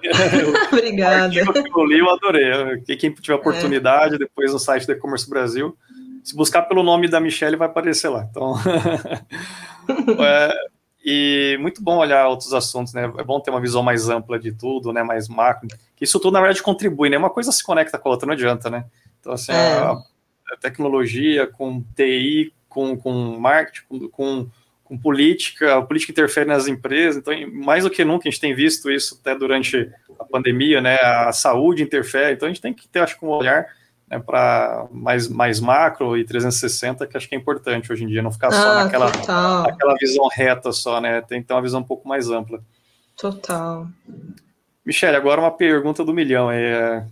Obrigada. 0.71 1.35
eu 1.35 1.85
li, 1.85 1.99
eu 1.99 2.09
adorei. 2.09 2.79
Quem 2.97 3.13
tiver 3.13 3.35
oportunidade, 3.35 4.15
é. 4.15 4.17
depois 4.17 4.53
no 4.53 4.59
site 4.59 4.87
do 4.87 4.93
E-Commerce 4.93 5.29
Brasil, 5.29 5.77
se 6.23 6.33
buscar 6.33 6.61
pelo 6.61 6.81
nome 6.81 7.09
da 7.09 7.19
Michelle, 7.19 7.57
vai 7.57 7.67
aparecer 7.67 8.07
lá. 8.07 8.25
Então, 8.31 8.53
é, 10.17 10.55
e 11.03 11.57
muito 11.59 11.83
bom 11.83 11.97
olhar 11.97 12.25
outros 12.29 12.53
assuntos, 12.53 12.93
né? 12.93 13.11
É 13.17 13.23
bom 13.25 13.41
ter 13.41 13.51
uma 13.51 13.59
visão 13.59 13.83
mais 13.83 14.07
ampla 14.07 14.39
de 14.39 14.53
tudo, 14.53 14.93
né? 14.93 15.03
Mais 15.03 15.27
macro. 15.27 15.67
Isso 15.99 16.17
tudo, 16.21 16.35
na 16.35 16.39
verdade, 16.39 16.63
contribui, 16.63 17.09
né? 17.09 17.17
Uma 17.17 17.29
coisa 17.29 17.51
se 17.51 17.61
conecta 17.61 17.99
com 17.99 18.07
a 18.07 18.11
outra, 18.13 18.25
não 18.25 18.33
adianta, 18.33 18.69
né? 18.69 18.85
Então, 19.19 19.33
assim, 19.33 19.51
é. 19.51 19.55
a, 19.55 19.91
a, 19.91 20.57
tecnologia 20.59 21.47
com 21.47 21.83
TI, 21.95 22.53
com, 22.67 22.97
com 22.97 23.39
marketing, 23.39 23.85
com, 23.87 24.09
com, 24.09 24.49
com, 24.83 24.97
política, 24.97 25.77
a 25.77 25.81
política 25.81 26.11
interfere 26.11 26.47
nas 26.47 26.67
empresas, 26.67 27.17
então, 27.17 27.33
mais 27.51 27.83
do 27.83 27.89
que 27.89 28.05
nunca, 28.05 28.27
a 28.27 28.31
gente 28.31 28.41
tem 28.41 28.53
visto 28.53 28.89
isso 28.89 29.17
até 29.19 29.35
durante 29.35 29.91
a 30.19 30.25
pandemia, 30.25 30.81
né, 30.81 30.97
a 31.01 31.31
saúde 31.31 31.83
interfere, 31.83 32.33
então 32.33 32.47
a 32.47 32.51
gente 32.51 32.61
tem 32.61 32.73
que 32.73 32.87
ter, 32.87 32.99
acho 32.99 33.17
que, 33.17 33.25
um 33.25 33.29
olhar 33.29 33.67
né, 34.09 34.19
para 34.19 34.87
mais, 34.91 35.27
mais 35.27 35.59
macro 35.59 36.17
e 36.17 36.25
360, 36.25 37.05
que 37.05 37.15
acho 37.15 37.29
que 37.29 37.35
é 37.35 37.37
importante 37.37 37.91
hoje 37.91 38.03
em 38.03 38.07
dia, 38.07 38.21
não 38.21 38.31
ficar 38.31 38.51
só 38.51 38.71
ah, 38.71 38.83
naquela, 38.83 39.05
naquela 39.05 39.95
visão 39.99 40.27
reta 40.27 40.71
só, 40.71 40.99
né? 40.99 41.21
Tem 41.21 41.41
que 41.41 41.47
ter 41.47 41.53
uma 41.53 41.61
visão 41.61 41.81
um 41.81 41.83
pouco 41.83 42.07
mais 42.07 42.29
ampla. 42.29 42.59
Total. 43.15 43.87
Michele, 44.83 45.15
agora 45.15 45.41
uma 45.41 45.51
pergunta 45.51 46.03
do 46.03 46.13
milhão. 46.13 46.49
É, 46.49 47.05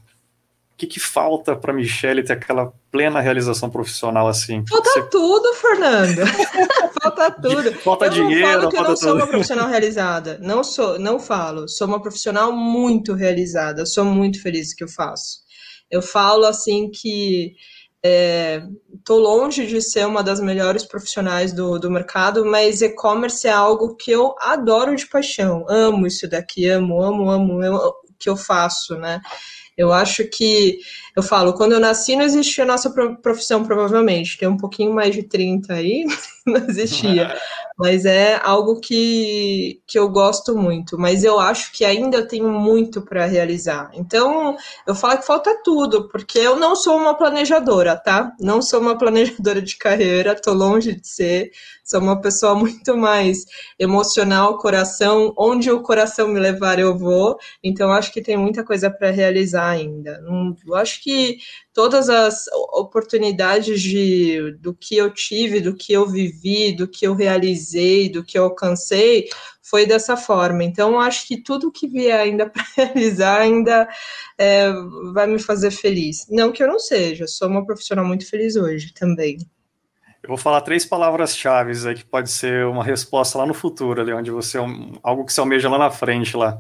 que, 0.78 0.86
que 0.86 1.00
falta 1.00 1.56
para 1.56 1.74
Michele 1.74 2.24
ter 2.24 2.34
aquela 2.34 2.72
plena 2.92 3.20
realização 3.20 3.68
profissional 3.70 4.28
assim? 4.28 4.64
Falta 4.70 4.90
Você... 4.92 5.02
tudo, 5.10 5.54
Fernando. 5.56 6.22
falta 7.02 7.32
tudo. 7.32 7.74
Falta 7.80 8.06
eu 8.06 8.12
dinheiro, 8.12 8.46
não 8.46 8.60
falo 8.60 8.70
que 8.70 8.78
eu 8.78 8.84
não 8.84 8.96
sou 8.96 9.16
uma 9.16 9.28
profissional 9.28 9.68
realizada. 9.68 10.38
Não 10.40 10.64
sou, 10.64 11.00
não 11.00 11.20
falo. 11.20 11.68
Sou 11.68 11.88
uma 11.88 12.00
profissional 12.00 12.52
muito 12.52 13.16
realizada. 13.16 13.88
Sou 13.88 14.06
muito 14.06 14.40
feliz 14.40 14.74
que 14.74 14.84
eu 14.84 14.88
faço. 14.88 15.40
Eu 15.90 16.02
falo 16.02 16.46
assim 16.46 16.92
que 16.92 17.56
estou 18.04 19.20
é, 19.20 19.22
longe 19.22 19.66
de 19.66 19.82
ser 19.82 20.06
uma 20.06 20.22
das 20.22 20.40
melhores 20.40 20.86
profissionais 20.86 21.52
do, 21.52 21.80
do 21.80 21.90
mercado, 21.90 22.46
mas 22.46 22.84
e-commerce 22.84 23.48
é 23.48 23.52
algo 23.52 23.96
que 23.96 24.12
eu 24.12 24.36
adoro 24.40 24.96
de 24.96 25.08
paixão. 25.08 25.66
Amo 25.68 26.06
isso 26.06 26.30
daqui, 26.30 26.70
amo, 26.70 27.02
amo, 27.02 27.32
amo, 27.32 27.62
amo 27.64 27.78
o 27.78 28.14
que 28.20 28.30
eu 28.30 28.38
faço, 28.38 28.96
né? 28.96 29.20
Eu 29.78 29.94
acho 29.94 30.28
que, 30.28 30.80
eu 31.18 31.24
falo, 31.24 31.54
quando 31.54 31.72
eu 31.72 31.80
nasci 31.80 32.16
não 32.16 32.24
existia 32.24 32.64
a 32.64 32.68
nossa 32.68 32.92
profissão, 32.92 33.64
provavelmente. 33.64 34.38
Tem 34.38 34.48
um 34.48 34.56
pouquinho 34.56 34.94
mais 34.94 35.16
de 35.16 35.24
30 35.24 35.74
aí, 35.74 36.06
não 36.46 36.58
existia. 36.58 37.36
Mas 37.76 38.06
é 38.06 38.40
algo 38.44 38.80
que, 38.80 39.82
que 39.88 39.98
eu 39.98 40.10
gosto 40.10 40.56
muito. 40.56 40.96
Mas 40.98 41.24
eu 41.24 41.40
acho 41.40 41.72
que 41.72 41.84
ainda 41.84 42.28
tenho 42.28 42.50
muito 42.52 43.02
para 43.02 43.26
realizar. 43.26 43.90
Então, 43.96 44.56
eu 44.86 44.94
falo 44.94 45.18
que 45.18 45.26
falta 45.26 45.60
tudo, 45.64 46.08
porque 46.10 46.38
eu 46.38 46.56
não 46.56 46.76
sou 46.76 46.96
uma 46.96 47.16
planejadora, 47.16 47.96
tá? 47.96 48.32
Não 48.40 48.62
sou 48.62 48.80
uma 48.80 48.98
planejadora 48.98 49.60
de 49.62 49.76
carreira, 49.76 50.40
tô 50.40 50.54
longe 50.54 50.94
de 50.94 51.08
ser. 51.08 51.52
Sou 51.84 52.00
uma 52.00 52.20
pessoa 52.22 52.54
muito 52.54 52.96
mais 52.96 53.46
emocional, 53.80 54.58
coração. 54.58 55.34
Onde 55.38 55.72
o 55.72 55.82
coração 55.82 56.28
me 56.28 56.40
levar, 56.40 56.78
eu 56.78 56.96
vou. 56.98 57.38
Então, 57.64 57.92
acho 57.92 58.12
que 58.12 58.22
tem 58.22 58.38
muita 58.38 58.64
coisa 58.64 58.92
para 58.92 59.10
realizar 59.10 59.70
ainda. 59.70 60.22
Eu 60.66 60.76
acho 60.76 61.02
que 61.02 61.07
todas 61.74 62.10
as 62.10 62.46
oportunidades 62.74 63.82
de, 63.82 64.52
do 64.60 64.74
que 64.74 64.98
eu 64.98 65.14
tive, 65.14 65.60
do 65.60 65.76
que 65.76 65.94
eu 65.94 66.08
vivi, 66.08 66.76
do 66.76 66.88
que 66.88 67.06
eu 67.06 67.14
realizei, 67.14 68.10
do 68.10 68.24
que 68.24 68.38
eu 68.38 68.46
alcancei, 68.46 69.30
foi 69.62 69.86
dessa 69.86 70.16
forma. 70.16 70.64
Então, 70.64 71.00
acho 71.00 71.28
que 71.28 71.42
tudo 71.42 71.72
que 71.72 71.88
vier 71.88 72.20
ainda 72.20 72.50
para 72.50 72.64
realizar 72.76 73.42
ainda 73.42 73.88
é, 74.38 74.72
vai 75.14 75.28
me 75.28 75.40
fazer 75.40 75.72
feliz. 75.72 76.26
Não 76.30 76.52
que 76.52 76.64
eu 76.64 76.68
não 76.68 76.80
seja, 76.80 77.28
sou 77.28 77.48
uma 77.48 77.66
profissional 77.66 78.06
muito 78.06 78.30
feliz 78.30 78.56
hoje 78.56 78.94
também. 78.94 79.38
Eu 80.24 80.30
vou 80.30 80.38
falar 80.38 80.62
três 80.62 80.86
palavras-chave 80.86 81.72
aí 81.88 81.96
que 81.96 82.04
pode 82.04 82.30
ser 82.30 82.66
uma 82.66 82.84
resposta 82.84 83.38
lá 83.38 83.46
no 83.46 83.54
futuro, 83.54 84.02
ali 84.02 84.12
onde 84.12 84.32
você 84.32 84.58
algo 85.04 85.26
que 85.26 85.32
você 85.32 85.40
almeja 85.40 85.70
lá 85.70 85.78
na 85.78 85.92
frente 85.92 86.36
lá. 86.36 86.58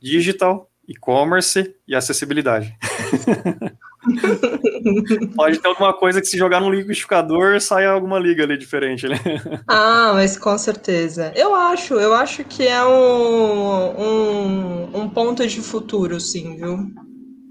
Digital, 0.00 0.70
e-commerce 0.86 1.74
e 1.86 1.94
acessibilidade. 1.94 2.76
Pode 5.34 5.58
ter 5.58 5.68
alguma 5.68 5.92
coisa 5.92 6.20
que 6.20 6.26
se 6.26 6.38
jogar 6.38 6.60
no 6.60 6.70
liquidificador 6.70 7.60
sai 7.60 7.86
alguma 7.86 8.18
liga 8.18 8.44
ali 8.44 8.56
diferente, 8.56 9.08
né? 9.08 9.16
Ah, 9.66 10.12
mas 10.14 10.36
com 10.36 10.56
certeza. 10.56 11.32
Eu 11.34 11.54
acho, 11.54 11.94
eu 11.94 12.14
acho 12.14 12.44
que 12.44 12.66
é 12.66 12.84
um, 12.84 14.00
um, 14.00 15.02
um 15.02 15.08
ponto 15.08 15.46
de 15.46 15.60
futuro, 15.60 16.20
sim, 16.20 16.56
viu? 16.56 16.78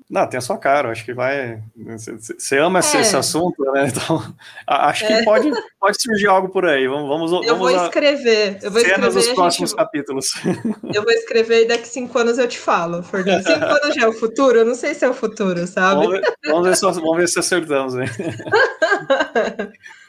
Não, 0.10 0.26
tem 0.26 0.38
a 0.38 0.42
sua 0.42 0.58
cara, 0.58 0.90
acho 0.90 1.04
que 1.04 1.14
vai. 1.14 1.62
Você 1.76 2.58
ama 2.58 2.80
é. 2.80 3.02
esse, 3.02 3.16
assunto, 3.16 3.62
né? 3.74 3.88
Então, 3.92 4.24
acho 4.66 5.06
que 5.06 5.12
é. 5.12 5.24
pode, 5.24 5.52
pode 5.80 6.02
surgir 6.02 6.28
algo 6.28 6.48
por 6.48 6.66
aí. 6.66 6.88
Vamos, 6.88 7.10
vamos, 7.10 7.46
eu 7.46 7.58
vamos 7.58 7.74
vou 7.74 7.86
escrever. 7.86 8.58
Eu 8.62 8.72
vou 8.72 8.82
escrever 8.82 9.14
nos 9.14 9.28
próximos 9.30 9.72
gente... 9.72 9.78
capítulos. 9.78 10.34
Eu 10.94 11.04
vou 11.04 11.12
escrever 11.12 11.64
e 11.64 11.68
daqui 11.68 11.88
cinco 11.88 12.18
anos 12.18 12.38
eu 12.38 12.48
te 12.48 12.58
falo, 12.58 13.04
Fernando. 13.04 13.44
Cinco 13.44 13.66
anos 13.66 13.96
já 13.96 14.04
é 14.04 14.08
o 14.08 14.14
futuro? 14.14 14.60
Eu 14.60 14.66
não 14.66 14.74
sei 14.74 14.94
se 14.94 15.04
é 15.04 15.10
o 15.10 15.14
futuro, 15.14 15.68
sabe? 15.68 16.06
Vamos 16.06 16.12
ver, 16.12 16.36
vamos 16.46 16.68
ver, 16.68 16.78
se, 16.78 16.86
vamos 16.86 17.18
ver 17.18 17.28
se 17.28 17.40
acertamos, 17.40 17.96
hein? 17.96 18.08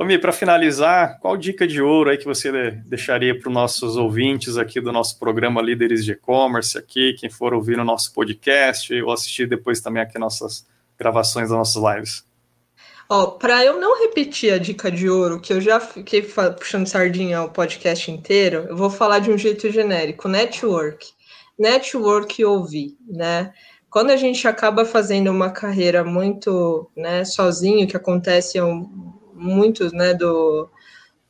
Ô, 0.00 0.04
Mi, 0.06 0.18
para 0.18 0.32
finalizar, 0.32 1.18
qual 1.20 1.36
dica 1.36 1.66
de 1.66 1.82
ouro 1.82 2.08
aí 2.08 2.16
que 2.16 2.24
você 2.24 2.70
deixaria 2.86 3.38
para 3.38 3.50
os 3.50 3.54
nossos 3.54 3.98
ouvintes 3.98 4.56
aqui 4.56 4.80
do 4.80 4.90
nosso 4.90 5.18
programa 5.18 5.60
Líderes 5.60 6.06
de 6.06 6.12
E-Commerce 6.12 6.78
aqui, 6.78 7.12
quem 7.20 7.28
for 7.28 7.52
ouvir 7.52 7.76
no 7.76 7.84
nosso 7.84 8.10
podcast 8.14 8.94
ou 9.02 9.12
assistir 9.12 9.46
depois 9.46 9.78
também 9.78 10.02
aqui 10.02 10.18
nossas 10.18 10.66
gravações 10.98 11.50
das 11.50 11.58
nossas 11.58 11.82
lives? 11.82 12.24
Ó, 13.10 13.26
para 13.32 13.62
eu 13.62 13.78
não 13.78 14.00
repetir 14.00 14.54
a 14.54 14.56
dica 14.56 14.90
de 14.90 15.06
ouro, 15.06 15.38
que 15.38 15.52
eu 15.52 15.60
já 15.60 15.78
fiquei 15.78 16.22
puxando 16.22 16.86
sardinha 16.86 17.42
o 17.42 17.50
podcast 17.50 18.10
inteiro, 18.10 18.64
eu 18.70 18.76
vou 18.78 18.88
falar 18.88 19.18
de 19.18 19.30
um 19.30 19.36
jeito 19.36 19.70
genérico, 19.70 20.28
network. 20.28 21.08
Network 21.58 22.42
ouvir, 22.42 22.96
né? 23.06 23.52
Quando 23.90 24.12
a 24.12 24.16
gente 24.16 24.48
acaba 24.48 24.86
fazendo 24.86 25.30
uma 25.30 25.50
carreira 25.50 26.02
muito 26.02 26.90
né, 26.96 27.22
sozinho, 27.26 27.86
que 27.86 27.98
acontece 27.98 28.58
um, 28.62 29.19
muitos 29.40 29.92
né, 29.92 30.14
do, 30.14 30.68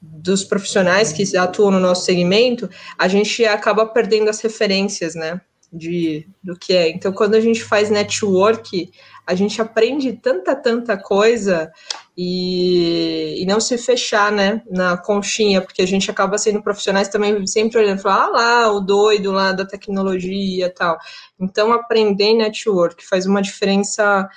dos 0.00 0.42
profissionais 0.42 1.12
que 1.12 1.36
atuam 1.36 1.70
no 1.70 1.80
nosso 1.80 2.04
segmento, 2.04 2.68
a 2.98 3.06
gente 3.06 3.44
acaba 3.44 3.86
perdendo 3.86 4.28
as 4.28 4.40
referências, 4.40 5.14
né? 5.14 5.40
De, 5.72 6.26
do 6.42 6.58
que 6.58 6.72
é. 6.72 6.88
Então, 6.88 7.12
quando 7.12 7.36
a 7.36 7.40
gente 7.40 7.62
faz 7.62 7.90
network, 7.90 8.90
a 9.24 9.36
gente 9.36 9.62
aprende 9.62 10.12
tanta, 10.14 10.56
tanta 10.56 10.96
coisa 10.96 11.70
e, 12.18 13.40
e 13.40 13.46
não 13.46 13.61
se 13.61 13.78
fechar, 13.78 14.32
né, 14.32 14.62
na 14.68 14.96
conchinha, 14.96 15.61
porque 15.61 15.80
a 15.80 15.86
gente 15.86 16.11
acaba 16.11 16.36
sendo 16.38 16.61
profissionais 16.61 17.08
também 17.08 17.46
sempre 17.46 17.78
olhando, 17.78 18.02
falar, 18.02 18.24
ah 18.24 18.28
lá, 18.28 18.72
o 18.72 18.80
doido 18.80 19.30
lá 19.30 19.52
da 19.52 19.64
tecnologia 19.64 20.74
tal. 20.74 20.98
Então, 21.38 21.72
aprender 21.72 22.34
network 22.34 23.06
faz 23.06 23.24
uma 23.24 23.40
diferença 23.40 24.28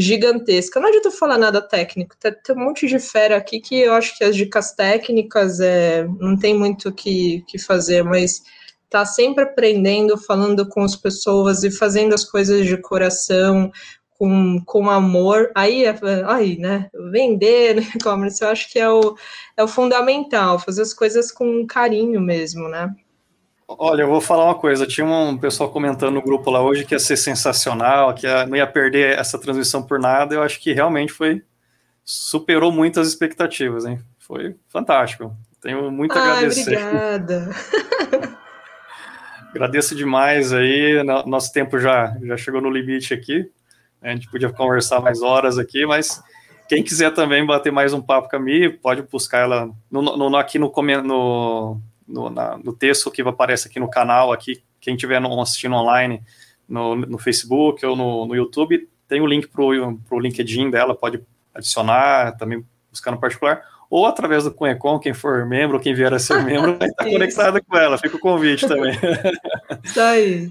gigantesca. 0.00 0.80
Não 0.80 0.88
adianta 0.88 1.10
falar 1.10 1.38
nada 1.38 1.60
técnico, 1.60 2.16
tem, 2.18 2.32
tem, 2.32 2.56
um 2.56 2.60
monte 2.60 2.86
de 2.86 2.98
fera 2.98 3.36
aqui 3.36 3.60
que 3.60 3.76
eu 3.76 3.92
acho 3.92 4.16
que 4.16 4.24
as 4.24 4.36
dicas 4.36 4.72
técnicas 4.72 5.60
é, 5.60 6.04
não 6.18 6.36
tem 6.36 6.54
muito 6.54 6.88
o 6.88 6.92
que, 6.92 7.44
que 7.46 7.58
fazer, 7.58 8.02
mas 8.02 8.42
tá 8.90 9.04
sempre 9.04 9.44
aprendendo, 9.44 10.16
falando 10.16 10.68
com 10.68 10.82
as 10.82 10.96
pessoas 10.96 11.64
e 11.64 11.70
fazendo 11.70 12.14
as 12.14 12.24
coisas 12.24 12.66
de 12.66 12.76
coração, 12.76 13.70
com, 14.18 14.60
com 14.64 14.88
amor. 14.88 15.50
Aí, 15.54 15.84
é, 15.84 15.94
aí 16.26 16.58
né, 16.58 16.88
vender 17.10 17.76
no 17.76 17.82
e-commerce, 17.82 18.42
eu 18.42 18.48
acho 18.48 18.70
que 18.70 18.78
é 18.78 18.88
o, 18.88 19.16
é 19.56 19.62
o 19.62 19.68
fundamental, 19.68 20.58
fazer 20.58 20.82
as 20.82 20.94
coisas 20.94 21.30
com 21.30 21.66
carinho 21.66 22.20
mesmo, 22.20 22.68
né? 22.68 22.94
Olha, 23.66 24.02
eu 24.02 24.08
vou 24.08 24.20
falar 24.20 24.44
uma 24.44 24.54
coisa. 24.54 24.86
Tinha 24.86 25.06
um 25.06 25.38
pessoal 25.38 25.70
comentando 25.70 26.14
no 26.14 26.22
grupo 26.22 26.50
lá 26.50 26.62
hoje 26.62 26.84
que 26.84 26.94
ia 26.94 26.98
ser 26.98 27.16
sensacional, 27.16 28.14
que 28.14 28.26
não 28.46 28.56
ia 28.56 28.66
perder 28.66 29.18
essa 29.18 29.38
transmissão 29.38 29.82
por 29.82 29.98
nada. 29.98 30.34
Eu 30.34 30.42
acho 30.42 30.60
que 30.60 30.72
realmente 30.72 31.12
foi 31.12 31.42
superou 32.04 32.70
muitas 32.70 33.08
expectativas, 33.08 33.86
hein? 33.86 33.98
Foi 34.18 34.54
fantástico. 34.68 35.34
Tenho 35.60 35.90
muito 35.90 36.16
a 36.16 36.22
agradecer. 36.22 36.76
Obrigada. 36.76 37.50
Agradeço 39.48 39.94
demais 39.94 40.52
aí. 40.52 41.02
Nosso 41.26 41.52
tempo 41.52 41.78
já, 41.78 42.14
já 42.22 42.36
chegou 42.36 42.60
no 42.60 42.68
limite 42.68 43.14
aqui. 43.14 43.50
A 44.02 44.10
gente 44.10 44.30
podia 44.30 44.52
conversar 44.52 45.00
mais 45.00 45.22
horas 45.22 45.58
aqui, 45.58 45.86
mas 45.86 46.22
quem 46.68 46.82
quiser 46.82 47.12
também 47.12 47.46
bater 47.46 47.72
mais 47.72 47.94
um 47.94 48.02
papo 48.02 48.28
com 48.28 48.36
a 48.36 48.38
Mi, 48.38 48.68
pode 48.68 49.02
buscar 49.02 49.40
ela 49.40 49.70
no, 49.90 50.02
no, 50.02 50.36
aqui 50.36 50.58
no, 50.58 50.70
no, 51.02 51.80
no, 52.06 52.30
na, 52.30 52.58
no 52.58 52.72
texto 52.72 53.10
que 53.10 53.22
aparece 53.22 53.68
aqui 53.68 53.80
no 53.80 53.90
canal, 53.90 54.32
aqui, 54.32 54.62
quem 54.80 54.94
estiver 54.94 55.20
assistindo 55.40 55.74
online 55.74 56.22
no, 56.68 56.94
no 56.96 57.18
Facebook 57.18 57.84
ou 57.84 57.96
no, 57.96 58.26
no 58.26 58.34
YouTube, 58.34 58.88
tem 59.08 59.20
o 59.20 59.26
link 59.26 59.48
para 59.48 59.62
o 59.62 60.20
LinkedIn 60.20 60.70
dela, 60.70 60.94
pode 60.94 61.22
adicionar, 61.54 62.36
também 62.36 62.64
buscar 62.90 63.10
no 63.10 63.20
particular, 63.20 63.62
ou 63.90 64.06
através 64.06 64.44
do 64.44 64.52
Cunhecom, 64.52 64.98
quem 64.98 65.12
for 65.12 65.46
membro, 65.46 65.80
quem 65.80 65.94
vier 65.94 66.12
a 66.12 66.18
ser 66.18 66.42
membro, 66.44 66.76
vai 66.78 66.88
estar 66.88 67.04
conectado 67.04 67.62
com 67.64 67.76
ela, 67.76 67.98
fica 67.98 68.16
o 68.16 68.20
convite 68.20 68.66
também. 68.66 68.98
Isso 69.84 70.00
aí. 70.00 70.50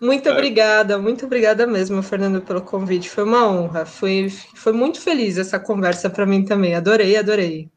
Muito 0.00 0.28
é. 0.28 0.32
obrigada, 0.32 0.98
muito 0.98 1.24
obrigada 1.24 1.66
mesmo, 1.66 2.02
Fernando, 2.02 2.42
pelo 2.42 2.60
convite. 2.60 3.08
Foi 3.08 3.24
uma 3.24 3.48
honra. 3.48 3.86
Foi, 3.86 4.28
foi 4.54 4.72
muito 4.72 5.00
feliz 5.00 5.38
essa 5.38 5.58
conversa 5.58 6.10
para 6.10 6.26
mim 6.26 6.44
também. 6.44 6.74
Adorei, 6.74 7.16
adorei. 7.16 7.70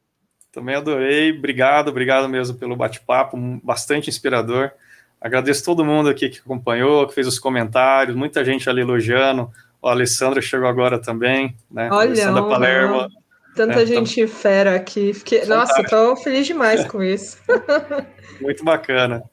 Também 0.51 0.75
adorei. 0.75 1.31
Obrigado, 1.31 1.89
obrigado 1.89 2.27
mesmo 2.27 2.57
pelo 2.57 2.75
bate-papo, 2.75 3.37
bastante 3.63 4.09
inspirador. 4.09 4.71
Agradeço 5.19 5.65
todo 5.65 5.83
mundo 5.83 6.09
aqui 6.09 6.29
que 6.29 6.39
acompanhou, 6.39 7.07
que 7.07 7.13
fez 7.13 7.27
os 7.27 7.39
comentários, 7.39 8.15
muita 8.15 8.45
gente 8.45 8.69
ali 8.69 8.81
elogiando 8.81 9.49
O 9.81 9.87
Alessandro 9.87 10.41
chegou 10.41 10.67
agora 10.67 10.99
também, 10.99 11.55
né? 11.71 11.89
Olha, 11.91 12.09
Alessandra 12.09 12.43
Palermo. 12.43 13.07
Tanta 13.55 13.81
é, 13.81 13.85
gente 13.85 14.25
tam... 14.25 14.27
fera 14.27 14.75
aqui. 14.75 15.13
Fiquei... 15.13 15.45
Nossa, 15.45 15.81
estou 15.81 16.15
feliz 16.15 16.45
demais 16.45 16.85
com 16.85 17.03
isso. 17.03 17.37
Muito 18.39 18.63
bacana. 18.63 19.23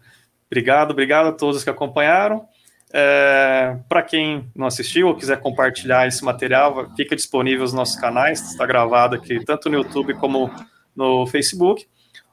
Obrigado, 0.46 0.92
obrigado 0.92 1.26
a 1.26 1.32
todos 1.32 1.62
que 1.62 1.70
acompanharam. 1.70 2.46
É, 2.92 3.76
Para 3.88 4.02
quem 4.02 4.48
não 4.54 4.66
assistiu 4.66 5.08
ou 5.08 5.16
quiser 5.16 5.40
compartilhar 5.40 6.06
esse 6.06 6.24
material, 6.24 6.90
fica 6.96 7.16
disponível 7.16 7.62
nos 7.62 7.72
nossos 7.72 7.96
canais, 7.96 8.52
está 8.52 8.64
gravado 8.64 9.16
aqui 9.16 9.44
tanto 9.44 9.68
no 9.68 9.76
YouTube 9.76 10.14
como 10.14 10.50
no 10.94 11.26
Facebook, 11.26 11.86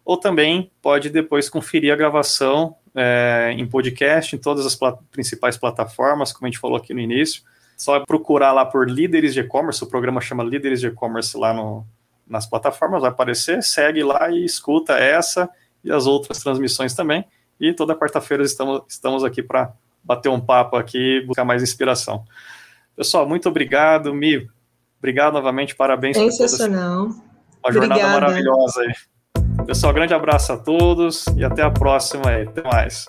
ou 0.03 0.18
também 0.18 0.72
pode 0.82 1.09
depois 1.09 1.49
conferir 1.49 1.93
a 1.93 1.95
gravação 1.95 2.76
é, 2.95 3.53
em 3.57 3.66
podcast, 3.66 4.36
em 4.36 4.39
todas 4.39 4.66
as 4.66 4.76
plat 4.76 4.99
principais 5.12 5.57
plataformas, 5.57 6.32
como 6.34 6.47
a 6.47 6.49
gente 6.49 6.59
falou 6.59 6.78
aqui 6.78 6.93
no 6.93 6.99
início. 6.99 7.43
Só 7.78 7.99
procurar 8.05 8.51
lá 8.51 8.66
por 8.66 8.89
Líderes 8.89 9.34
de 9.34 9.39
E-Commerce, 9.39 9.84
o 9.84 9.88
programa 9.88 10.22
chama 10.22 10.43
Líderes 10.43 10.80
de 10.80 10.88
E-Commerce 10.88 11.36
lá 11.36 11.53
no, 11.53 11.86
nas 12.28 12.45
plataformas, 12.45 13.01
vai 13.01 13.09
aparecer, 13.09 13.64
segue 13.64 14.03
lá 14.03 14.30
e 14.30 14.45
escuta 14.45 14.93
essa 14.93 15.49
e 15.84 15.91
as 15.91 16.05
outras 16.05 16.39
transmissões 16.39 16.93
também. 16.93 17.26
E 17.59 17.74
toda 17.74 17.95
quarta-feira 17.95 18.43
estamos, 18.43 18.84
estamos 18.88 19.24
aqui 19.24 19.41
para 19.41 19.74
bater 20.03 20.30
um 20.30 20.39
papo 20.39 20.76
aqui, 20.76 21.22
buscar 21.26 21.45
mais 21.45 21.62
inspiração. 21.62 22.24
Pessoal, 22.95 23.28
muito 23.28 23.49
obrigado, 23.49 24.14
Mi. 24.14 24.47
Obrigado 24.99 25.34
novamente, 25.34 25.76
parabéns. 25.76 26.18
Sensacional. 26.18 27.09
Uma 27.64 27.72
jornada 27.72 28.01
Obrigada. 28.01 28.22
maravilhosa 28.22 28.82
aí. 28.82 29.66
Pessoal, 29.66 29.93
grande 29.93 30.14
abraço 30.14 30.51
a 30.53 30.57
todos 30.57 31.26
e 31.38 31.43
até 31.43 31.62
a 31.62 31.70
próxima 31.70 32.30
aí. 32.30 32.47
Até 32.47 32.64
mais. 32.64 33.05